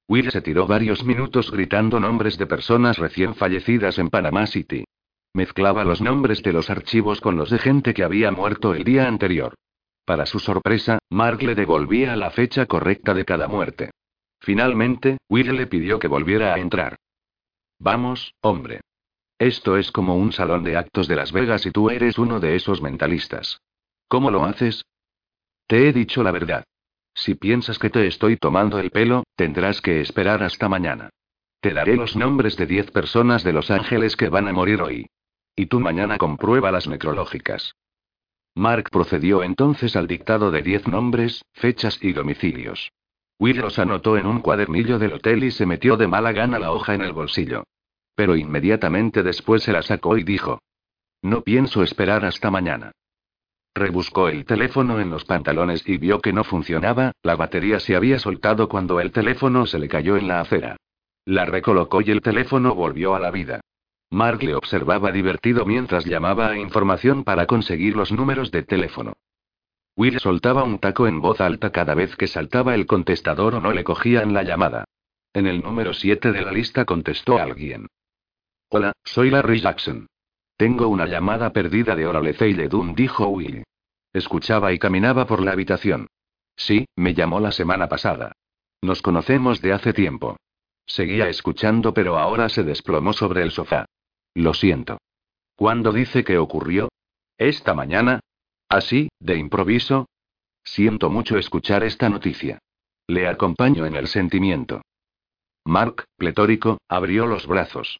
[0.09, 4.85] Will se tiró varios minutos gritando nombres de personas recién fallecidas en Panama City.
[5.35, 9.07] Mezclaba los nombres de los archivos con los de gente que había muerto el día
[9.07, 9.55] anterior.
[10.09, 13.91] Para su sorpresa, Mark le devolvía la fecha correcta de cada muerte.
[14.41, 16.97] Finalmente, Will le pidió que volviera a entrar.
[17.79, 18.81] Vamos, hombre.
[19.39, 22.57] Esto es como un salón de actos de Las Vegas y tú eres uno de
[22.57, 23.61] esos mentalistas.
[24.09, 24.87] ¿Cómo lo haces?
[25.67, 26.65] Te he dicho la verdad.
[27.13, 31.11] Si piensas que te estoy tomando el pelo, tendrás que esperar hasta mañana.
[31.61, 35.11] Te daré los nombres de 10 personas de Los Ángeles que van a morir hoy.
[35.55, 37.75] Y tú mañana comprueba las necrológicas.
[38.55, 42.91] Mark procedió entonces al dictado de 10 nombres, fechas y domicilios.
[43.39, 46.73] Will los anotó en un cuadernillo del hotel y se metió de mala gana la
[46.73, 47.65] hoja en el bolsillo.
[48.17, 50.61] Pero inmediatamente después se la sacó y dijo.
[51.23, 52.93] No pienso esperar hasta mañana.
[53.75, 58.19] Rebuscó el teléfono en los pantalones y vio que no funcionaba, la batería se había
[58.19, 60.77] soltado cuando el teléfono se le cayó en la acera.
[61.25, 63.61] La recolocó y el teléfono volvió a la vida.
[64.11, 69.15] Mark le observaba divertido mientras llamaba a información para conseguir los números de teléfono.
[69.97, 73.73] Will soltaba un taco en voz alta cada vez que saltaba el contestador o no
[73.73, 74.85] le cogían la llamada.
[75.35, 77.89] En el número 7 de la lista contestó alguien.
[78.71, 80.07] Hola, soy Larry Jackson.
[80.57, 83.65] Tengo una llamada perdida de Orale Ceyledun, dijo Will.
[84.13, 86.07] Escuchaba y caminaba por la habitación.
[86.57, 88.33] Sí, me llamó la semana pasada.
[88.81, 90.37] Nos conocemos de hace tiempo.
[90.87, 93.87] Seguía escuchando, pero ahora se desplomó sobre el sofá.
[94.39, 94.99] Lo siento.
[95.57, 96.91] ¿Cuándo dice que ocurrió?
[97.39, 98.21] ¿Esta mañana?
[98.69, 100.07] ¿Así, de improviso?
[100.63, 102.61] Siento mucho escuchar esta noticia.
[103.09, 104.83] Le acompaño en el sentimiento.
[105.65, 107.99] Mark, pletórico, abrió los brazos.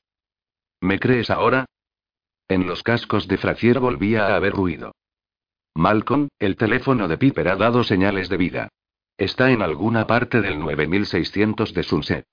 [0.81, 1.65] ¿Me crees ahora?
[2.47, 4.93] En los cascos de Frazier volvía a haber ruido.
[5.75, 8.69] Malcolm, el teléfono de Piper ha dado señales de vida.
[9.17, 12.27] Está en alguna parte del 9600 de Sunset.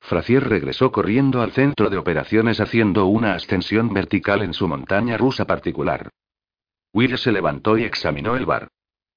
[0.00, 5.46] Frazier regresó corriendo al centro de operaciones haciendo una ascensión vertical en su montaña rusa
[5.46, 6.10] particular.
[6.92, 8.68] Will se levantó y examinó el bar.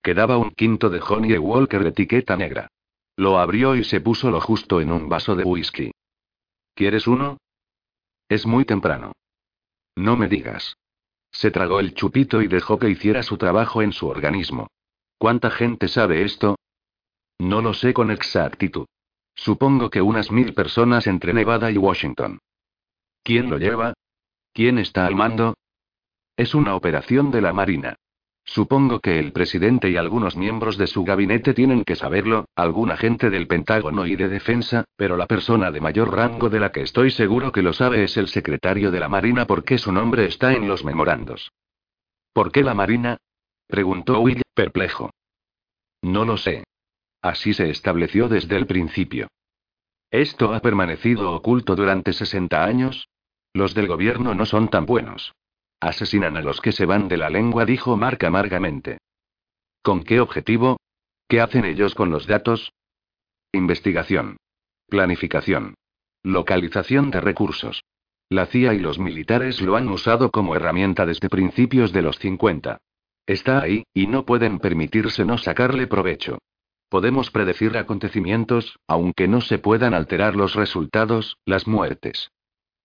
[0.02, 2.70] Quedaba un quinto de Honey Walker de etiqueta negra.
[3.16, 5.92] Lo abrió y se puso lo justo en un vaso de whisky.
[6.74, 7.38] ¿Quieres uno?
[8.30, 9.12] Es muy temprano.
[9.96, 10.78] No me digas.
[11.32, 14.68] Se tragó el chupito y dejó que hiciera su trabajo en su organismo.
[15.18, 16.56] ¿Cuánta gente sabe esto?
[17.38, 18.86] No lo sé con exactitud.
[19.36, 22.40] Supongo que unas mil personas entre Nevada y Washington.
[23.24, 23.94] ¿Quién lo lleva?
[24.54, 25.56] ¿Quién está al mando?
[26.36, 27.96] Es una operación de la Marina.
[28.46, 33.30] Supongo que el presidente y algunos miembros de su gabinete tienen que saberlo, algún agente
[33.30, 37.12] del Pentágono y de Defensa, pero la persona de mayor rango de la que estoy
[37.12, 40.68] seguro que lo sabe es el secretario de la Marina porque su nombre está en
[40.68, 41.52] los memorandos.
[42.34, 43.18] ¿Por qué la Marina?
[43.68, 45.12] preguntó Will, perplejo.
[46.02, 46.64] No lo sé.
[47.22, 49.28] Así se estableció desde el principio.
[50.12, 53.10] ¿Esto ha permanecido oculto durante 60 años?
[53.54, 55.34] Los del gobierno no son tan buenos.
[55.80, 59.00] Asesinan a los que se van de la lengua, dijo Mark amargamente.
[59.82, 60.80] ¿Con qué objetivo?
[61.28, 62.72] ¿Qué hacen ellos con los datos?
[63.52, 64.38] Investigación.
[64.88, 65.76] Planificación.
[66.24, 67.84] Localización de recursos.
[68.30, 72.78] La CIA y los militares lo han usado como herramienta desde principios de los 50.
[73.26, 76.40] Está ahí, y no pueden permitirse no sacarle provecho.
[76.90, 82.32] Podemos predecir acontecimientos, aunque no se puedan alterar los resultados, las muertes.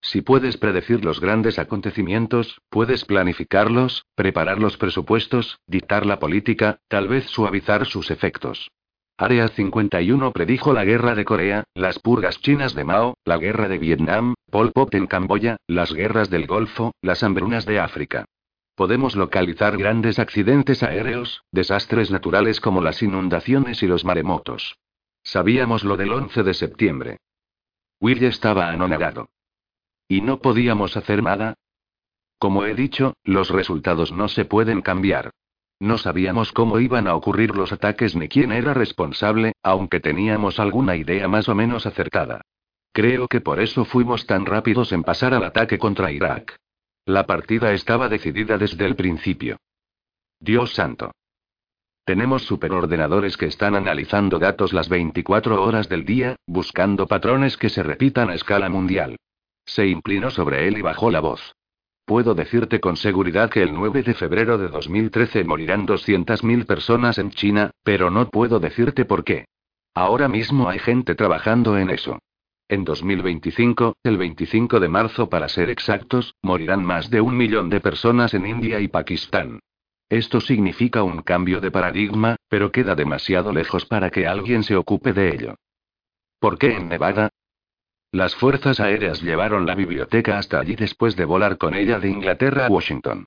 [0.02, 7.09] Si puedes predecir los grandes acontecimientos, puedes planificarlos, preparar los presupuestos, dictar la política, tal
[7.09, 8.70] vez suavizar sus efectos.
[9.16, 13.78] Área 51 predijo la guerra de Corea, las purgas chinas de Mao, la guerra de
[13.78, 18.26] Vietnam, Pol Pot en Camboya, las guerras del Golfo, las hambrunas de África.
[18.74, 24.76] Podemos localizar grandes accidentes aéreos, desastres naturales como las inundaciones y los maremotos.
[25.22, 27.18] Sabíamos lo del 11 de septiembre.
[28.01, 29.28] Will estaba anonadado.
[30.09, 31.55] ¿Y no podíamos hacer nada?
[32.38, 35.30] Como he dicho, los resultados no se pueden cambiar.
[35.78, 40.96] No sabíamos cómo iban a ocurrir los ataques ni quién era responsable, aunque teníamos alguna
[40.96, 42.42] idea más o menos acertada.
[42.92, 46.59] Creo que por eso fuimos tan rápidos en pasar al ataque contra Irak.
[47.06, 49.59] La partida estaba decidida desde el principio.
[50.40, 51.10] Dios santo.
[52.06, 57.82] Tenemos superordenadores que están analizando datos las 24 horas del día, buscando patrones que se
[57.82, 59.16] repitan a escala mundial.
[59.66, 61.55] Se inclinó sobre él y bajó la voz.
[62.06, 67.31] Puedo decirte con seguridad que el 9 de febrero de 2013 morirán 200.000 personas en
[67.31, 69.44] China, pero no puedo decirte por qué.
[69.94, 72.18] Ahora mismo hay gente trabajando en eso.
[72.69, 77.81] En 2025, el 25 de marzo para ser exactos, morirán más de un millón de
[77.81, 79.61] personas en India y Pakistán.
[80.09, 85.12] Esto significa un cambio de paradigma, pero queda demasiado lejos para que alguien se ocupe
[85.12, 85.57] de ello.
[86.39, 87.28] ¿Por qué en Nevada?
[88.11, 92.66] Las fuerzas aéreas llevaron la biblioteca hasta allí después de volar con ella de Inglaterra
[92.66, 93.27] a Washington.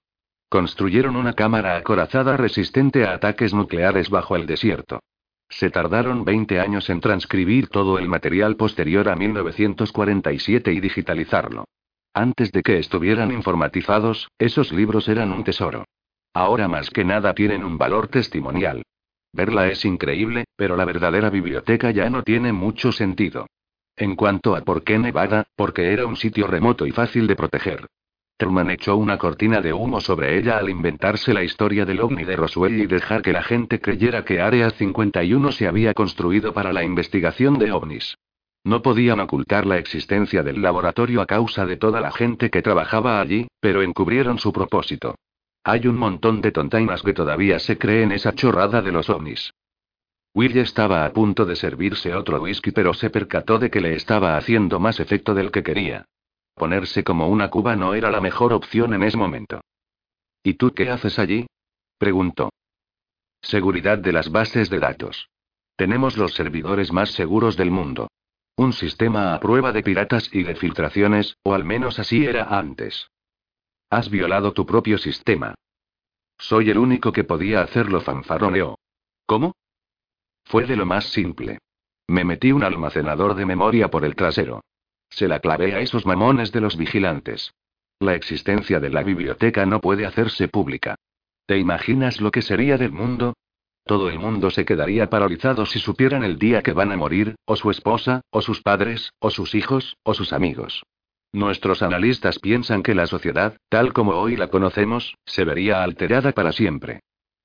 [0.49, 5.01] Construyeron una cámara acorazada resistente a ataques nucleares bajo el desierto.
[5.49, 11.65] Se tardaron 20 años en transcribir todo el material posterior a 1947 y digitalizarlo.
[12.13, 15.85] Antes de que estuvieran informatizados, esos libros eran un tesoro.
[16.33, 18.83] Ahora más que nada tienen un valor testimonial.
[19.33, 23.47] Verla es increíble, pero la verdadera biblioteca ya no tiene mucho sentido.
[23.95, 27.87] En cuanto a por qué Nevada, porque era un sitio remoto y fácil de proteger.
[28.37, 32.35] Truman echó una cortina de humo sobre ella al inventarse la historia del ovni de
[32.35, 36.83] Roswell y dejar que la gente creyera que Área 51 se había construido para la
[36.83, 38.15] investigación de ovnis.
[38.63, 43.19] No podían ocultar la existencia del laboratorio a causa de toda la gente que trabajaba
[43.19, 45.15] allí, pero encubrieron su propósito.
[45.63, 49.51] Hay un montón de tontainas que todavía se creen esa chorrada de los ovnis.
[50.35, 54.37] Will estaba a punto de servirse otro whisky, pero se percató de que le estaba
[54.37, 56.05] haciendo más efecto del que quería.
[56.57, 59.61] Ponerse como una cuba no era la mejor opción en ese momento.
[60.41, 61.45] ¿Y tú qué haces allí?
[61.99, 62.49] preguntó.
[63.41, 65.29] Seguridad de las bases de datos.
[65.75, 68.09] Tenemos los servidores más seguros del mundo.
[68.55, 73.07] Un sistema a prueba de piratas y de filtraciones, o al menos así era antes.
[73.91, 75.53] Has violado tu propio sistema.
[76.39, 78.79] Soy el único que podía hacerlo, fanfaroneó.
[79.27, 79.53] ¿Cómo?
[80.43, 81.59] Fue de lo más simple.
[82.07, 84.61] Me metí un almacenador de memoria por el trasero.
[85.09, 87.53] Se la clavé a esos mamones de los vigilantes.
[87.99, 90.95] La existencia de la biblioteca no puede hacerse pública.
[91.45, 93.33] ¿Te imaginas lo que sería del mundo?
[93.85, 97.55] Todo el mundo se quedaría paralizado si supieran el día que van a morir, o
[97.55, 100.83] su esposa, o sus padres, o sus hijos, o sus amigos.
[101.31, 106.51] Nuestros analistas piensan que la sociedad, tal como hoy la conocemos, se vería alterada para
[106.51, 106.99] siempre.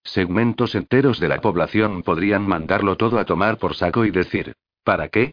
[0.05, 5.09] Segmentos enteros de la población podrían mandarlo todo a tomar por saco y decir, ¿para
[5.09, 5.33] qué?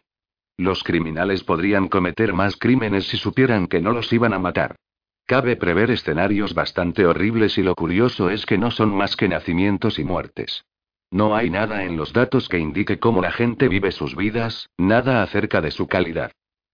[0.60, 4.76] Los criminales podrían cometer más crímenes si supieran que no los iban a matar.
[5.24, 9.98] Cabe prever escenarios bastante horribles y lo curioso es que no son más que nacimientos
[9.98, 10.66] y muertes.
[11.10, 15.22] No hay nada en los datos que indique cómo la gente vive sus vidas, nada
[15.22, 16.30] acerca de su calidad.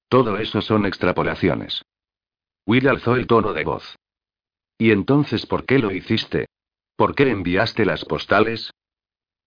[0.09, 1.85] Todo eso son extrapolaciones.
[2.67, 3.95] Will alzó el tono de voz.
[4.79, 6.47] ¿Y entonces por qué lo hiciste?
[6.97, 8.73] ¿Por qué enviaste las postales?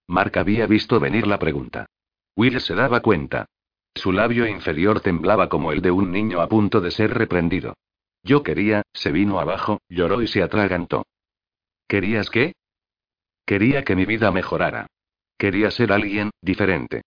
[0.07, 1.87] Mark había visto venir la pregunta.
[2.37, 3.45] Will se daba cuenta.
[3.95, 7.75] Su labio inferior temblaba como el de un niño a punto de ser reprendido.
[8.23, 11.05] Yo quería, se vino abajo, lloró y se atragantó.
[11.87, 12.53] ¿Querías qué?
[13.45, 14.87] Quería que mi vida mejorara.
[15.37, 17.01] Quería ser alguien, diferente.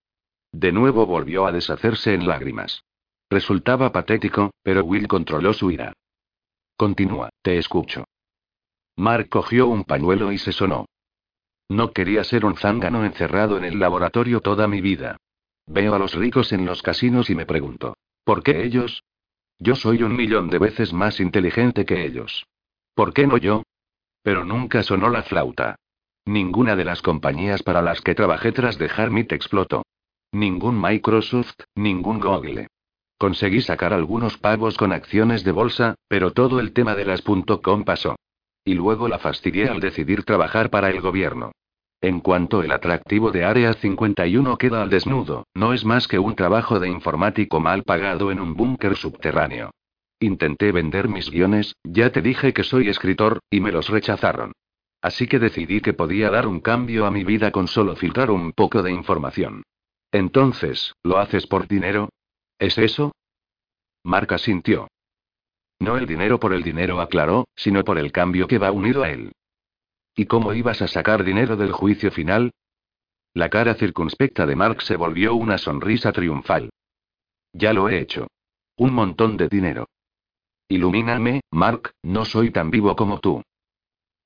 [0.50, 2.82] De nuevo volvió a deshacerse en lágrimas.
[3.30, 5.92] Resultaba patético, pero Will controló su ira.
[6.76, 8.04] Continúa, te escucho.
[8.96, 10.86] Mark cogió un pañuelo y se sonó.
[11.68, 15.16] No quería ser un zángano encerrado en el laboratorio toda mi vida.
[15.66, 19.04] Veo a los ricos en los casinos y me pregunto, ¿por qué ellos?
[19.58, 22.46] Yo soy un millón de veces más inteligente que ellos.
[22.94, 23.62] ¿Por qué no yo?
[24.22, 25.76] Pero nunca sonó la flauta.
[26.24, 29.84] Ninguna de las compañías para las que trabajé tras dejar MIT explotó.
[30.32, 32.68] Ningún Microsoft, ningún Google.
[33.18, 37.84] Conseguí sacar algunos pavos con acciones de bolsa, pero todo el tema de las .com
[37.84, 38.16] pasó.
[38.64, 41.52] Y luego la fastidié al decidir trabajar para el gobierno.
[42.02, 46.34] En cuanto el atractivo de Área 51 queda al desnudo, no es más que un
[46.34, 49.70] trabajo de informático mal pagado en un búnker subterráneo.
[50.18, 54.50] Intenté vender mis guiones, ya te dije que soy escritor, y me los rechazaron.
[55.00, 58.50] Así que decidí que podía dar un cambio a mi vida con solo filtrar un
[58.50, 59.62] poco de información.
[60.10, 62.08] Entonces, ¿lo haces por dinero?
[62.58, 63.12] ¿Es eso?
[64.02, 64.88] Marca sintió.
[65.78, 69.10] No el dinero por el dinero, aclaró, sino por el cambio que va unido a
[69.10, 69.30] él.
[70.14, 72.52] ¿Y cómo ibas a sacar dinero del juicio final?
[73.34, 76.70] La cara circunspecta de Mark se volvió una sonrisa triunfal.
[77.52, 78.28] Ya lo he hecho.
[78.76, 79.88] Un montón de dinero.
[80.68, 83.42] Ilumíname, Mark, no soy tan vivo como tú.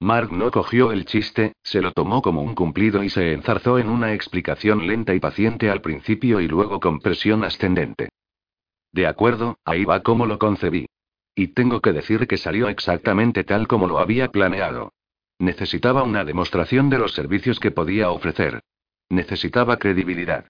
[0.01, 3.89] Mark no cogió el chiste, se lo tomó como un cumplido y se enzarzó en
[3.89, 8.11] una explicación lenta y paciente al principio y luego con presión ascendente.
[8.93, 10.87] De acuerdo, ahí va como lo concebí.
[11.35, 14.93] Y tengo que decir que salió exactamente tal como lo había planeado.
[15.39, 18.63] Necesitaba una demostración de los servicios que podía ofrecer.
[19.09, 20.47] Necesitaba credibilidad.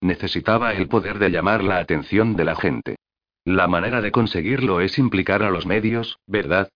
[0.00, 2.96] Necesitaba el poder de llamar la atención de la gente.
[3.44, 6.70] La manera de conseguirlo es implicar a los medios, ¿verdad?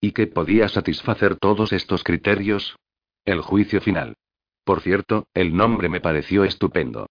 [0.00, 2.76] ¿Y qué podía satisfacer todos estos criterios?
[3.24, 4.16] El juicio final.
[4.64, 7.06] Por cierto, el nombre me pareció estupendo.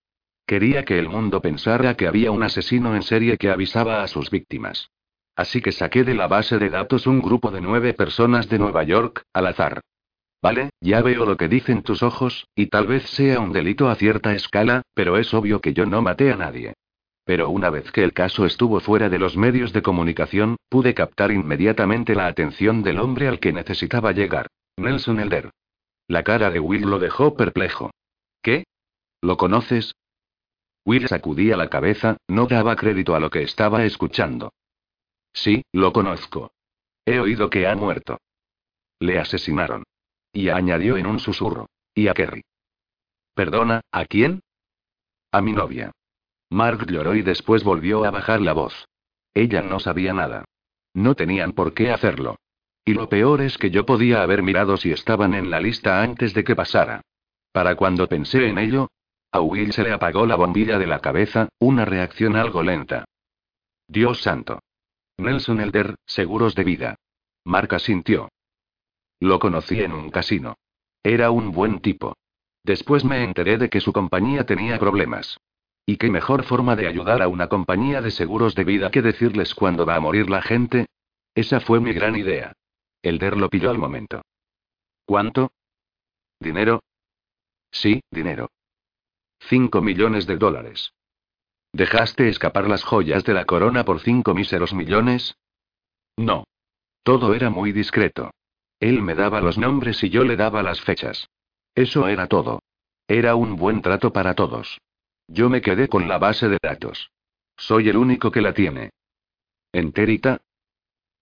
[0.45, 4.30] Quería que el mundo pensara que había un asesino en serie que avisaba a sus
[4.30, 4.89] víctimas.
[5.35, 8.84] Así que saqué de la base de datos un grupo de nueve personas de Nueva
[8.84, 9.81] York, al azar.
[10.44, 13.95] Vale, ya veo lo que dicen tus ojos, y tal vez sea un delito a
[13.95, 16.74] cierta escala, pero es obvio que yo no maté a nadie.
[17.24, 21.32] Pero una vez que el caso estuvo fuera de los medios de comunicación, pude captar
[21.32, 24.48] inmediatamente la atención del hombre al que necesitaba llegar.
[24.76, 25.49] Nelson Elder.
[26.10, 27.91] La cara de Will lo dejó perplejo.
[28.41, 28.65] ¿Qué?
[29.22, 29.95] ¿Lo conoces?
[30.84, 34.52] Will sacudía la cabeza, no daba crédito a lo que estaba escuchando.
[35.32, 36.52] Sí, lo conozco.
[37.06, 38.18] He oído que ha muerto.
[38.99, 39.86] Le asesinaron.
[40.34, 41.69] Y añadió en un susurro.
[41.95, 42.43] ¿Y a Kerry?
[43.35, 44.41] Perdona, ¿a quién?
[45.31, 45.91] A mi novia.
[46.49, 48.88] Mark lloró y después volvió a bajar la voz.
[49.34, 50.43] Ella no sabía nada.
[50.93, 52.35] No tenían por qué hacerlo.
[52.85, 56.34] Y lo peor es que yo podía haber mirado si estaban en la lista antes
[56.34, 57.01] de que pasara.
[57.51, 58.89] Para cuando pensé en ello,
[59.31, 63.05] a Will se le apagó la bombilla de la cabeza, una reacción algo lenta.
[63.88, 64.60] Dios santo.
[65.18, 66.95] Nelson Elder, seguros de vida.
[67.43, 68.30] Marca sintió.
[69.24, 70.58] Lo conocí en un casino.
[71.02, 72.18] Era un buen tipo.
[72.62, 75.40] Después me enteré de que su compañía tenía problemas.
[75.86, 79.56] ¿Y qué mejor forma de ayudar a una compañía de seguros de vida que decirles
[79.56, 80.88] cuándo va a morir la gente?
[81.36, 82.52] Esa fue mi gran idea.
[83.02, 84.24] Elder lo pilló al momento.
[85.06, 85.54] ¿Cuánto?
[86.41, 86.84] ¿Dinero?
[87.72, 88.50] Sí, dinero.
[89.40, 90.91] Cinco millones de dólares.
[91.72, 95.38] ¿Dejaste escapar las joyas de la corona por cinco míseros millones?
[96.18, 96.44] No.
[97.04, 98.32] Todo era muy discreto.
[98.80, 101.30] Él me daba los nombres y yo le daba las fechas.
[101.76, 102.60] Eso era todo.
[103.08, 104.80] Era un buen trato para todos.
[105.28, 107.12] Yo me quedé con la base de datos.
[107.58, 108.91] Soy el único que la tiene.
[109.72, 110.41] ¿Entérita?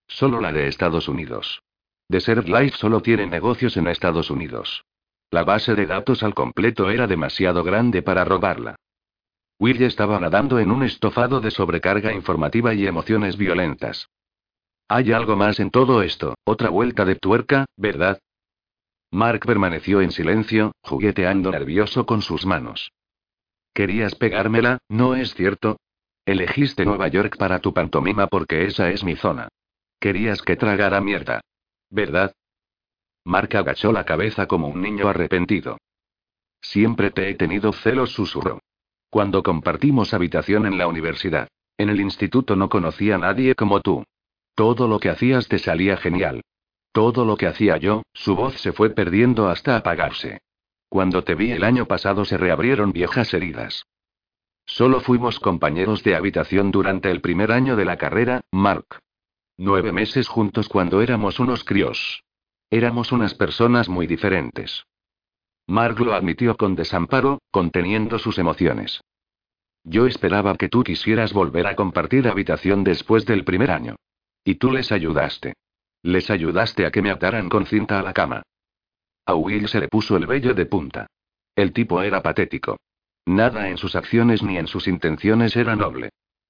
[0.07, 1.61] Solo la de Estados Unidos.
[2.09, 4.83] Desert Life solo tiene negocios en Estados Unidos.
[5.29, 8.75] La base de datos al completo era demasiado grande para robarla.
[9.59, 14.09] Will estaba nadando en un estofado de sobrecarga informativa y emociones violentas.
[14.93, 18.19] Hay algo más en todo esto, otra vuelta de tuerca, ¿verdad?
[19.09, 22.91] Mark permaneció en silencio, jugueteando nervioso con sus manos.
[23.73, 25.77] Querías pegármela, ¿no es cierto?
[26.25, 29.47] Elegiste Nueva York para tu pantomima porque esa es mi zona.
[29.97, 31.39] Querías que tragara mierda.
[31.89, 32.33] ¿Verdad?
[33.23, 35.77] Mark agachó la cabeza como un niño arrepentido.
[36.59, 38.59] Siempre te he tenido celos, susurró.
[39.09, 41.47] Cuando compartimos habitación en la universidad.
[41.77, 44.03] En el instituto no conocía a nadie como tú.
[44.55, 46.41] Todo lo que hacías te salía genial.
[46.91, 50.41] Todo lo que hacía yo, su voz se fue perdiendo hasta apagarse.
[50.89, 53.85] Cuando te vi el año pasado se reabrieron viejas heridas.
[54.65, 58.99] Solo fuimos compañeros de habitación durante el primer año de la carrera, Mark.
[59.57, 62.23] Nueve meses juntos cuando éramos unos críos.
[62.69, 64.85] Éramos unas personas muy diferentes.
[65.67, 69.01] Mark lo admitió con desamparo, conteniendo sus emociones.
[69.83, 73.95] Yo esperaba que tú quisieras volver a compartir habitación después del primer año.
[74.43, 75.53] Y tú les ayudaste.
[76.03, 78.43] Les ayudaste a que me ataran con cinta a la cama.
[79.25, 81.07] A Will se le puso el vello de punta.
[81.55, 82.77] El tipo era patético.
[83.25, 86.09] Nada en sus acciones ni en sus intenciones era noble.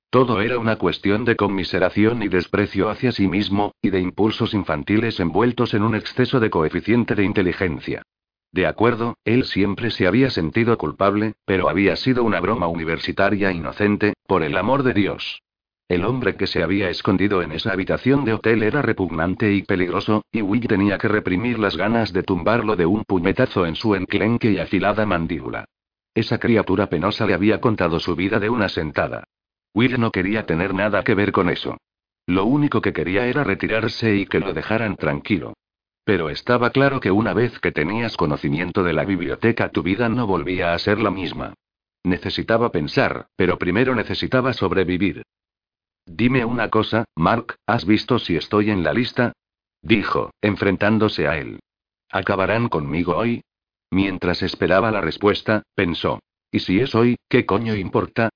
[0.09, 5.19] Todo era una cuestión de conmiseración y desprecio hacia sí mismo, y de impulsos infantiles
[5.19, 8.01] envueltos en un exceso de coeficiente de inteligencia.
[8.51, 14.13] De acuerdo, él siempre se había sentido culpable, pero había sido una broma universitaria inocente,
[14.27, 15.41] por el amor de Dios.
[15.91, 20.23] El hombre que se había escondido en esa habitación de hotel era repugnante y peligroso,
[20.31, 24.51] y Will tenía que reprimir las ganas de tumbarlo de un puñetazo en su enclenque
[24.51, 25.65] y afilada mandíbula.
[26.15, 29.25] Esa criatura penosa le había contado su vida de una sentada.
[29.73, 31.75] Will no quería tener nada que ver con eso.
[32.25, 35.55] Lo único que quería era retirarse y que lo dejaran tranquilo.
[36.05, 40.25] Pero estaba claro que una vez que tenías conocimiento de la biblioteca tu vida no
[40.25, 41.53] volvía a ser la misma.
[42.05, 45.23] Necesitaba pensar, pero primero necesitaba sobrevivir.
[46.05, 49.33] Dime una cosa, Mark, ¿has visto si estoy en la lista?
[49.81, 51.59] Dijo, enfrentándose a él.
[52.09, 53.43] ¿Acabarán conmigo hoy?
[53.89, 56.19] Mientras esperaba la respuesta, pensó.
[56.51, 58.29] ¿Y si es hoy, qué coño importa?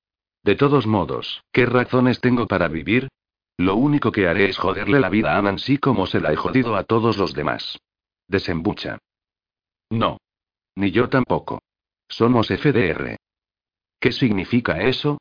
[0.44, 3.10] De todos modos, ¿qué razones tengo para vivir?
[3.58, 6.76] Lo único que haré es joderle la vida a Nancy como se la he jodido
[6.76, 7.80] a todos los demás.
[8.28, 9.00] Desembucha.
[9.90, 10.18] No.
[10.76, 11.62] Ni yo tampoco.
[12.08, 13.18] Somos FDR.
[14.00, 15.20] ¿Qué significa eso?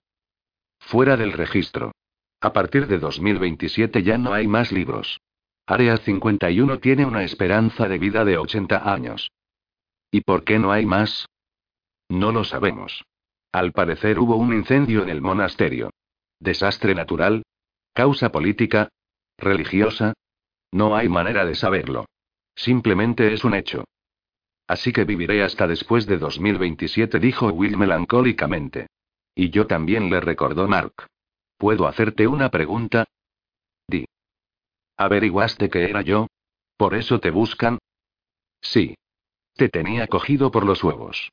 [0.80, 1.92] Fuera del registro.
[2.44, 5.18] A partir de 2027 ya no hay más libros.
[5.64, 9.30] Área 51 tiene una esperanza de vida de 80 años.
[10.10, 11.26] ¿Y por qué no hay más?
[12.10, 13.02] No lo sabemos.
[13.50, 15.88] Al parecer hubo un incendio en el monasterio.
[16.38, 17.44] ¿Desastre natural?
[17.94, 18.90] ¿Causa política?
[19.38, 20.12] ¿Religiosa?
[20.70, 22.04] No hay manera de saberlo.
[22.54, 23.84] Simplemente es un hecho.
[24.66, 28.88] Así que viviré hasta después de 2027, dijo Will melancólicamente.
[29.34, 31.06] Y yo también le recordó Mark.
[31.56, 33.04] ¿Puedo hacerte una pregunta?
[33.86, 34.06] Di.
[34.96, 36.26] ¿Averiguaste que era yo?
[36.76, 37.78] ¿Por eso te buscan?
[38.60, 38.96] Sí.
[39.54, 41.30] Te tenía cogido por los huevos.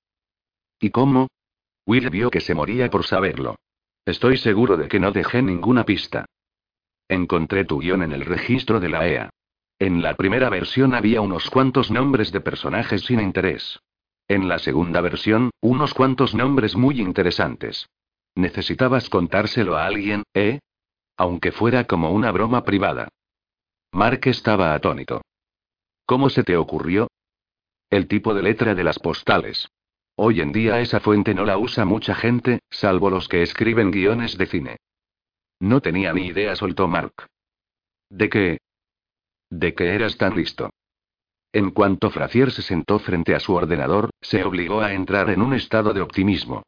[0.79, 1.27] ¿Y cómo?
[1.85, 3.55] Will vio que se moría por saberlo.
[4.05, 6.25] Estoy seguro de que no dejé ninguna pista.
[7.07, 9.29] Encontré tu guion en el registro de la EA.
[9.79, 13.79] En la primera versión había unos cuantos nombres de personajes sin interés.
[14.27, 17.87] En la segunda versión, unos cuantos nombres muy interesantes.
[18.35, 20.59] Necesitabas contárselo a alguien, ¿eh?
[21.17, 23.09] Aunque fuera como una broma privada.
[23.91, 25.21] Mark estaba atónito.
[26.05, 27.07] ¿Cómo se te ocurrió?
[27.89, 29.67] El tipo de letra de las postales.
[30.15, 34.37] Hoy en día esa fuente no la usa mucha gente, salvo los que escriben guiones
[34.37, 34.77] de cine.
[35.59, 37.27] No tenía ni idea, soltó Mark.
[38.09, 38.57] ¿De qué?
[39.49, 40.69] De que eras tan listo.
[41.53, 45.53] En cuanto Frazier se sentó frente a su ordenador, se obligó a entrar en un
[45.53, 46.63] estado de optimismo.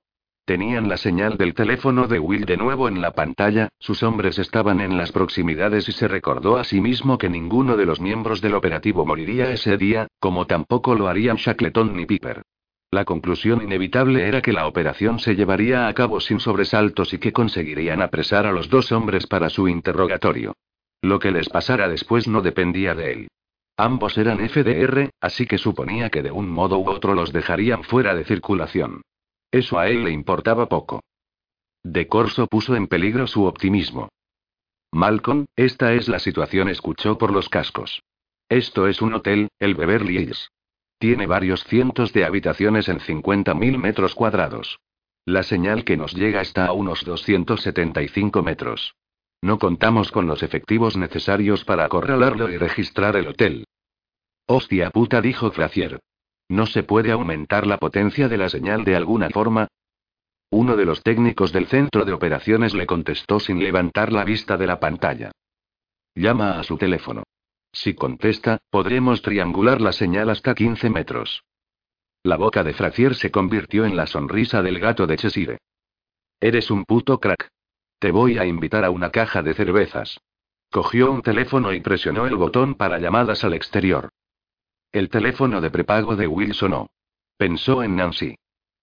[0.45, 4.82] Tenían la señal del teléfono de Will de nuevo en la pantalla, sus hombres estaban
[4.82, 8.56] en las proximidades y se recordó a sí mismo que ninguno de los miembros del
[8.56, 12.41] operativo moriría ese día, como tampoco lo harían Shackleton ni Piper.
[12.91, 17.32] La conclusión inevitable era que la operación se llevaría a cabo sin sobresaltos y que
[17.32, 20.57] conseguirían apresar a los dos hombres para su interrogatorio.
[21.02, 23.28] Lo que les pasara después no dependía de él.
[23.78, 28.14] Ambos eran FDR, así que suponía que de un modo u otro los dejarían fuera
[28.14, 29.03] de circulación.
[29.53, 31.03] Eso a él le importaba poco.
[31.84, 34.09] De Corso puso en peligro su optimismo.
[34.91, 38.01] Malcolm, esta es la situación, escuchó por los cascos.
[38.49, 40.49] Esto es un hotel, el Beverly Hills.
[40.97, 44.80] Tiene varios cientos de habitaciones en 50.000 metros cuadrados.
[45.23, 48.95] La señal que nos llega está a unos 275 metros.
[49.39, 53.67] No contamos con los efectivos necesarios para acorralarlo y registrar el hotel.
[54.47, 55.99] Hostia puta, dijo Frazier.
[56.49, 59.68] ¿No se puede aumentar la potencia de la señal de alguna forma?
[60.52, 64.68] Uno de los técnicos del centro de operaciones le contestó sin levantar la vista de
[64.68, 65.32] la pantalla.
[66.15, 67.24] Llama a su teléfono.
[67.72, 71.44] Si contesta, podremos triangular la señal hasta 15 metros.
[72.22, 75.57] La boca de Frazier se convirtió en la sonrisa del gato de Cheshire.
[76.40, 77.49] Eres un puto crack.
[77.99, 80.20] Te voy a invitar a una caja de cervezas.
[80.72, 84.10] Cogió un teléfono y presionó el botón para llamadas al exterior.
[84.94, 86.91] El teléfono de prepago de Will sonó.
[87.36, 88.36] Pensó en Nancy.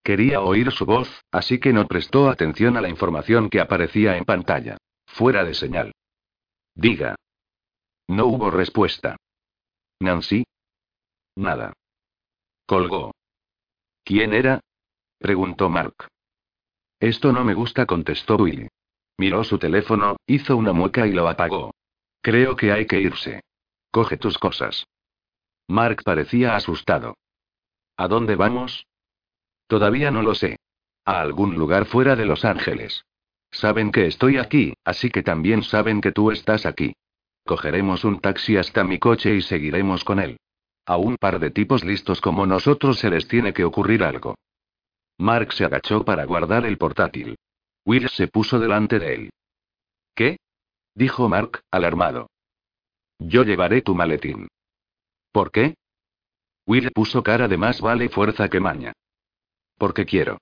[0.02, 4.24] Quería oír su voz, así que no prestó atención a la información que aparecía en
[4.24, 4.76] pantalla.
[5.06, 5.92] Fuera de señal.
[6.74, 7.14] Diga.
[8.08, 9.16] No hubo respuesta.
[10.00, 10.44] Nancy.
[11.36, 11.74] Nada.
[12.66, 13.12] Colgó.
[14.02, 14.58] ¿Quién era?
[15.18, 16.08] preguntó Mark.
[16.98, 18.68] Esto no me gusta, contestó Will.
[19.16, 21.72] Miró su teléfono, hizo una mueca y lo apagó.
[22.20, 23.42] Creo que hay que irse.
[23.92, 24.86] Coge tus cosas.
[25.70, 27.16] Mark parecía asustado.
[27.96, 28.88] ¿A dónde vamos?
[29.68, 30.58] Todavía no lo sé.
[31.04, 33.04] A algún lugar fuera de Los Ángeles.
[33.52, 36.94] Saben que estoy aquí, así que también saben que tú estás aquí.
[37.46, 40.38] Cogeremos un taxi hasta mi coche y seguiremos con él.
[40.86, 44.34] A un par de tipos listos como nosotros se les tiene que ocurrir algo.
[45.18, 47.36] Mark se agachó para guardar el portátil.
[47.84, 49.30] Will se puso delante de él.
[50.16, 50.38] ¿Qué?
[50.96, 52.28] dijo Mark, alarmado.
[53.20, 54.48] Yo llevaré tu maletín.
[55.32, 55.74] ¿Por qué?
[56.66, 58.92] Will puso cara de más vale fuerza que maña.
[59.76, 60.38] Porque quiero.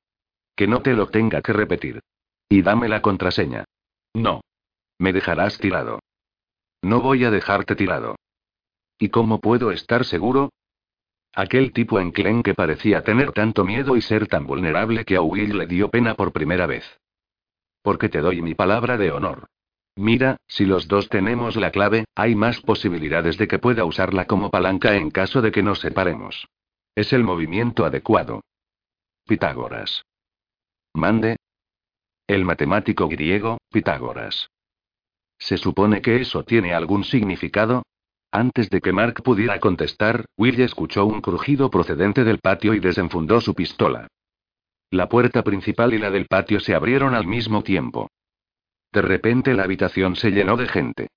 [0.56, 2.00] Que no te lo tenga que repetir.
[2.48, 3.64] Y dame la contraseña.
[4.14, 4.40] No.
[4.98, 6.00] Me dejarás tirado.
[6.82, 8.16] No voy a dejarte tirado.
[8.98, 10.50] ¿Y cómo puedo estar seguro?
[11.34, 15.22] Aquel tipo en Klen que parecía tener tanto miedo y ser tan vulnerable que a
[15.22, 16.84] Will le dio pena por primera vez.
[17.82, 19.48] Porque te doy mi palabra de honor.
[19.98, 24.48] Mira, si los dos tenemos la clave, hay más posibilidades de que pueda usarla como
[24.48, 26.46] palanca en caso de que nos separemos.
[26.94, 28.42] Es el movimiento adecuado.
[29.26, 30.04] Pitágoras.
[30.94, 31.36] Mande.
[32.28, 34.48] El matemático griego, Pitágoras.
[35.36, 37.82] ¿Se supone que eso tiene algún significado?
[38.30, 43.40] Antes de que Mark pudiera contestar, Will escuchó un crujido procedente del patio y desenfundó
[43.40, 44.06] su pistola.
[44.92, 48.08] La puerta principal y la del patio se abrieron al mismo tiempo.
[48.92, 51.08] De repente la habitación se llenó de gente.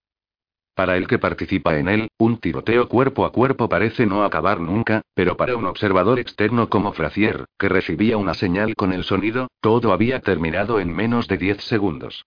[0.73, 5.01] Para el que participa en él, un tiroteo cuerpo a cuerpo parece no acabar nunca,
[5.13, 9.91] pero para un observador externo como Frazier, que recibía una señal con el sonido, todo
[9.91, 12.25] había terminado en menos de 10 segundos.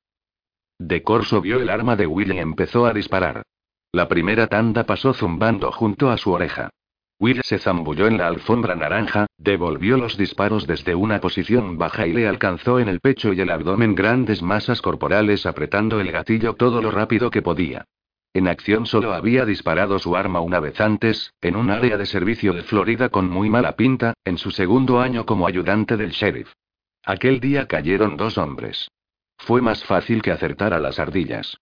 [0.79, 3.43] De Corso vio el arma de Will y empezó a disparar.
[3.93, 6.71] La primera tanda pasó zumbando junto a su oreja.
[7.21, 12.13] Will se zambulló en la alfombra naranja, devolvió los disparos desde una posición baja y
[12.13, 16.83] le alcanzó en el pecho y el abdomen grandes masas corporales apretando el gatillo todo
[16.83, 17.85] lo rápido que podía.
[18.35, 22.53] En acción solo había disparado su arma una vez antes, en un área de servicio
[22.53, 26.53] de Florida con muy mala pinta, en su segundo año como ayudante del sheriff.
[27.05, 28.91] Aquel día cayeron dos hombres.
[29.39, 31.59] Fue más fácil que acertar a las ardillas.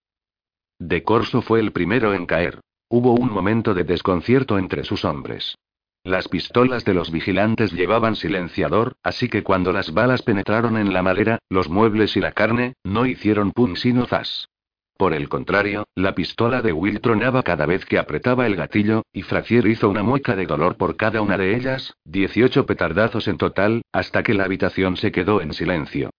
[0.79, 2.59] De Corso fue el primero en caer.
[2.95, 5.57] Hubo un momento de desconcierto entre sus hombres.
[6.03, 11.01] Las pistolas de los vigilantes llevaban silenciador, así que cuando las balas penetraron en la
[11.01, 14.47] madera, los muebles y la carne, no hicieron pum sino zas.
[14.95, 19.23] Por el contrario, la pistola de Will tronaba cada vez que apretaba el gatillo, y
[19.23, 23.81] Frazier hizo una mueca de dolor por cada una de ellas, 18 petardazos en total,
[23.91, 26.11] hasta que la habitación se quedó en silencio.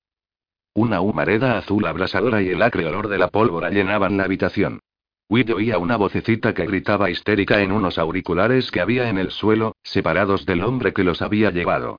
[0.74, 4.80] Una humareda azul abrasadora y el acre olor de la pólvora llenaban la habitación.
[5.28, 9.74] Will oía una vocecita que gritaba histérica en unos auriculares que había en el suelo,
[9.82, 11.98] separados del hombre que los había llevado.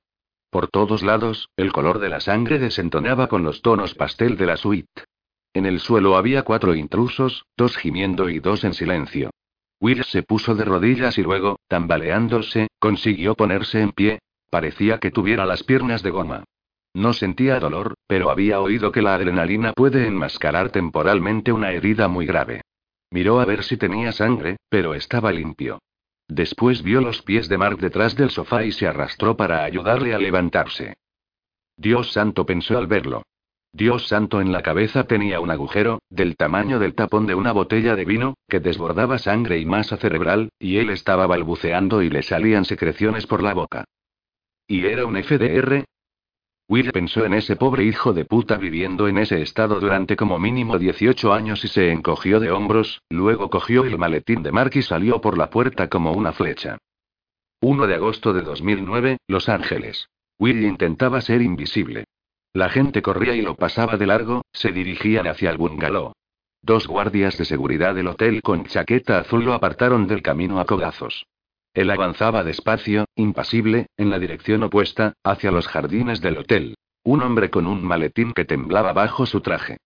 [0.50, 4.56] Por todos lados, el color de la sangre desentonaba con los tonos pastel de la
[4.56, 5.04] suite.
[5.52, 9.30] En el suelo había cuatro intrusos, dos gimiendo y dos en silencio.
[9.80, 14.18] Will se puso de rodillas y luego, tambaleándose, consiguió ponerse en pie.
[14.50, 16.44] Parecía que tuviera las piernas de goma.
[16.94, 22.24] No sentía dolor, pero había oído que la adrenalina puede enmascarar temporalmente una herida muy
[22.24, 22.62] grave.
[23.16, 25.78] Miró a ver si tenía sangre, pero estaba limpio.
[26.28, 30.18] Después vio los pies de Mark detrás del sofá y se arrastró para ayudarle a
[30.18, 30.98] levantarse.
[31.78, 33.22] Dios santo pensó al verlo.
[33.72, 37.96] Dios santo en la cabeza tenía un agujero, del tamaño del tapón de una botella
[37.96, 42.66] de vino, que desbordaba sangre y masa cerebral, y él estaba balbuceando y le salían
[42.66, 43.84] secreciones por la boca.
[44.66, 45.86] ¿Y era un FDR?
[46.68, 50.78] Will pensó en ese pobre hijo de puta viviendo en ese estado durante como mínimo
[50.78, 55.20] 18 años y se encogió de hombros, luego cogió el maletín de Mark y salió
[55.20, 56.78] por la puerta como una flecha.
[57.60, 60.08] 1 de agosto de 2009, Los Ángeles.
[60.38, 62.04] Will intentaba ser invisible.
[62.52, 66.12] La gente corría y lo pasaba de largo, se dirigían hacia el bungalow.
[66.62, 71.26] Dos guardias de seguridad del hotel con chaqueta azul lo apartaron del camino a codazos.
[71.76, 76.74] Él avanzaba despacio, impasible, en la dirección opuesta, hacia los jardines del hotel.
[77.04, 79.76] Un hombre con un maletín que temblaba bajo su traje.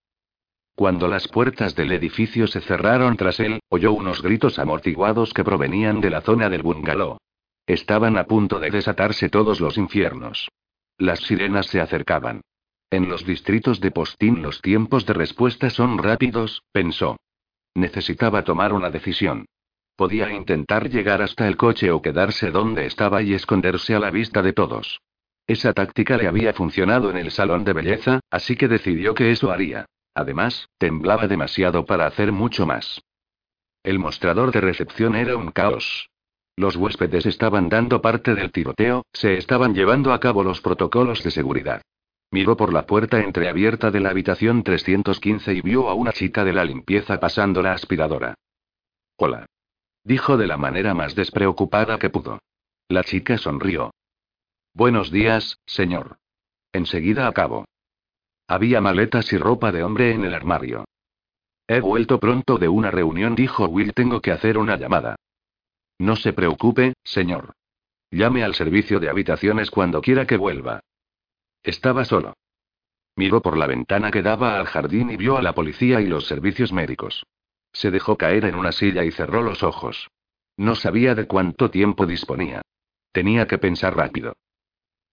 [0.77, 6.01] Cuando las puertas del edificio se cerraron tras él, oyó unos gritos amortiguados que provenían
[6.01, 7.19] de la zona del bungalow.
[7.67, 10.49] Estaban a punto de desatarse todos los infiernos.
[10.97, 12.43] Las sirenas se acercaban.
[12.93, 17.17] En los distritos de postín los tiempos de respuesta son rápidos, pensó.
[17.75, 19.47] Necesitaba tomar una decisión.
[20.01, 24.41] Podía intentar llegar hasta el coche o quedarse donde estaba y esconderse a la vista
[24.41, 25.03] de todos.
[25.47, 29.53] Esa táctica le había funcionado en el salón de belleza, así que decidió que eso
[29.53, 29.85] haría.
[30.15, 33.03] Además, temblaba demasiado para hacer mucho más.
[33.83, 36.09] El mostrador de recepción era un caos.
[36.57, 41.31] Los huéspedes estaban dando parte del tiroteo, se estaban llevando a cabo los protocolos de
[41.31, 41.83] seguridad.
[42.31, 46.55] Miró por la puerta entreabierta de la habitación 315 y vio a una chica de
[46.55, 48.33] la limpieza pasando la aspiradora.
[49.19, 49.45] Hola.
[50.05, 52.39] Dijo de la manera más despreocupada que pudo.
[52.89, 53.93] La chica sonrió.
[54.75, 56.17] Buenos días, señor.
[56.73, 57.67] Enseguida acabo.
[58.47, 60.85] Había maletas y ropa de hombre en el armario.
[61.69, 63.93] He vuelto pronto de una reunión, dijo Will.
[63.95, 65.17] Tengo que hacer una llamada.
[65.99, 67.53] No se preocupe, señor.
[68.11, 70.81] Llame al servicio de habitaciones cuando quiera que vuelva.
[71.63, 72.35] Estaba solo.
[73.15, 76.27] Miró por la ventana que daba al jardín y vio a la policía y los
[76.27, 77.25] servicios médicos.
[77.73, 80.11] Se dejó caer en una silla y cerró los ojos.
[80.57, 82.63] No sabía de cuánto tiempo disponía.
[83.13, 84.35] Tenía que pensar rápido.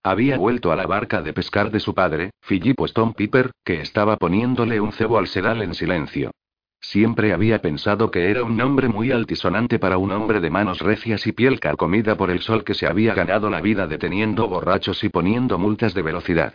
[0.03, 4.17] Había vuelto a la barca de pescar de su padre, Philip Stone Piper, que estaba
[4.17, 6.31] poniéndole un cebo al sedal en silencio.
[6.79, 11.25] Siempre había pensado que era un nombre muy altisonante para un hombre de manos recias
[11.27, 15.09] y piel carcomida por el sol que se había ganado la vida deteniendo borrachos y
[15.09, 16.53] poniendo multas de velocidad.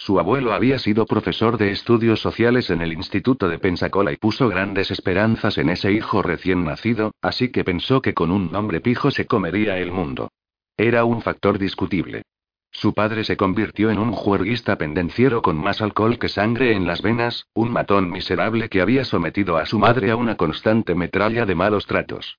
[0.00, 4.48] Su abuelo había sido profesor de estudios sociales en el Instituto de Pensacola y puso
[4.48, 9.10] grandes esperanzas en ese hijo recién nacido, así que pensó que con un nombre pijo
[9.10, 10.30] se comería el mundo.
[10.78, 12.22] Era un factor discutible.
[12.70, 17.02] Su padre se convirtió en un juerguista pendenciero con más alcohol que sangre en las
[17.02, 21.54] venas, un matón miserable que había sometido a su madre a una constante metralla de
[21.54, 22.38] malos tratos.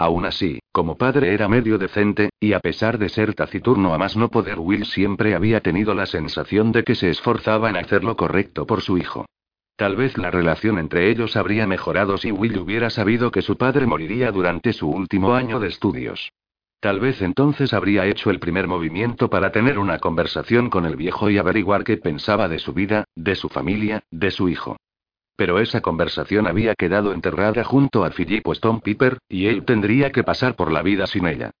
[0.00, 4.16] Aún así, como padre era medio decente, y a pesar de ser taciturno a más
[4.16, 8.16] no poder, Will siempre había tenido la sensación de que se esforzaba en hacer lo
[8.16, 9.26] correcto por su hijo.
[9.76, 13.86] Tal vez la relación entre ellos habría mejorado si Will hubiera sabido que su padre
[13.86, 16.32] moriría durante su último año de estudios.
[16.80, 21.28] Tal vez entonces habría hecho el primer movimiento para tener una conversación con el viejo
[21.28, 24.78] y averiguar qué pensaba de su vida, de su familia, de su hijo.
[25.40, 30.22] Pero esa conversación había quedado enterrada junto a Philip Stone Piper, y él tendría que
[30.22, 31.52] pasar por la vida sin ella.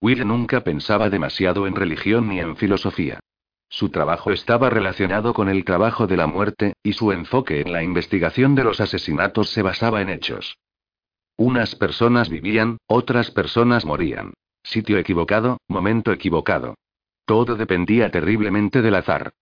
[0.00, 3.20] Will nunca pensaba demasiado en religión ni en filosofía.
[3.68, 7.84] Su trabajo estaba relacionado con el trabajo de la muerte, y su enfoque en la
[7.84, 10.58] investigación de los asesinatos se basaba en hechos.
[11.36, 14.34] Unas personas vivían, otras personas morían.
[14.64, 16.74] Sitio equivocado, momento equivocado.
[17.24, 19.32] Todo dependía terriblemente del azar.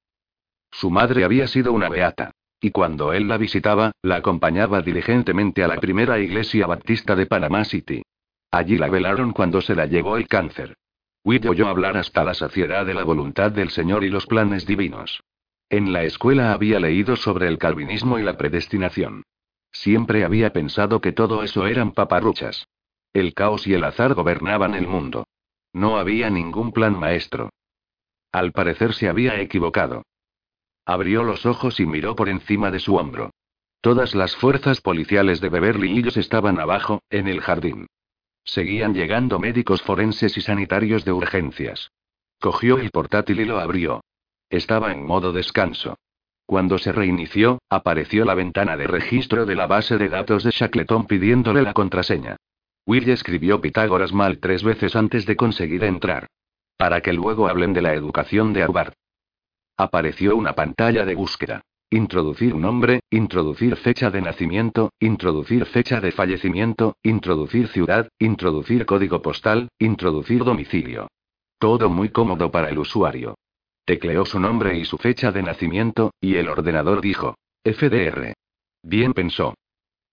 [0.70, 2.32] Su madre había sido una beata.
[2.65, 7.62] Y cuando él la visitaba, la acompañaba diligentemente a la primera iglesia baptista de Panama
[7.66, 8.01] City.
[8.51, 10.74] Allí la velaron cuando se la llevó el cáncer.
[11.24, 15.23] Will oyó hablar hasta la saciedad de la voluntad del Señor y los planes divinos.
[15.69, 19.24] En la escuela había leído sobre el calvinismo y la predestinación.
[19.70, 22.66] Siempre había pensado que todo eso eran paparruchas.
[23.12, 25.27] El caos y el azar gobernaban el mundo.
[25.74, 27.51] No había ningún plan maestro.
[28.32, 30.05] Al parecer se había equivocado.
[30.86, 33.31] Abrió los ojos y miró por encima de su hombro.
[33.81, 37.86] Todas las fuerzas policiales de Beverly Hills estaban abajo, en el jardín.
[38.44, 41.90] Seguían llegando médicos forenses y sanitarios de urgencias.
[42.40, 44.02] Cogió el portátil y lo abrió.
[44.51, 45.97] Estaba en modo descanso.
[46.47, 51.06] Cuando se reinició, apareció la ventana de registro de la base de datos de Shackleton
[51.06, 52.36] pidiéndole la contraseña.
[52.86, 56.27] Will escribió Pitágoras mal tres veces antes de conseguir entrar.
[56.77, 58.93] Para que luego hablen de la educación de Harvard.
[59.76, 61.62] Apareció una pantalla de búsqueda.
[61.90, 69.68] Introducir nombre, introducir fecha de nacimiento, introducir fecha de fallecimiento, introducir ciudad, introducir código postal,
[69.78, 71.09] introducir domicilio.
[71.59, 73.36] Todo muy cómodo para el usuario.
[73.84, 78.34] Tecleó su nombre y su fecha de nacimiento, y el ordenador dijo, FDR.
[78.82, 79.55] Bien pensó.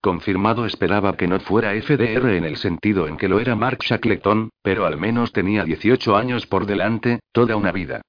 [0.02, 4.50] Confirmado esperaba que no fuera FDR en el sentido en que lo era Mark Shackleton,
[4.64, 8.02] pero al menos tenía 18 años por delante, toda una vida.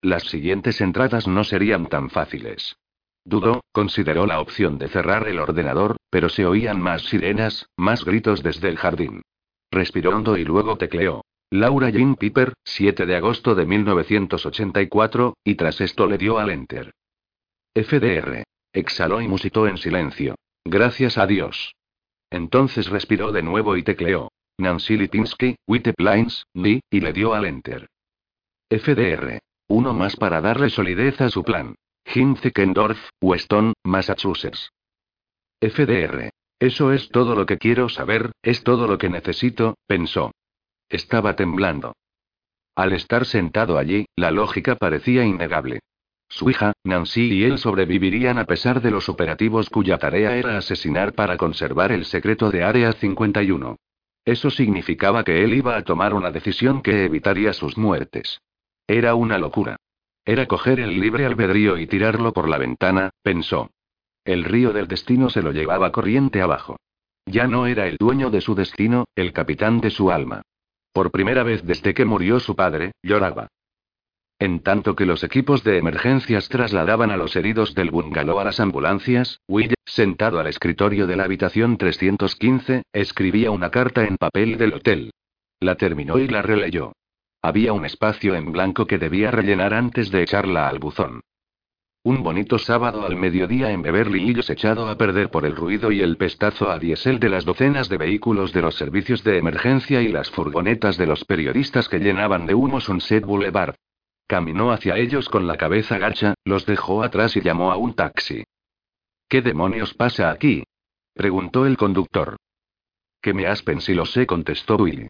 [0.00, 2.76] Las siguientes entradas no serían tan fáciles.
[3.24, 8.42] Dudó, consideró la opción de cerrar el ordenador, pero se oían más sirenas, más gritos
[8.42, 9.22] desde el jardín.
[9.70, 11.24] Respiró hondo y luego tecleó.
[11.50, 16.92] Laura Jean Piper, 7 de agosto de 1984, y tras esto le dio al enter.
[17.74, 18.44] FDR.
[18.72, 20.36] Exhaló y musitó en silencio.
[20.64, 21.74] Gracias a Dios.
[22.30, 24.30] Entonces respiró de nuevo y tecleó.
[24.58, 27.88] Nancy Lipinski, Witte Plains, Ni, y le dio al enter.
[28.70, 29.38] FDR.
[29.68, 31.74] Uno más para darle solidez a su plan.
[32.06, 34.70] Hinzekendorf, Weston, Massachusetts.
[35.60, 36.30] FDR.
[36.58, 40.32] Eso es todo lo que quiero saber, es todo lo que necesito, pensó.
[40.88, 41.94] Estaba temblando.
[42.74, 45.80] Al estar sentado allí, la lógica parecía innegable.
[46.30, 51.12] Su hija, Nancy y él sobrevivirían a pesar de los operativos cuya tarea era asesinar
[51.12, 53.76] para conservar el secreto de Área 51.
[54.24, 58.40] Eso significaba que él iba a tomar una decisión que evitaría sus muertes.
[58.88, 59.76] Era una locura.
[60.24, 63.70] Era coger el libre albedrío y tirarlo por la ventana, pensó.
[64.24, 66.78] El río del destino se lo llevaba corriente abajo.
[67.26, 70.40] Ya no era el dueño de su destino, el capitán de su alma.
[70.94, 73.48] Por primera vez desde que murió su padre, lloraba.
[74.38, 78.58] En tanto que los equipos de emergencias trasladaban a los heridos del bungalow a las
[78.58, 84.74] ambulancias, Will, sentado al escritorio de la habitación 315, escribía una carta en papel del
[84.74, 85.10] hotel.
[85.60, 86.92] La terminó y la releyó.
[87.40, 91.20] Había un espacio en blanco que debía rellenar antes de echarla al buzón.
[92.02, 96.00] Un bonito sábado al mediodía en Beverly Hills echado a perder por el ruido y
[96.00, 100.08] el pestazo a diésel de las docenas de vehículos de los servicios de emergencia y
[100.08, 103.74] las furgonetas de los periodistas que llenaban de humo Sunset Boulevard.
[104.26, 108.44] Caminó hacia ellos con la cabeza gacha, los dejó atrás y llamó a un taxi.
[109.28, 110.64] ¿Qué demonios pasa aquí?
[111.14, 112.36] preguntó el conductor.
[113.20, 115.08] Que me aspen si lo sé, contestó Willy.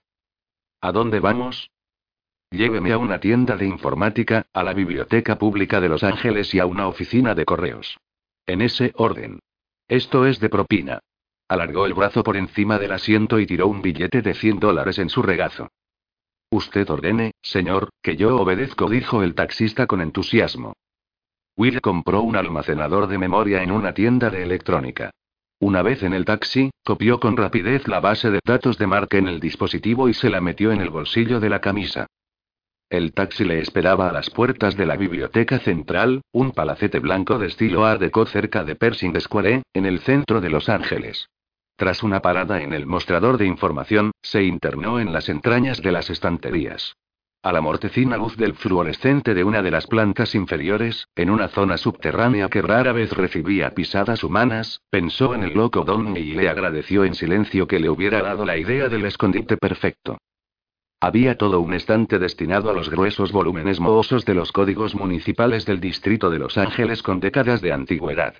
[0.80, 1.70] ¿A dónde vamos?
[2.50, 6.66] Lléveme a una tienda de informática, a la biblioteca pública de Los Ángeles y a
[6.66, 7.98] una oficina de correos.
[8.46, 9.40] En ese orden.
[9.86, 11.00] Esto es de propina.
[11.46, 15.10] Alargó el brazo por encima del asiento y tiró un billete de 100 dólares en
[15.10, 15.68] su regazo.
[16.50, 20.72] Usted ordene, señor, que yo obedezco, dijo el taxista con entusiasmo.
[21.56, 25.10] Will compró un almacenador de memoria en una tienda de electrónica.
[25.60, 29.28] Una vez en el taxi, copió con rapidez la base de datos de Mark en
[29.28, 32.06] el dispositivo y se la metió en el bolsillo de la camisa.
[32.90, 37.48] El taxi le esperaba a las puertas de la biblioteca central, un palacete blanco de
[37.48, 41.28] estilo Art Deco cerca de Pershing Square, en el centro de Los Ángeles.
[41.77, 46.09] Tras una parada en el mostrador de información, se internó en las entrañas de las
[46.09, 46.94] estanterías.
[47.43, 51.77] A la mortecina luz del fluorescente de una de las plantas inferiores, en una zona
[51.77, 57.05] subterránea que rara vez recibía pisadas humanas, pensó en el loco Don y le agradeció
[57.05, 60.16] en silencio que le hubiera dado la idea del escondite perfecto.
[61.00, 65.78] Había todo un estante destinado a los gruesos volúmenes mohosos de los códigos municipales del
[65.78, 68.34] distrito de Los Ángeles con décadas de antigüedad.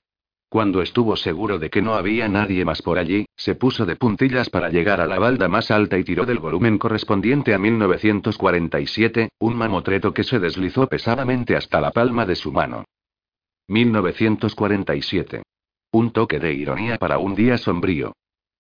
[0.49, 4.51] Cuando estuvo seguro de que no había nadie más por allí, se puso de puntillas
[4.51, 9.57] para llegar a la balda más alta y tiró del volumen correspondiente a 1947, un
[9.57, 12.85] mamotreto que se deslizó pesadamente hasta la palma de su mano.
[13.69, 15.43] 1947.
[15.93, 18.15] Un toque de ironía para un día sombrío.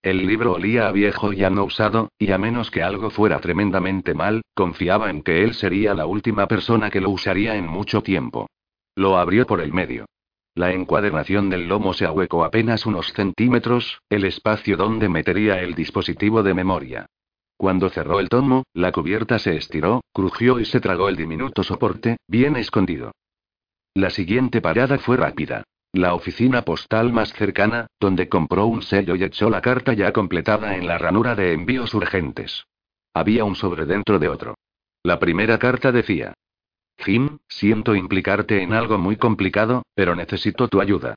[0.09, 4.14] El libro olía a viejo ya no usado, y a menos que algo fuera tremendamente
[4.14, 8.47] mal, confiaba en que él sería la última persona que lo usaría en mucho tiempo.
[8.97, 10.06] Lo abrió por el medio.
[10.55, 16.43] La encuadernación del lomo se ahuecó apenas unos centímetros, el espacio donde metería el dispositivo
[16.43, 17.05] de memoria.
[17.59, 22.16] Cuando cerró el tomo, la cubierta se estiró, crujió y se tragó el diminuto soporte,
[22.26, 23.12] bien escondido.
[23.93, 25.64] La siguiente parada fue rápida.
[25.93, 30.77] La oficina postal más cercana, donde compró un sello y echó la carta ya completada
[30.77, 32.66] en la ranura de envíos urgentes.
[33.15, 34.55] Había un sobre dentro de otro.
[35.02, 36.35] La primera carta decía,
[36.98, 41.15] Jim, siento implicarte en algo muy complicado, pero necesito tu ayuda.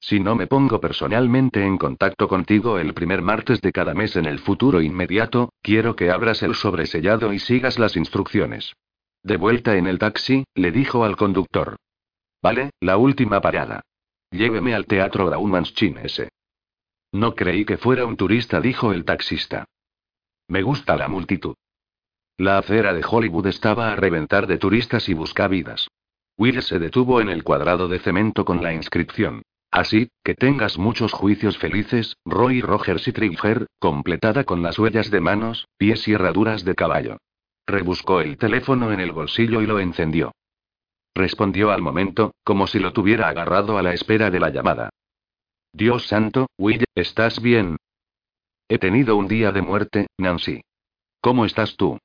[0.00, 4.26] Si no me pongo personalmente en contacto contigo el primer martes de cada mes en
[4.26, 8.74] el futuro inmediato, quiero que abras el sobresellado y sigas las instrucciones.
[9.22, 11.76] De vuelta en el taxi, le dijo al conductor.
[12.42, 13.82] Vale, la última parada.
[14.34, 16.28] Lléveme al teatro Graumanschin ese.
[17.12, 19.64] No creí que fuera un turista, dijo el taxista.
[20.48, 21.54] Me gusta la multitud.
[22.36, 25.86] La acera de Hollywood estaba a reventar de turistas y buscavidas.
[26.36, 29.42] Will se detuvo en el cuadrado de cemento con la inscripción.
[29.70, 35.20] Así, que tengas muchos juicios felices, Roy Rogers y Trigger, completada con las huellas de
[35.20, 37.18] manos, pies y herraduras de caballo.
[37.68, 40.32] Rebuscó el teléfono en el bolsillo y lo encendió.
[41.14, 44.90] Respondió al momento, como si lo tuviera agarrado a la espera de la llamada.
[45.72, 47.76] Dios santo, Will, ¿estás bien?
[48.68, 50.62] He tenido un día de muerte, Nancy.
[51.20, 51.98] ¿Cómo estás tú?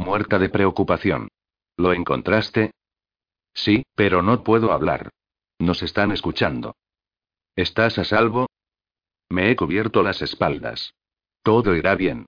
[0.00, 1.28] muerta de preocupación.
[1.76, 2.72] ¿Lo encontraste?
[3.54, 5.10] Sí, pero no puedo hablar.
[5.58, 6.74] Nos están escuchando.
[7.54, 8.46] ¿Estás a salvo?
[9.28, 10.94] Me he cubierto las espaldas.
[11.42, 12.26] Todo irá bien.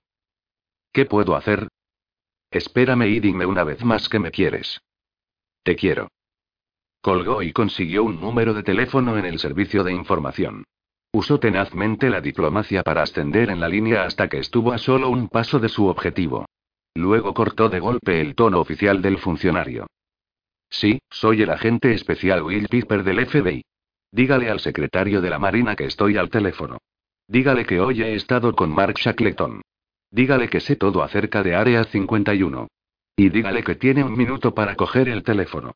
[0.91, 1.67] ¿Qué puedo hacer?
[2.51, 4.79] Espérame y dime una vez más que me quieres.
[5.63, 6.09] Te quiero.
[7.01, 10.65] Colgó y consiguió un número de teléfono en el servicio de información.
[11.13, 15.29] Usó tenazmente la diplomacia para ascender en la línea hasta que estuvo a solo un
[15.29, 16.45] paso de su objetivo.
[16.95, 19.87] Luego cortó de golpe el tono oficial del funcionario.
[20.69, 23.63] Sí, soy el agente especial Will Piper del FBI.
[24.11, 26.79] Dígale al secretario de la Marina que estoy al teléfono.
[27.27, 29.61] Dígale que hoy he estado con Mark Shackleton.
[30.11, 32.67] Dígale que sé todo acerca de Área 51.
[33.15, 35.75] Y dígale que tiene un minuto para coger el teléfono.